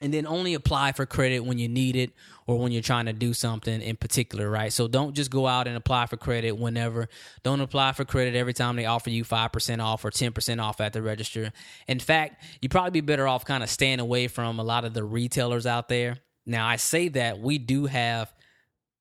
And 0.02 0.12
then 0.12 0.26
only 0.26 0.54
apply 0.54 0.92
for 0.92 1.06
credit 1.06 1.40
when 1.40 1.58
you 1.58 1.68
need 1.68 1.96
it 1.96 2.12
or 2.46 2.58
when 2.58 2.72
you're 2.72 2.82
trying 2.82 3.06
to 3.06 3.12
do 3.12 3.32
something 3.32 3.80
in 3.80 3.96
particular, 3.96 4.50
right? 4.50 4.72
So 4.72 4.88
don't 4.88 5.14
just 5.14 5.30
go 5.30 5.46
out 5.46 5.68
and 5.68 5.76
apply 5.76 6.06
for 6.06 6.16
credit 6.16 6.52
whenever. 6.52 7.08
Don't 7.44 7.60
apply 7.60 7.92
for 7.92 8.04
credit 8.04 8.34
every 8.34 8.52
time 8.52 8.76
they 8.76 8.86
offer 8.86 9.10
you 9.10 9.24
5% 9.24 9.82
off 9.82 10.04
or 10.04 10.10
10% 10.10 10.62
off 10.62 10.80
at 10.80 10.92
the 10.92 11.02
register. 11.02 11.52
In 11.86 12.00
fact, 12.00 12.44
you'd 12.60 12.72
probably 12.72 12.90
be 12.90 13.00
better 13.00 13.28
off 13.28 13.44
kind 13.44 13.62
of 13.62 13.70
staying 13.70 14.00
away 14.00 14.28
from 14.28 14.58
a 14.58 14.64
lot 14.64 14.84
of 14.84 14.92
the 14.92 15.04
retailers 15.04 15.66
out 15.66 15.88
there 15.88 16.18
Now 16.46 16.66
I 16.66 16.76
say 16.76 17.08
that 17.08 17.38
we 17.40 17.58
do 17.58 17.86
have. 17.86 18.32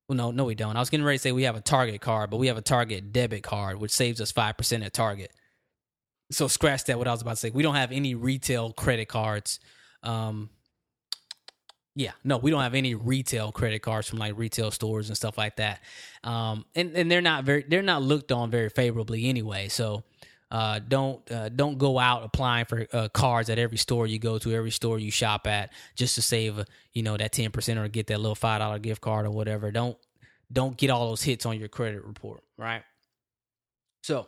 No, 0.10 0.32
no, 0.32 0.44
we 0.44 0.56
don't. 0.56 0.76
I 0.76 0.80
was 0.80 0.90
getting 0.90 1.06
ready 1.06 1.18
to 1.18 1.22
say 1.22 1.32
we 1.32 1.44
have 1.44 1.56
a 1.56 1.62
Target 1.62 2.02
card, 2.02 2.30
but 2.30 2.38
we 2.38 2.48
have 2.48 2.58
a 2.58 2.62
Target 2.62 3.14
debit 3.14 3.44
card, 3.44 3.80
which 3.80 3.92
saves 3.92 4.20
us 4.20 4.32
five 4.32 4.58
percent 4.58 4.84
at 4.84 4.94
Target. 4.94 5.32
So 6.32 6.48
scratch 6.48 6.84
that. 6.86 6.98
What 6.98 7.08
I 7.08 7.12
was 7.12 7.22
about 7.22 7.32
to 7.32 7.38
say. 7.38 7.50
We 7.50 7.64
don't 7.64 7.76
have 7.76 7.92
any 7.92 8.14
retail 8.16 8.74
credit 8.74 9.08
cards. 9.08 9.60
Um, 10.04 10.50
yeah, 11.96 12.12
no, 12.24 12.38
we 12.38 12.52
don't 12.52 12.62
have 12.62 12.76
any 12.76 12.96
retail 12.96 13.52
credit 13.52 13.82
cards 13.82 14.08
from 14.08 14.20
like 14.20 14.38
retail 14.38 14.72
stores 14.72 15.10
and 15.10 15.18
stuff 15.18 15.38
like 15.38 15.58
that. 15.58 15.82
Um, 16.24 16.66
and 16.74 16.96
and 16.96 17.12
they're 17.12 17.22
not 17.22 17.44
very 17.44 17.66
they're 17.68 17.82
not 17.82 18.02
looked 18.02 18.32
on 18.32 18.50
very 18.50 18.70
favorably 18.70 19.28
anyway. 19.28 19.68
So 19.68 20.04
uh, 20.50 20.80
don't 20.86 21.30
uh, 21.32 21.50
don't 21.50 21.78
go 21.78 22.00
out 22.00 22.24
applying 22.24 22.66
for 22.66 22.88
uh, 22.94 23.10
cards 23.10 23.50
at 23.50 23.60
every 23.60 23.78
store 23.78 24.08
you 24.08 24.20
go 24.20 24.38
to, 24.38 24.54
every 24.54 24.72
store 24.72 25.00
you 25.00 25.12
shop 25.12 25.48
at, 25.48 25.72
just 25.96 26.16
to 26.16 26.22
save 26.22 26.64
you 26.94 27.04
know 27.04 27.18
that 27.18 27.34
ten 27.34 27.52
percent 27.52 27.78
or 27.78 27.88
get 27.90 28.08
that 28.08 28.20
little 28.20 28.36
five 28.36 28.60
dollar 28.60 28.80
gift 28.80 29.02
card 29.02 29.26
or 29.26 29.32
whatever. 29.32 29.70
Don't 29.72 29.98
don't 30.52 30.78
get 30.78 30.90
all 30.90 31.10
those 31.10 31.24
hits 31.24 31.46
on 31.46 31.60
your 31.60 31.70
credit 31.70 32.06
report, 32.06 32.44
right? 32.58 32.84
So, 34.04 34.28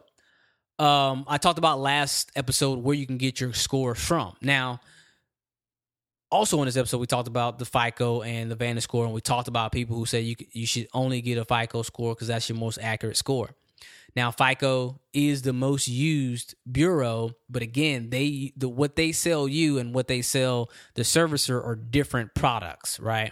um, 0.79 1.25
I 1.27 1.37
talked 1.37 1.59
about 1.59 1.79
last 1.79 2.31
episode 2.35 2.79
where 2.79 2.95
you 2.95 3.07
can 3.07 3.17
get 3.17 3.39
your 3.39 3.53
score 3.53 3.95
from. 3.95 4.33
Now, 4.41 4.81
also 6.33 6.59
in 6.59 6.65
this 6.65 6.77
episode, 6.77 6.97
we 6.97 7.05
talked 7.05 7.27
about 7.27 7.59
the 7.59 7.65
FICO 7.65 8.23
and 8.23 8.49
the 8.49 8.55
Vantage 8.55 8.83
score, 8.83 9.05
and 9.05 9.13
we 9.13 9.21
talked 9.21 9.47
about 9.47 9.71
people 9.71 9.95
who 9.95 10.05
say 10.05 10.21
you 10.21 10.35
you 10.51 10.65
should 10.65 10.87
only 10.93 11.21
get 11.21 11.37
a 11.37 11.45
FICO 11.45 11.83
score 11.83 12.15
because 12.15 12.27
that's 12.27 12.49
your 12.49 12.57
most 12.57 12.79
accurate 12.81 13.15
score. 13.15 13.51
Now, 14.15 14.31
FICO 14.31 14.99
is 15.13 15.43
the 15.43 15.53
most 15.53 15.87
used 15.87 16.55
bureau, 16.69 17.31
but 17.49 17.61
again, 17.61 18.09
they 18.09 18.51
the 18.57 18.67
what 18.67 18.95
they 18.95 19.11
sell 19.11 19.47
you 19.47 19.77
and 19.77 19.93
what 19.93 20.07
they 20.07 20.21
sell 20.21 20.69
the 20.95 21.03
servicer 21.03 21.63
are 21.63 21.75
different 21.75 22.33
products, 22.33 22.99
right? 22.99 23.31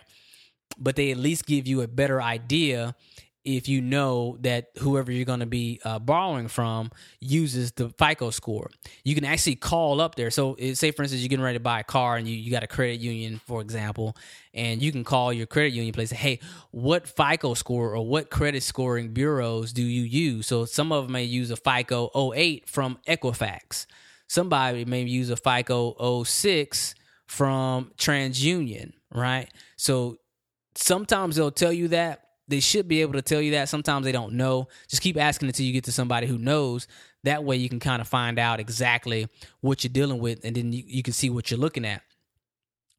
But 0.78 0.96
they 0.96 1.12
at 1.12 1.18
least 1.18 1.46
give 1.46 1.68
you 1.68 1.82
a 1.82 1.88
better 1.88 2.22
idea 2.22 2.96
if 3.44 3.68
you 3.68 3.82
know 3.82 4.38
that 4.42 4.68
whoever 4.80 5.12
you're 5.12 5.26
going 5.26 5.40
to 5.40 5.46
be 5.48 5.80
uh, 5.84 5.98
borrowing 5.98 6.48
from 6.48 6.92
uses 7.20 7.72
the 7.72 7.90
FICO 7.90 8.30
score. 8.30 8.70
You 9.04 9.16
can 9.16 9.26
actually 9.26 9.56
call 9.56 10.00
up 10.00 10.16
there. 10.16 10.30
So, 10.30 10.56
say 10.74 10.92
for 10.92 11.04
instance, 11.04 11.22
you're 11.22 11.30
getting 11.30 11.44
ready 11.44 11.58
to 11.58 11.64
buy 11.64 11.80
a 11.80 11.84
car 11.84 12.18
and 12.18 12.28
you, 12.28 12.36
you 12.36 12.52
got 12.52 12.64
a 12.64 12.68
credit 12.68 13.00
union, 13.00 13.42
for 13.48 13.62
example, 13.62 14.16
and 14.54 14.82
you 14.82 14.92
can 14.92 15.04
call 15.04 15.34
your 15.34 15.48
credit 15.48 15.74
union 15.74 15.94
place. 15.94 16.12
Hey, 16.12 16.40
what 16.70 17.08
FICO 17.08 17.56
score 17.56 17.96
or 17.96 18.06
what 18.06 18.30
credit 18.30 18.62
scoring 18.62 19.10
bureaus 19.14 19.74
do 19.74 19.84
you 19.84 20.04
use? 20.04 20.48
So, 20.48 20.66
some 20.66 20.92
of 20.92 21.06
them 21.06 21.14
may 21.14 21.24
use 21.24 21.50
a 21.50 21.58
FICO 21.58 22.32
08 22.34 22.70
from 22.70 23.00
Equifax. 23.08 23.88
Somebody 24.28 24.86
may 24.86 25.02
use 25.02 25.30
a 25.30 25.36
FICO 25.36 26.24
06 26.24 26.96
from 27.26 27.92
TransUnion, 27.98 28.94
right? 29.12 29.50
So, 29.78 30.18
sometimes 30.76 31.36
they'll 31.36 31.52
tell 31.52 31.74
you 31.74 31.88
that 31.90 32.24
they 32.52 32.60
should 32.60 32.88
be 32.88 33.02
able 33.02 33.14
to 33.14 33.22
tell 33.22 33.42
you 33.42 33.52
that. 33.52 33.70
Sometimes 33.70 34.06
they 34.06 34.12
don't 34.12 34.34
know. 34.34 34.68
Just 34.88 35.02
keep 35.02 35.18
asking 35.18 35.48
until 35.48 35.66
you 35.66 35.74
get 35.74 35.86
to 35.86 35.92
somebody 35.92 36.28
who 36.28 36.38
knows. 36.38 36.88
That 37.24 37.44
way 37.44 37.56
you 37.56 37.70
can 37.70 37.80
kind 37.80 38.02
of 38.02 38.08
find 38.08 38.38
out 38.38 38.60
exactly 38.60 39.28
what 39.62 39.84
you're 39.84 39.94
dealing 39.94 40.20
with 40.20 40.44
and 40.44 40.56
then 40.56 40.74
you, 40.74 40.84
you 40.86 41.04
can 41.04 41.14
see 41.14 41.30
what 41.30 41.50
you're 41.50 41.60
looking 41.60 41.86
at. 41.86 42.04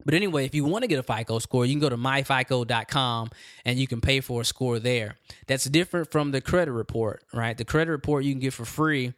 But 0.05 0.13
anyway, 0.13 0.45
if 0.45 0.53
you 0.53 0.65
want 0.65 0.83
to 0.83 0.87
get 0.87 0.99
a 0.99 1.03
FICO 1.03 1.39
score, 1.39 1.65
you 1.65 1.73
can 1.73 1.79
go 1.79 1.89
to 1.89 1.97
myfico.com 1.97 3.29
and 3.63 3.79
you 3.79 3.87
can 3.87 4.01
pay 4.01 4.19
for 4.19 4.41
a 4.41 4.45
score 4.45 4.79
there. 4.79 5.15
That's 5.47 5.65
different 5.65 6.11
from 6.11 6.31
the 6.31 6.41
credit 6.41 6.71
report, 6.71 7.23
right? 7.33 7.57
The 7.57 7.65
credit 7.65 7.91
report 7.91 8.23
you 8.25 8.33
can 8.33 8.41
get 8.41 8.53
for 8.53 8.65
free, 8.65 9.13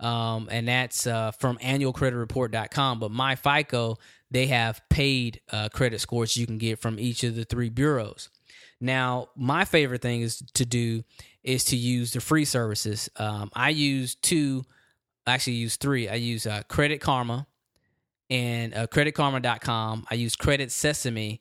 um, 0.00 0.48
and 0.50 0.68
that's 0.68 1.06
uh, 1.06 1.30
from 1.30 1.56
annualcreditreport.com. 1.58 3.00
But 3.00 3.12
myfico, 3.12 3.96
they 4.30 4.46
have 4.48 4.82
paid 4.90 5.40
uh, 5.50 5.68
credit 5.70 6.00
scores 6.00 6.36
you 6.36 6.46
can 6.46 6.58
get 6.58 6.80
from 6.80 6.98
each 6.98 7.24
of 7.24 7.34
the 7.34 7.44
three 7.44 7.70
bureaus. 7.70 8.28
Now, 8.80 9.28
my 9.36 9.64
favorite 9.64 10.02
thing 10.02 10.20
is 10.22 10.42
to 10.54 10.66
do 10.66 11.04
is 11.42 11.64
to 11.64 11.76
use 11.76 12.12
the 12.12 12.20
free 12.20 12.44
services. 12.44 13.08
Um, 13.16 13.50
I 13.54 13.70
use 13.70 14.14
two, 14.16 14.64
actually 15.26 15.54
use 15.54 15.76
three. 15.76 16.08
I 16.08 16.14
use 16.14 16.46
uh, 16.46 16.62
Credit 16.68 17.00
Karma 17.00 17.46
and 18.28 18.74
uh, 18.74 18.86
creditkarma.com. 18.88 20.06
I 20.10 20.14
use 20.14 20.36
Credit 20.36 20.70
Sesame 20.70 21.40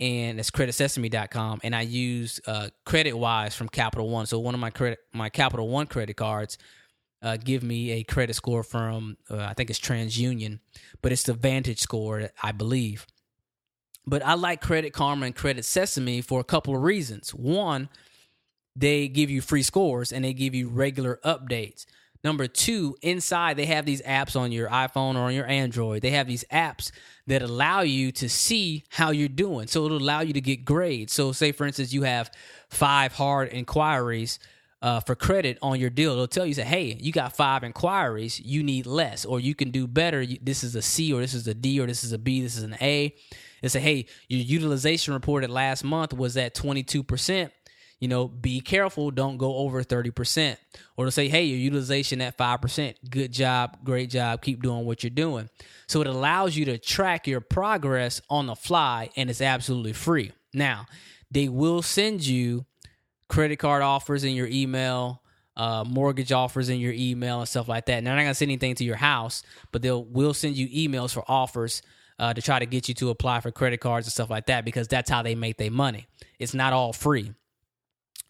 and 0.00 0.40
it's 0.40 0.50
creditsesame.com 0.50 1.60
and 1.62 1.74
I 1.74 1.82
use 1.82 2.40
uh, 2.46 2.68
CreditWise 2.86 3.54
from 3.54 3.68
Capital 3.68 4.08
One. 4.08 4.26
So 4.26 4.38
one 4.38 4.54
of 4.54 4.60
my 4.60 4.70
credit 4.70 4.98
my 5.12 5.28
Capital 5.28 5.68
One 5.68 5.86
credit 5.86 6.16
cards 6.16 6.58
uh, 7.22 7.36
give 7.42 7.62
me 7.62 7.92
a 7.92 8.02
credit 8.02 8.34
score 8.34 8.62
from 8.62 9.16
uh, 9.30 9.38
I 9.38 9.54
think 9.54 9.70
it's 9.70 9.78
TransUnion, 9.78 10.58
but 11.00 11.12
it's 11.12 11.22
the 11.22 11.34
Vantage 11.34 11.78
score, 11.78 12.30
I 12.42 12.52
believe. 12.52 13.06
But 14.06 14.24
I 14.24 14.34
like 14.34 14.60
Credit 14.60 14.92
Karma 14.92 15.26
and 15.26 15.34
Credit 15.34 15.64
Sesame 15.64 16.20
for 16.20 16.40
a 16.40 16.44
couple 16.44 16.76
of 16.76 16.82
reasons. 16.82 17.30
One, 17.30 17.88
they 18.76 19.08
give 19.08 19.30
you 19.30 19.40
free 19.40 19.62
scores 19.62 20.12
and 20.12 20.24
they 20.24 20.34
give 20.34 20.54
you 20.54 20.68
regular 20.68 21.20
updates. 21.24 21.86
Number 22.22 22.46
two, 22.46 22.96
inside 23.02 23.58
they 23.58 23.66
have 23.66 23.84
these 23.84 24.00
apps 24.02 24.34
on 24.34 24.50
your 24.50 24.70
iPhone 24.70 25.14
or 25.14 25.24
on 25.24 25.34
your 25.34 25.46
Android. 25.46 26.00
They 26.00 26.10
have 26.10 26.26
these 26.26 26.44
apps 26.50 26.90
that 27.26 27.42
allow 27.42 27.82
you 27.82 28.12
to 28.12 28.30
see 28.30 28.84
how 28.88 29.10
you're 29.10 29.28
doing. 29.28 29.66
So 29.66 29.84
it'll 29.84 29.98
allow 29.98 30.20
you 30.22 30.32
to 30.32 30.40
get 30.40 30.64
grades. 30.64 31.12
So, 31.12 31.32
say 31.32 31.52
for 31.52 31.66
instance, 31.66 31.92
you 31.92 32.02
have 32.02 32.30
five 32.70 33.12
hard 33.12 33.50
inquiries 33.50 34.38
uh, 34.82 35.00
for 35.00 35.14
credit 35.14 35.58
on 35.62 35.80
your 35.80 35.90
deal. 35.90 36.12
It'll 36.12 36.26
tell 36.26 36.46
you, 36.46 36.54
say, 36.54 36.64
hey, 36.64 36.98
you 37.00 37.12
got 37.12 37.36
five 37.36 37.64
inquiries, 37.64 38.40
you 38.40 38.62
need 38.62 38.86
less, 38.86 39.24
or 39.24 39.40
you 39.40 39.54
can 39.54 39.70
do 39.70 39.86
better. 39.86 40.24
This 40.42 40.62
is 40.62 40.74
a 40.74 40.82
C, 40.82 41.12
or 41.12 41.20
this 41.20 41.34
is 41.34 41.46
a 41.46 41.54
D, 41.54 41.80
or 41.80 41.86
this 41.86 42.04
is 42.04 42.12
a 42.12 42.18
B, 42.18 42.42
this 42.42 42.56
is 42.56 42.62
an 42.62 42.76
A 42.80 43.14
and 43.64 43.72
say, 43.72 43.80
hey, 43.80 44.04
your 44.28 44.42
utilization 44.42 45.14
reported 45.14 45.48
last 45.48 45.84
month 45.84 46.12
was 46.12 46.36
at 46.36 46.54
22%. 46.54 47.50
You 47.98 48.08
know, 48.08 48.28
be 48.28 48.60
careful, 48.60 49.10
don't 49.10 49.38
go 49.38 49.56
over 49.56 49.82
30%. 49.82 50.58
Or 50.98 51.06
to 51.06 51.10
say, 51.10 51.28
hey, 51.28 51.44
your 51.44 51.58
utilization 51.58 52.20
at 52.20 52.36
5%. 52.36 52.94
Good 53.08 53.32
job, 53.32 53.78
great 53.82 54.10
job, 54.10 54.42
keep 54.42 54.62
doing 54.62 54.84
what 54.84 55.02
you're 55.02 55.08
doing. 55.08 55.48
So 55.86 56.02
it 56.02 56.06
allows 56.06 56.54
you 56.54 56.66
to 56.66 56.76
track 56.76 57.26
your 57.26 57.40
progress 57.40 58.20
on 58.28 58.48
the 58.48 58.54
fly 58.54 59.08
and 59.16 59.30
it's 59.30 59.40
absolutely 59.40 59.94
free. 59.94 60.32
Now, 60.52 60.84
they 61.30 61.48
will 61.48 61.80
send 61.80 62.26
you 62.26 62.66
credit 63.28 63.56
card 63.56 63.82
offers 63.82 64.24
in 64.24 64.34
your 64.34 64.46
email, 64.46 65.22
uh, 65.56 65.84
mortgage 65.84 66.32
offers 66.32 66.68
in 66.68 66.78
your 66.78 66.92
email 66.92 67.40
and 67.40 67.48
stuff 67.48 67.68
like 67.68 67.86
that. 67.86 67.98
And 67.98 68.06
they're 68.06 68.14
not 68.14 68.22
gonna 68.22 68.34
send 68.34 68.50
anything 68.50 68.74
to 68.76 68.84
your 68.84 68.96
house, 68.96 69.42
but 69.72 69.82
they'll 69.82 70.04
will 70.04 70.34
send 70.34 70.56
you 70.56 70.68
emails 70.68 71.12
for 71.12 71.24
offers 71.28 71.82
uh, 72.18 72.32
to 72.34 72.42
try 72.42 72.58
to 72.58 72.66
get 72.66 72.88
you 72.88 72.94
to 72.94 73.10
apply 73.10 73.40
for 73.40 73.50
credit 73.50 73.80
cards 73.80 74.06
and 74.06 74.12
stuff 74.12 74.30
like 74.30 74.46
that 74.46 74.64
because 74.64 74.88
that's 74.88 75.10
how 75.10 75.22
they 75.22 75.34
make 75.34 75.56
their 75.56 75.70
money. 75.70 76.06
It's 76.38 76.54
not 76.54 76.72
all 76.72 76.92
free. 76.92 77.32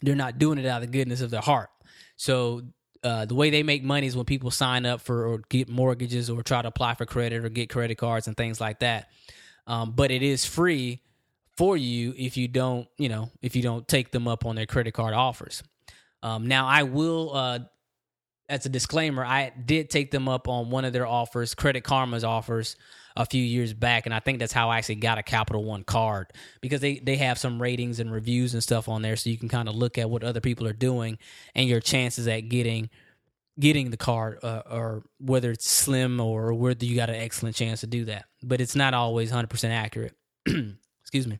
They're 0.01 0.15
not 0.15 0.39
doing 0.39 0.57
it 0.57 0.65
out 0.65 0.81
of 0.81 0.91
the 0.91 0.97
goodness 0.97 1.21
of 1.21 1.31
their 1.31 1.41
heart. 1.41 1.69
So 2.15 2.61
uh, 3.03 3.25
the 3.25 3.35
way 3.35 3.49
they 3.49 3.63
make 3.63 3.83
money 3.83 4.07
is 4.07 4.15
when 4.15 4.25
people 4.25 4.51
sign 4.51 4.85
up 4.85 5.01
for 5.01 5.27
or 5.27 5.41
get 5.49 5.69
mortgages 5.69 6.29
or 6.29 6.41
try 6.41 6.61
to 6.61 6.67
apply 6.67 6.95
for 6.95 7.05
credit 7.05 7.45
or 7.45 7.49
get 7.49 7.69
credit 7.69 7.95
cards 7.97 8.27
and 8.27 8.35
things 8.35 8.59
like 8.59 8.79
that. 8.79 9.09
Um, 9.67 9.91
but 9.91 10.11
it 10.11 10.23
is 10.23 10.45
free 10.45 11.01
for 11.57 11.77
you 11.77 12.13
if 12.17 12.37
you 12.37 12.47
don't, 12.47 12.87
you 12.97 13.09
know, 13.09 13.31
if 13.41 13.55
you 13.55 13.61
don't 13.61 13.87
take 13.87 14.11
them 14.11 14.27
up 14.27 14.45
on 14.45 14.55
their 14.55 14.65
credit 14.65 14.93
card 14.93 15.13
offers. 15.13 15.63
Um, 16.21 16.47
now, 16.47 16.67
I 16.67 16.83
will, 16.83 17.31
uh, 17.33 17.59
as 18.49 18.65
a 18.65 18.69
disclaimer, 18.69 19.23
I 19.23 19.51
did 19.65 19.89
take 19.89 20.11
them 20.11 20.27
up 20.27 20.47
on 20.47 20.69
one 20.69 20.85
of 20.85 20.93
their 20.93 21.07
offers, 21.07 21.55
Credit 21.55 21.83
Karma's 21.83 22.23
offers, 22.23 22.75
a 23.15 23.25
few 23.25 23.41
years 23.41 23.73
back, 23.73 24.05
and 24.05 24.13
I 24.13 24.19
think 24.19 24.39
that's 24.39 24.51
how 24.51 24.69
I 24.69 24.77
actually 24.77 24.95
got 24.95 25.17
a 25.17 25.23
Capital 25.23 25.63
One 25.63 25.83
card 25.83 26.27
because 26.61 26.81
they 26.81 26.99
they 26.99 27.15
have 27.15 27.37
some 27.37 27.61
ratings 27.61 27.99
and 27.99 28.11
reviews 28.11 28.53
and 28.53 28.61
stuff 28.61 28.89
on 28.89 29.01
there, 29.01 29.15
so 29.15 29.29
you 29.29 29.37
can 29.37 29.49
kind 29.49 29.69
of 29.69 29.75
look 29.75 29.97
at 29.97 30.09
what 30.09 30.23
other 30.23 30.41
people 30.41 30.67
are 30.67 30.73
doing 30.73 31.17
and 31.55 31.69
your 31.69 31.79
chances 31.79 32.27
at 32.27 32.49
getting 32.49 32.89
getting 33.57 33.89
the 33.89 33.97
card, 33.97 34.39
uh, 34.43 34.63
or 34.69 35.03
whether 35.19 35.51
it's 35.51 35.69
slim 35.69 36.19
or 36.19 36.53
whether 36.53 36.85
you 36.85 36.95
got 36.95 37.09
an 37.09 37.15
excellent 37.15 37.55
chance 37.55 37.79
to 37.81 37.87
do 37.87 38.05
that. 38.05 38.25
But 38.43 38.59
it's 38.59 38.75
not 38.75 38.93
always 38.93 39.31
hundred 39.31 39.49
percent 39.49 39.73
accurate. 39.73 40.13
Excuse 41.15 41.27
me. 41.27 41.39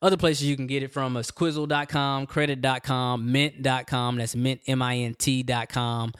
Other 0.00 0.16
places 0.16 0.44
you 0.46 0.56
can 0.56 0.66
get 0.66 0.82
it 0.82 0.92
from 0.92 1.16
is 1.16 1.30
Quizzle.com, 1.30 2.26
Credit.com, 2.26 3.32
Mint.com. 3.32 4.16
That's 4.16 4.36
Mint, 4.36 4.60
M-I-N-T.com 4.66 6.12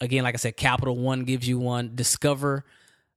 again, 0.00 0.24
like 0.24 0.34
I 0.34 0.38
said, 0.38 0.56
Capital 0.56 0.96
One 0.96 1.24
gives 1.24 1.48
you 1.48 1.58
one. 1.58 1.92
Discover 1.94 2.64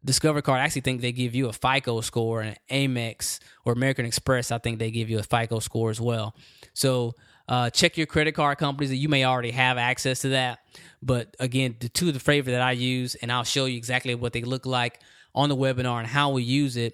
Discover 0.06 0.42
card, 0.42 0.62
I 0.62 0.64
actually 0.64 0.82
think 0.82 1.02
they 1.02 1.12
give 1.12 1.36
you 1.36 1.50
a 1.50 1.54
FICO 1.54 2.02
score, 2.02 2.42
and 2.42 2.58
Amex 2.72 3.40
or 3.66 3.74
American 3.74 4.06
Express, 4.06 4.52
I 4.52 4.60
think 4.60 4.80
they 4.80 4.92
give 4.92 5.10
you 5.10 5.20
a 5.20 5.24
FICO 5.24 5.60
score 5.60 5.90
as 5.90 6.00
well. 6.00 6.36
So 6.74 7.14
uh, 7.50 7.72
check 7.72 7.98
your 7.98 8.06
credit 8.06 8.34
card 8.34 8.58
companies. 8.60 8.92
that 8.92 8.98
You 8.98 9.10
may 9.10 9.26
already 9.26 9.52
have 9.52 9.78
access 9.78 10.22
to 10.22 10.30
that, 10.30 10.60
but 11.02 11.36
again, 11.40 11.76
the 11.80 11.90
two 11.90 12.08
of 12.10 12.14
the 12.14 12.20
favorite 12.20 12.54
that 12.54 12.62
I 12.62 12.72
use, 12.72 13.16
and 13.16 13.32
I'll 13.32 13.44
show 13.44 13.66
you 13.66 13.76
exactly 13.76 14.16
what 14.16 14.34
they 14.34 14.44
look 14.44 14.66
like 14.66 15.02
on 15.36 15.50
the 15.50 15.58
webinar 15.58 16.00
and 16.00 16.08
how 16.08 16.30
we 16.30 16.44
use 16.44 16.78
it 16.78 16.94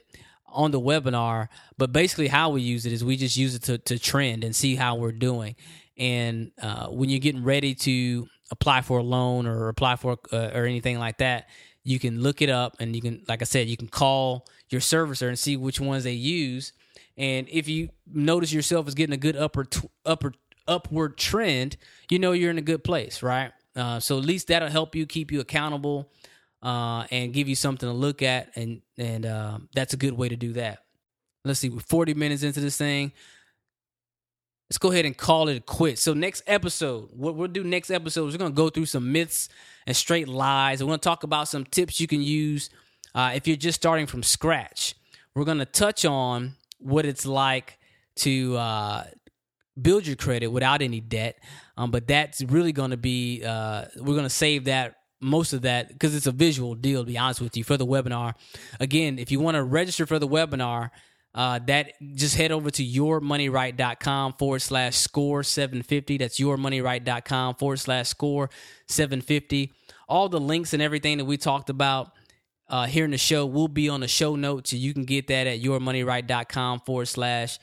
on 0.54 0.72
the 0.72 0.80
webinar. 0.80 1.50
But 1.78 1.92
basically, 1.92 2.28
how 2.28 2.50
we 2.50 2.62
use 2.62 2.86
it 2.86 2.94
is 2.94 3.04
we 3.04 3.18
just 3.18 3.38
use 3.38 3.56
it 3.56 3.64
to, 3.64 3.78
to 3.78 4.00
trend 4.00 4.44
and 4.44 4.56
see 4.56 4.76
how 4.76 4.96
we're 4.96 5.12
doing. 5.12 5.56
And 5.98 6.52
uh, 6.62 6.88
when 6.88 7.10
you're 7.10 7.20
getting 7.20 7.44
ready 7.44 7.76
to 7.76 8.28
apply 8.52 8.82
for 8.82 9.00
a 9.00 9.04
loan 9.04 9.46
or 9.46 9.68
apply 9.70 9.96
for 9.98 10.18
uh, 10.32 10.52
or 10.54 10.66
anything 10.66 11.00
like 11.00 11.18
that, 11.18 11.50
you 11.84 12.00
can 12.00 12.22
look 12.22 12.42
it 12.42 12.50
up 12.50 12.78
and 12.80 12.96
you 12.96 13.02
can, 13.02 13.24
like 13.28 13.42
I 13.42 13.46
said, 13.46 13.68
you 13.68 13.78
can 13.78 13.88
call 13.88 14.48
your 14.70 14.82
servicer 14.82 15.28
and 15.28 15.38
see 15.38 15.58
which 15.58 15.80
ones 15.80 16.04
they 16.04 16.14
use. 16.14 16.74
And 17.18 17.48
if 17.50 17.68
you 17.68 17.90
notice 18.12 18.52
yourself 18.52 18.88
as 18.88 18.96
getting 18.96 19.14
a 19.14 19.18
good 19.18 19.36
upper 19.36 19.66
t- 19.66 19.90
upper 20.06 20.34
upward 20.68 21.18
trend, 21.18 21.78
you 22.10 22.20
know 22.20 22.32
you're 22.32 22.50
in 22.50 22.58
a 22.58 22.62
good 22.62 22.84
place, 22.84 23.22
right? 23.22 23.52
Uh, 23.76 24.00
so 24.00 24.18
at 24.18 24.26
least 24.26 24.48
that'll 24.48 24.70
help 24.70 24.96
you 24.96 25.06
keep 25.06 25.32
you 25.32 25.40
accountable 25.40 26.12
uh, 26.64 27.06
and 27.12 27.34
give 27.34 27.48
you 27.48 27.56
something 27.56 27.88
to 27.88 27.94
look 27.94 28.22
at, 28.22 28.52
and 28.56 28.82
and 28.98 29.26
uh, 29.26 29.60
that's 29.76 29.94
a 29.94 29.98
good 29.98 30.14
way 30.14 30.30
to 30.30 30.36
do 30.36 30.54
that. 30.54 30.80
Let's 31.46 31.60
see, 31.60 31.70
we're 31.70 31.82
40 31.82 32.14
minutes 32.14 32.42
into 32.44 32.62
this 32.62 32.78
thing. 32.78 33.12
Let's 34.70 34.78
go 34.78 34.92
ahead 34.92 35.06
and 35.06 35.16
call 35.16 35.50
it 35.50 35.58
a 35.58 35.60
quit. 35.60 36.00
So 36.00 36.14
next 36.14 36.42
episode, 36.48 37.10
what 37.14 37.36
we'll 37.36 37.50
do 37.50 37.66
next 37.66 37.92
episode 37.92 38.28
is 38.28 38.34
we're 38.34 38.40
gonna 38.40 38.52
go 38.52 38.70
through 38.70 38.86
some 38.86 39.12
myths 39.12 39.50
and 39.86 39.96
straight 39.96 40.28
lies. 40.28 40.82
We're 40.82 40.88
gonna 40.88 41.00
talk 41.00 41.24
about 41.24 41.50
some 41.50 41.66
tips 41.66 42.00
you 42.00 42.08
can 42.08 42.22
use 42.22 42.70
uh, 43.14 43.34
if 43.36 43.48
you're 43.48 43.58
just 43.58 43.76
starting 43.76 44.08
from 44.08 44.24
scratch. 44.24 44.96
We're 45.36 45.44
gonna 45.44 45.66
touch 45.66 46.06
on 46.06 46.56
what 46.80 47.06
it's 47.06 47.26
like 47.26 47.78
to 48.16 48.56
uh, 48.58 49.04
build 49.82 50.06
your 50.06 50.16
credit 50.16 50.48
without 50.48 50.82
any 50.82 51.00
debt. 51.00 51.40
Um, 51.78 51.92
but 51.92 52.08
that's 52.08 52.42
really 52.44 52.72
going 52.72 52.92
to 52.92 52.98
be 52.98 53.44
uh, 53.44 53.86
we're 53.98 54.14
going 54.14 54.24
to 54.24 54.30
save 54.30 54.66
that 54.66 54.96
most 55.24 55.54
of 55.54 55.64
that 55.64 55.90
because 55.90 56.16
it's 56.16 56.28
a 56.28 56.32
visual 56.32 56.76
deal. 56.76 57.02
To 57.02 57.08
be 57.08 57.18
honest 57.18 57.42
with 57.42 57.58
you, 57.58 57.64
for 57.64 57.78
the 57.78 57.86
webinar. 57.86 58.34
Again, 58.80 59.18
if 59.18 59.32
you 59.32 59.40
want 59.40 59.56
to 59.56 59.64
register 59.64 60.06
for 60.06 60.20
the 60.20 60.28
webinar. 60.28 60.92
Uh, 61.36 61.58
that 61.66 61.94
just 62.14 62.36
head 62.36 62.52
over 62.52 62.70
to 62.70 62.86
yourmoneyright.com 62.86 64.34
forward 64.34 64.62
slash 64.62 64.96
score 64.96 65.42
750. 65.42 66.20
That's 66.20 66.40
yourmoneyright.com 66.40 67.56
forward 67.56 67.80
slash 67.80 68.08
score 68.08 68.52
750. 68.88 69.74
All 70.08 70.30
the 70.30 70.40
links 70.40 70.74
and 70.74 70.82
everything 70.84 71.18
that 71.18 71.26
we 71.26 71.38
talked 71.38 71.72
about 71.72 72.12
uh, 72.70 72.86
here 72.86 73.06
in 73.06 73.12
the 73.12 73.18
show 73.18 73.46
will 73.46 73.68
be 73.68 73.90
on 73.90 74.02
the 74.02 74.08
show 74.08 74.36
notes. 74.36 74.74
You 74.74 74.94
can 74.94 75.06
get 75.06 75.28
that 75.28 75.48
at 75.48 75.60
yourmoneyright.com 75.60 76.82
forward 76.82 77.08
slash 77.08 77.58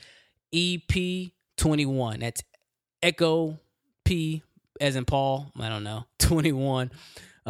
EP21. 0.52 2.20
That's 2.20 2.42
Echo 3.02 3.60
P 4.04 4.42
as 4.80 4.96
in 4.96 5.04
Paul. 5.04 5.52
I 5.58 5.68
don't 5.68 5.84
know. 5.84 6.06
21. 6.18 6.90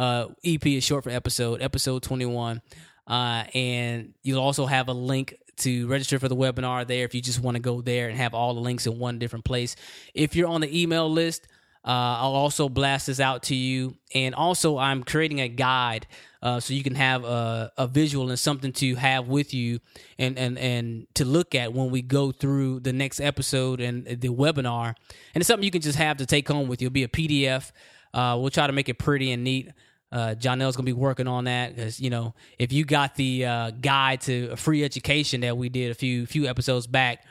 Uh, 0.01 0.29
EP 0.43 0.65
is 0.65 0.83
short 0.83 1.03
for 1.03 1.11
episode, 1.11 1.61
episode 1.61 2.01
21. 2.01 2.59
Uh, 3.05 3.43
and 3.53 4.15
you'll 4.23 4.41
also 4.41 4.65
have 4.65 4.87
a 4.87 4.93
link 4.93 5.35
to 5.57 5.85
register 5.85 6.17
for 6.17 6.27
the 6.27 6.35
webinar 6.35 6.87
there 6.87 7.05
if 7.05 7.13
you 7.13 7.21
just 7.21 7.39
want 7.39 7.53
to 7.53 7.61
go 7.61 7.81
there 7.81 8.09
and 8.09 8.17
have 8.17 8.33
all 8.33 8.55
the 8.55 8.59
links 8.59 8.87
in 8.87 8.97
one 8.97 9.19
different 9.19 9.45
place. 9.45 9.75
If 10.15 10.35
you're 10.35 10.47
on 10.47 10.61
the 10.61 10.81
email 10.81 11.07
list, 11.07 11.47
uh, 11.85 12.17
I'll 12.17 12.33
also 12.33 12.67
blast 12.67 13.05
this 13.05 13.19
out 13.19 13.43
to 13.43 13.55
you. 13.55 13.95
And 14.15 14.33
also, 14.33 14.79
I'm 14.79 15.03
creating 15.03 15.39
a 15.39 15.47
guide 15.47 16.07
uh, 16.41 16.59
so 16.59 16.73
you 16.73 16.81
can 16.81 16.95
have 16.95 17.23
a, 17.23 17.71
a 17.77 17.85
visual 17.85 18.27
and 18.29 18.39
something 18.39 18.71
to 18.73 18.95
have 18.95 19.27
with 19.27 19.53
you 19.53 19.81
and, 20.17 20.35
and, 20.39 20.57
and 20.57 21.05
to 21.13 21.25
look 21.25 21.53
at 21.53 21.73
when 21.73 21.91
we 21.91 22.01
go 22.01 22.31
through 22.31 22.79
the 22.79 22.93
next 22.93 23.19
episode 23.19 23.79
and 23.79 24.07
the 24.07 24.29
webinar. 24.29 24.95
And 25.35 25.41
it's 25.41 25.47
something 25.47 25.63
you 25.63 25.69
can 25.69 25.81
just 25.81 25.99
have 25.99 26.17
to 26.17 26.25
take 26.25 26.47
home 26.47 26.67
with 26.67 26.81
you. 26.81 26.87
It'll 26.87 26.93
be 26.93 27.03
a 27.03 27.07
PDF. 27.07 27.71
Uh, 28.15 28.35
we'll 28.39 28.49
try 28.49 28.65
to 28.65 28.73
make 28.73 28.89
it 28.89 28.97
pretty 28.97 29.31
and 29.31 29.43
neat. 29.43 29.69
Uh, 30.11 30.33
gonna 30.33 30.83
be 30.83 30.93
working 30.93 31.27
on 31.27 31.45
that 31.45 31.73
because 31.73 31.99
you 31.99 32.09
know 32.09 32.33
if 32.59 32.73
you 32.73 32.83
got 32.83 33.15
the 33.15 33.45
uh, 33.45 33.71
guide 33.71 34.19
to 34.21 34.55
free 34.57 34.83
education 34.83 35.41
that 35.41 35.57
we 35.57 35.69
did 35.69 35.89
a 35.89 35.93
few 35.93 36.25
few 36.25 36.47
episodes 36.47 36.85
back, 36.85 37.23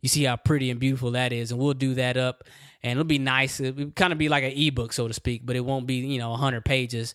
you 0.00 0.08
see 0.08 0.24
how 0.24 0.36
pretty 0.36 0.70
and 0.70 0.80
beautiful 0.80 1.12
that 1.12 1.32
is, 1.32 1.52
and 1.52 1.60
we'll 1.60 1.74
do 1.74 1.94
that 1.94 2.16
up, 2.16 2.42
and 2.82 2.92
it'll 2.92 3.04
be 3.04 3.20
nice. 3.20 3.60
It'll 3.60 3.92
kind 3.92 4.12
of 4.12 4.18
be 4.18 4.28
like 4.28 4.42
an 4.42 4.50
ebook, 4.50 4.92
so 4.92 5.06
to 5.06 5.14
speak, 5.14 5.46
but 5.46 5.54
it 5.54 5.60
won't 5.60 5.86
be 5.86 5.94
you 5.94 6.18
know 6.18 6.34
hundred 6.34 6.64
pages, 6.64 7.14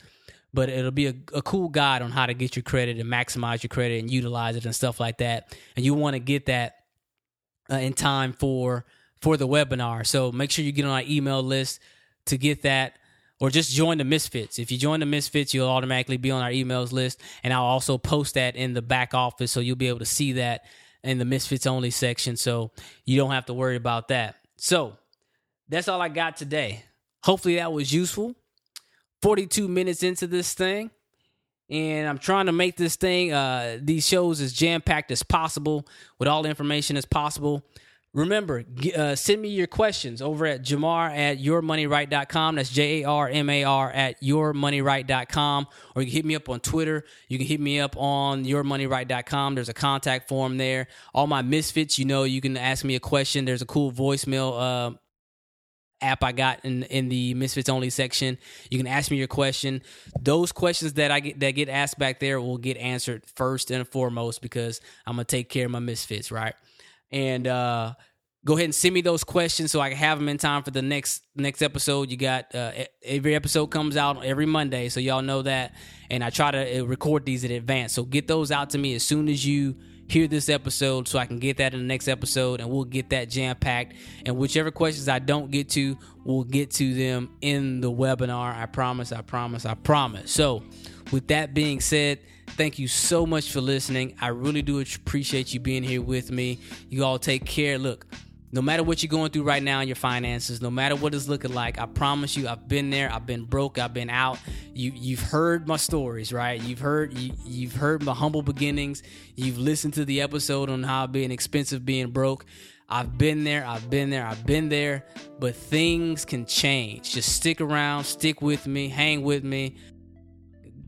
but 0.54 0.70
it'll 0.70 0.92
be 0.92 1.08
a, 1.08 1.16
a 1.34 1.42
cool 1.42 1.68
guide 1.68 2.02
on 2.02 2.12
how 2.12 2.26
to 2.26 2.34
get 2.34 2.56
your 2.56 2.64
credit 2.64 2.98
and 2.98 3.10
maximize 3.10 3.62
your 3.62 3.68
credit 3.68 4.00
and 4.00 4.10
utilize 4.10 4.56
it 4.56 4.64
and 4.64 4.74
stuff 4.74 5.02
like 5.02 5.18
that. 5.18 5.54
And 5.76 5.84
you 5.84 5.94
want 5.96 6.14
to 6.14 6.20
get 6.20 6.46
that 6.46 6.76
uh, 7.70 7.76
in 7.76 7.92
time 7.92 8.32
for 8.32 8.86
for 9.22 9.36
the 9.36 9.50
webinar, 9.50 10.08
so 10.08 10.32
make 10.32 10.50
sure 10.50 10.64
you 10.64 10.72
get 10.72 10.86
on 10.86 10.92
our 10.92 11.04
email 11.06 11.44
list 11.44 11.82
to 12.28 12.38
get 12.38 12.62
that 12.62 12.99
or 13.40 13.50
just 13.50 13.72
join 13.72 13.98
the 13.98 14.04
Misfits. 14.04 14.60
If 14.60 14.72
you 14.72 14.78
join 14.78 15.00
the 15.00 15.06
Misfits, 15.06 15.54
you'll 15.54 15.70
automatically 15.70 16.18
be 16.18 16.32
on 16.32 16.42
our 16.42 16.52
emails 16.52 16.92
list, 16.92 17.22
and 17.44 17.54
I'll 17.54 17.64
also 17.64 17.98
post 17.98 18.36
that 18.36 18.56
in 18.56 18.74
the 18.74 18.82
back 18.82 19.14
office, 19.14 19.52
so 19.52 19.60
you'll 19.60 19.76
be 19.76 19.88
able 19.88 20.00
to 20.00 20.06
see 20.06 20.34
that 20.34 20.66
in 21.04 21.18
the 21.18 21.26
Misfits 21.26 21.66
only 21.66 21.92
section, 21.92 22.36
so 22.36 22.72
you 23.06 23.18
don't 23.18 23.32
have 23.32 23.46
to 23.46 23.54
worry 23.54 23.76
about 23.76 24.10
that. 24.10 24.36
So 24.58 24.98
that's 25.70 25.88
all 25.88 26.02
I 26.02 26.10
got 26.10 26.36
today. 26.38 26.84
Hopefully 27.24 27.56
that 27.56 27.72
was 27.72 27.94
useful. 27.94 28.36
42 29.22 29.68
minutes 29.68 30.04
into 30.04 30.28
this 30.28 30.54
thing. 30.54 30.92
And 31.70 32.08
I'm 32.08 32.18
trying 32.18 32.48
to 32.48 32.52
make 32.52 32.78
this 32.78 32.96
thing, 32.96 33.32
uh, 33.32 33.78
these 33.80 34.08
shows 34.08 34.42
as 34.42 34.54
jam 34.54 34.82
packed 34.82 35.12
as 35.12 35.22
possible 35.22 35.86
with 36.18 36.28
all 36.28 36.42
the 36.42 36.50
information 36.50 36.98
as 36.98 37.06
possible. 37.06 37.64
Remember, 38.14 38.64
uh, 38.98 39.16
send 39.16 39.40
me 39.40 39.50
your 39.50 39.68
questions 39.68 40.20
over 40.20 40.48
at 40.48 40.64
Jarmar 40.64 41.16
at 41.16 41.38
yourmoneyright.com. 41.38 42.56
That's 42.56 42.72
J 42.72 43.04
A 43.04 43.08
R 43.08 43.30
M 43.30 43.50
A 43.52 43.64
R 43.64 43.92
at 43.92 44.20
yourmoneyright.com. 44.22 45.68
Or 45.96 46.02
you 46.02 46.08
can 46.08 46.16
hit 46.16 46.26
me 46.26 46.34
up 46.34 46.50
on 46.50 46.60
Twitter. 46.60 47.06
You 47.28 47.38
can 47.38 47.46
hit 47.46 47.60
me 47.60 47.80
up 47.80 47.96
on 47.98 48.46
yourmoneyright.com. 48.46 49.54
There's 49.54 49.70
a 49.70 49.76
contact 49.76 50.28
form 50.28 50.58
there. 50.58 50.88
All 51.14 51.28
my 51.28 51.44
misfits, 51.44 52.00
you 52.00 52.06
know, 52.06 52.24
you 52.24 52.42
can 52.42 52.58
ask 52.58 52.84
me 52.84 52.96
a 52.96 53.00
question. 53.00 53.46
There's 53.46 53.62
a 53.62 53.68
cool 53.68 53.92
voicemail 53.92 54.60
uh, 54.92 54.98
app 56.02 56.24
I 56.24 56.32
got 56.32 56.66
in 56.66 56.84
in 56.84 57.10
the 57.10 57.36
Misfits 57.36 57.70
only 57.70 57.92
section. 57.92 58.40
You 58.72 58.80
can 58.80 58.88
ask 58.88 59.12
me 59.12 59.18
your 59.18 59.28
question. 59.28 59.84
Those 60.20 60.52
questions 60.52 60.94
that 60.94 61.12
I 61.12 61.20
get 61.20 61.40
that 61.42 61.52
get 61.52 61.70
asked 61.70 62.00
back 62.00 62.20
there 62.20 62.42
will 62.42 62.58
get 62.58 62.78
answered 62.78 63.24
first 63.36 63.70
and 63.70 63.88
foremost 63.88 64.42
because 64.42 64.82
I'm 65.06 65.18
gonna 65.18 65.26
take 65.26 65.50
care 65.50 65.66
of 65.66 65.72
my 65.72 65.80
misfits, 65.80 66.32
right? 66.32 66.56
And 67.12 67.48
uh, 67.48 67.94
go 68.46 68.54
ahead 68.54 68.66
and 68.66 68.76
send 68.76 68.94
me 68.94 69.02
those 69.02 69.24
questions 69.24 69.72
so 69.72 69.80
I 69.80 69.90
can 69.90 69.98
have 69.98 70.20
them 70.20 70.30
in 70.30 70.38
time 70.38 70.64
for 70.64 70.72
the 70.72 70.82
next 70.82 71.24
next 71.36 71.62
episode. 71.62 72.10
You 72.10 72.18
got 72.18 72.54
uh, 72.56 72.72
every 73.04 73.36
episode 73.36 73.68
comes 73.68 73.98
out 73.98 74.24
every 74.24 74.46
Monday, 74.46 74.90
so 74.90 75.00
y'all 75.00 75.22
know 75.22 75.42
that. 75.44 75.74
And 76.10 76.24
I 76.24 76.30
try 76.30 76.52
to 76.52 76.80
uh, 76.80 76.84
record 76.84 77.26
these 77.26 77.44
in 77.44 77.52
advance, 77.52 77.94
so 77.94 78.04
get 78.04 78.28
those 78.28 78.52
out 78.52 78.72
to 78.72 78.78
me 78.78 78.96
as 78.96 79.04
soon 79.04 79.28
as 79.30 79.46
you 79.46 79.76
hear 80.10 80.28
this 80.28 80.50
episode 80.50 81.08
so 81.08 81.20
I 81.20 81.26
can 81.26 81.38
get 81.38 81.58
that 81.58 81.74
in 81.74 81.80
the 81.80 81.86
next 81.86 82.08
episode 82.08 82.62
and 82.62 82.70
we'll 82.70 82.84
get 82.84 83.12
that 83.12 83.30
jam 83.30 83.56
packed. 83.56 83.94
And 84.26 84.38
whichever 84.38 84.72
questions 84.72 85.08
I 85.08 85.20
don't 85.20 85.52
get 85.52 85.70
to, 85.70 85.98
we'll 86.26 86.46
get 86.46 86.72
to 86.72 86.94
them 86.96 87.30
in 87.42 87.80
the 87.80 87.92
webinar. 87.92 88.56
I 88.56 88.66
promise, 88.66 89.12
I 89.12 89.22
promise, 89.22 89.66
I 89.66 89.76
promise. 89.76 90.32
So, 90.32 90.64
with 91.12 91.28
that 91.28 91.54
being 91.54 91.80
said, 91.80 92.20
thank 92.50 92.80
you 92.80 92.88
so 92.88 93.26
much 93.26 93.52
for 93.52 93.62
listening. 93.62 94.16
I 94.20 94.28
really 94.28 94.62
do 94.62 94.80
appreciate 94.80 95.54
you 95.54 95.60
being 95.60 95.84
here 95.84 96.02
with 96.02 96.32
me. 96.32 96.60
You 96.90 97.04
all 97.06 97.20
take 97.20 97.46
care. 97.46 97.78
Look, 97.78 98.06
no 98.52 98.62
matter 98.62 98.82
what 98.82 99.04
you're 99.04 99.10
going 99.10 99.32
through 99.32 99.44
right 99.44 99.62
now 99.62 99.80
in 99.80 99.88
your 99.88 99.96
finances, 99.96 100.62
no 100.62 100.72
matter 100.72 100.96
what 100.96 101.14
it's 101.14 101.28
looking 101.28 101.54
like, 101.54 101.80
I 101.80 101.86
promise 101.86 102.36
you, 102.36 102.48
I've 102.48 102.68
been 102.68 102.90
there. 102.90 103.12
I've 103.12 103.26
been 103.26 103.44
broke. 103.44 103.78
I've 103.78 103.94
been 103.94 104.10
out. 104.10 104.40
You, 104.74 104.92
you've 104.96 105.22
heard 105.22 105.68
my 105.68 105.78
stories, 105.78 106.34
right? 106.34 106.60
You've 106.60 106.80
heard 106.80 107.16
you, 107.18 107.34
you've 107.46 107.76
heard 107.76 108.04
my 108.04 108.14
humble 108.14 108.42
beginnings. 108.42 109.04
You've 109.36 109.60
listened 109.60 109.94
to 109.96 110.06
the 110.06 110.22
episode 110.22 110.70
on 110.70 110.82
how 110.82 111.06
being 111.06 111.32
expensive, 111.32 111.86
being 111.86 112.10
broke. 112.10 112.46
I've 112.92 113.20
been 113.20 113.44
there. 113.44 113.64
I've 113.68 113.88
been 113.88 114.10
there. 114.10 114.26
I've 114.26 114.46
been 114.48 114.68
there. 114.70 115.06
But 115.40 115.56
things 115.56 116.26
can 116.26 116.48
change. 116.48 117.14
Just 117.14 117.34
stick 117.34 117.62
around. 117.62 118.06
Stick 118.06 118.42
with 118.42 118.66
me. 118.66 118.90
Hang 118.90 119.22
with 119.22 119.44
me. 119.44 119.78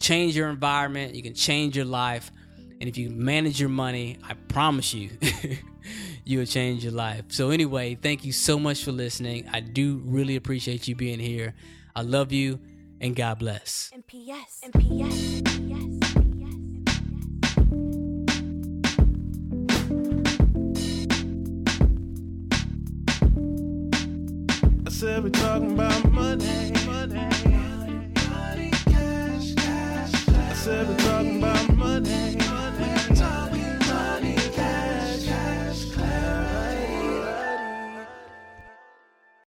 Change 0.02 0.36
your 0.36 0.49
environment. 0.49 1.16
You 1.16 1.22
can 1.22 1.36
change 1.36 1.76
your 1.76 1.86
life. 1.86 2.32
And 2.58 2.89
if 2.89 2.97
you 2.97 3.12
manage 3.12 3.60
your 3.60 3.70
money, 3.70 4.18
I 4.28 4.34
promise 4.34 4.93
you. 4.95 5.12
you 6.26 6.39
will 6.39 6.45
change 6.45 6.84
your 6.84 6.93
life. 6.93 7.26
So, 7.28 7.52
anyway, 7.52 7.95
thank 7.95 8.26
you 8.26 8.32
so 8.32 8.58
much 8.58 8.84
for 8.84 8.91
listening. 8.91 9.47
I 9.54 9.60
do 9.60 10.02
really 10.04 10.36
appreciate 10.36 10.88
you 10.88 10.95
being 10.95 11.20
here. 11.20 11.54
I 11.95 12.02
love 12.02 12.32
you 12.32 12.60
and 12.99 13.16
God 13.16 13.39
bless. 13.39 13.91
And 13.93 14.06
P.S. 14.08 14.62
And 14.64 14.74
P.S. 14.74 15.41
And 15.45 15.45
P.S. 15.45 16.12
I 24.86 24.89
said 24.89 25.24
we're 25.24 25.30
talking 25.30 25.74
about 25.74 26.04
money. 26.06 26.11
seven. 30.72 31.01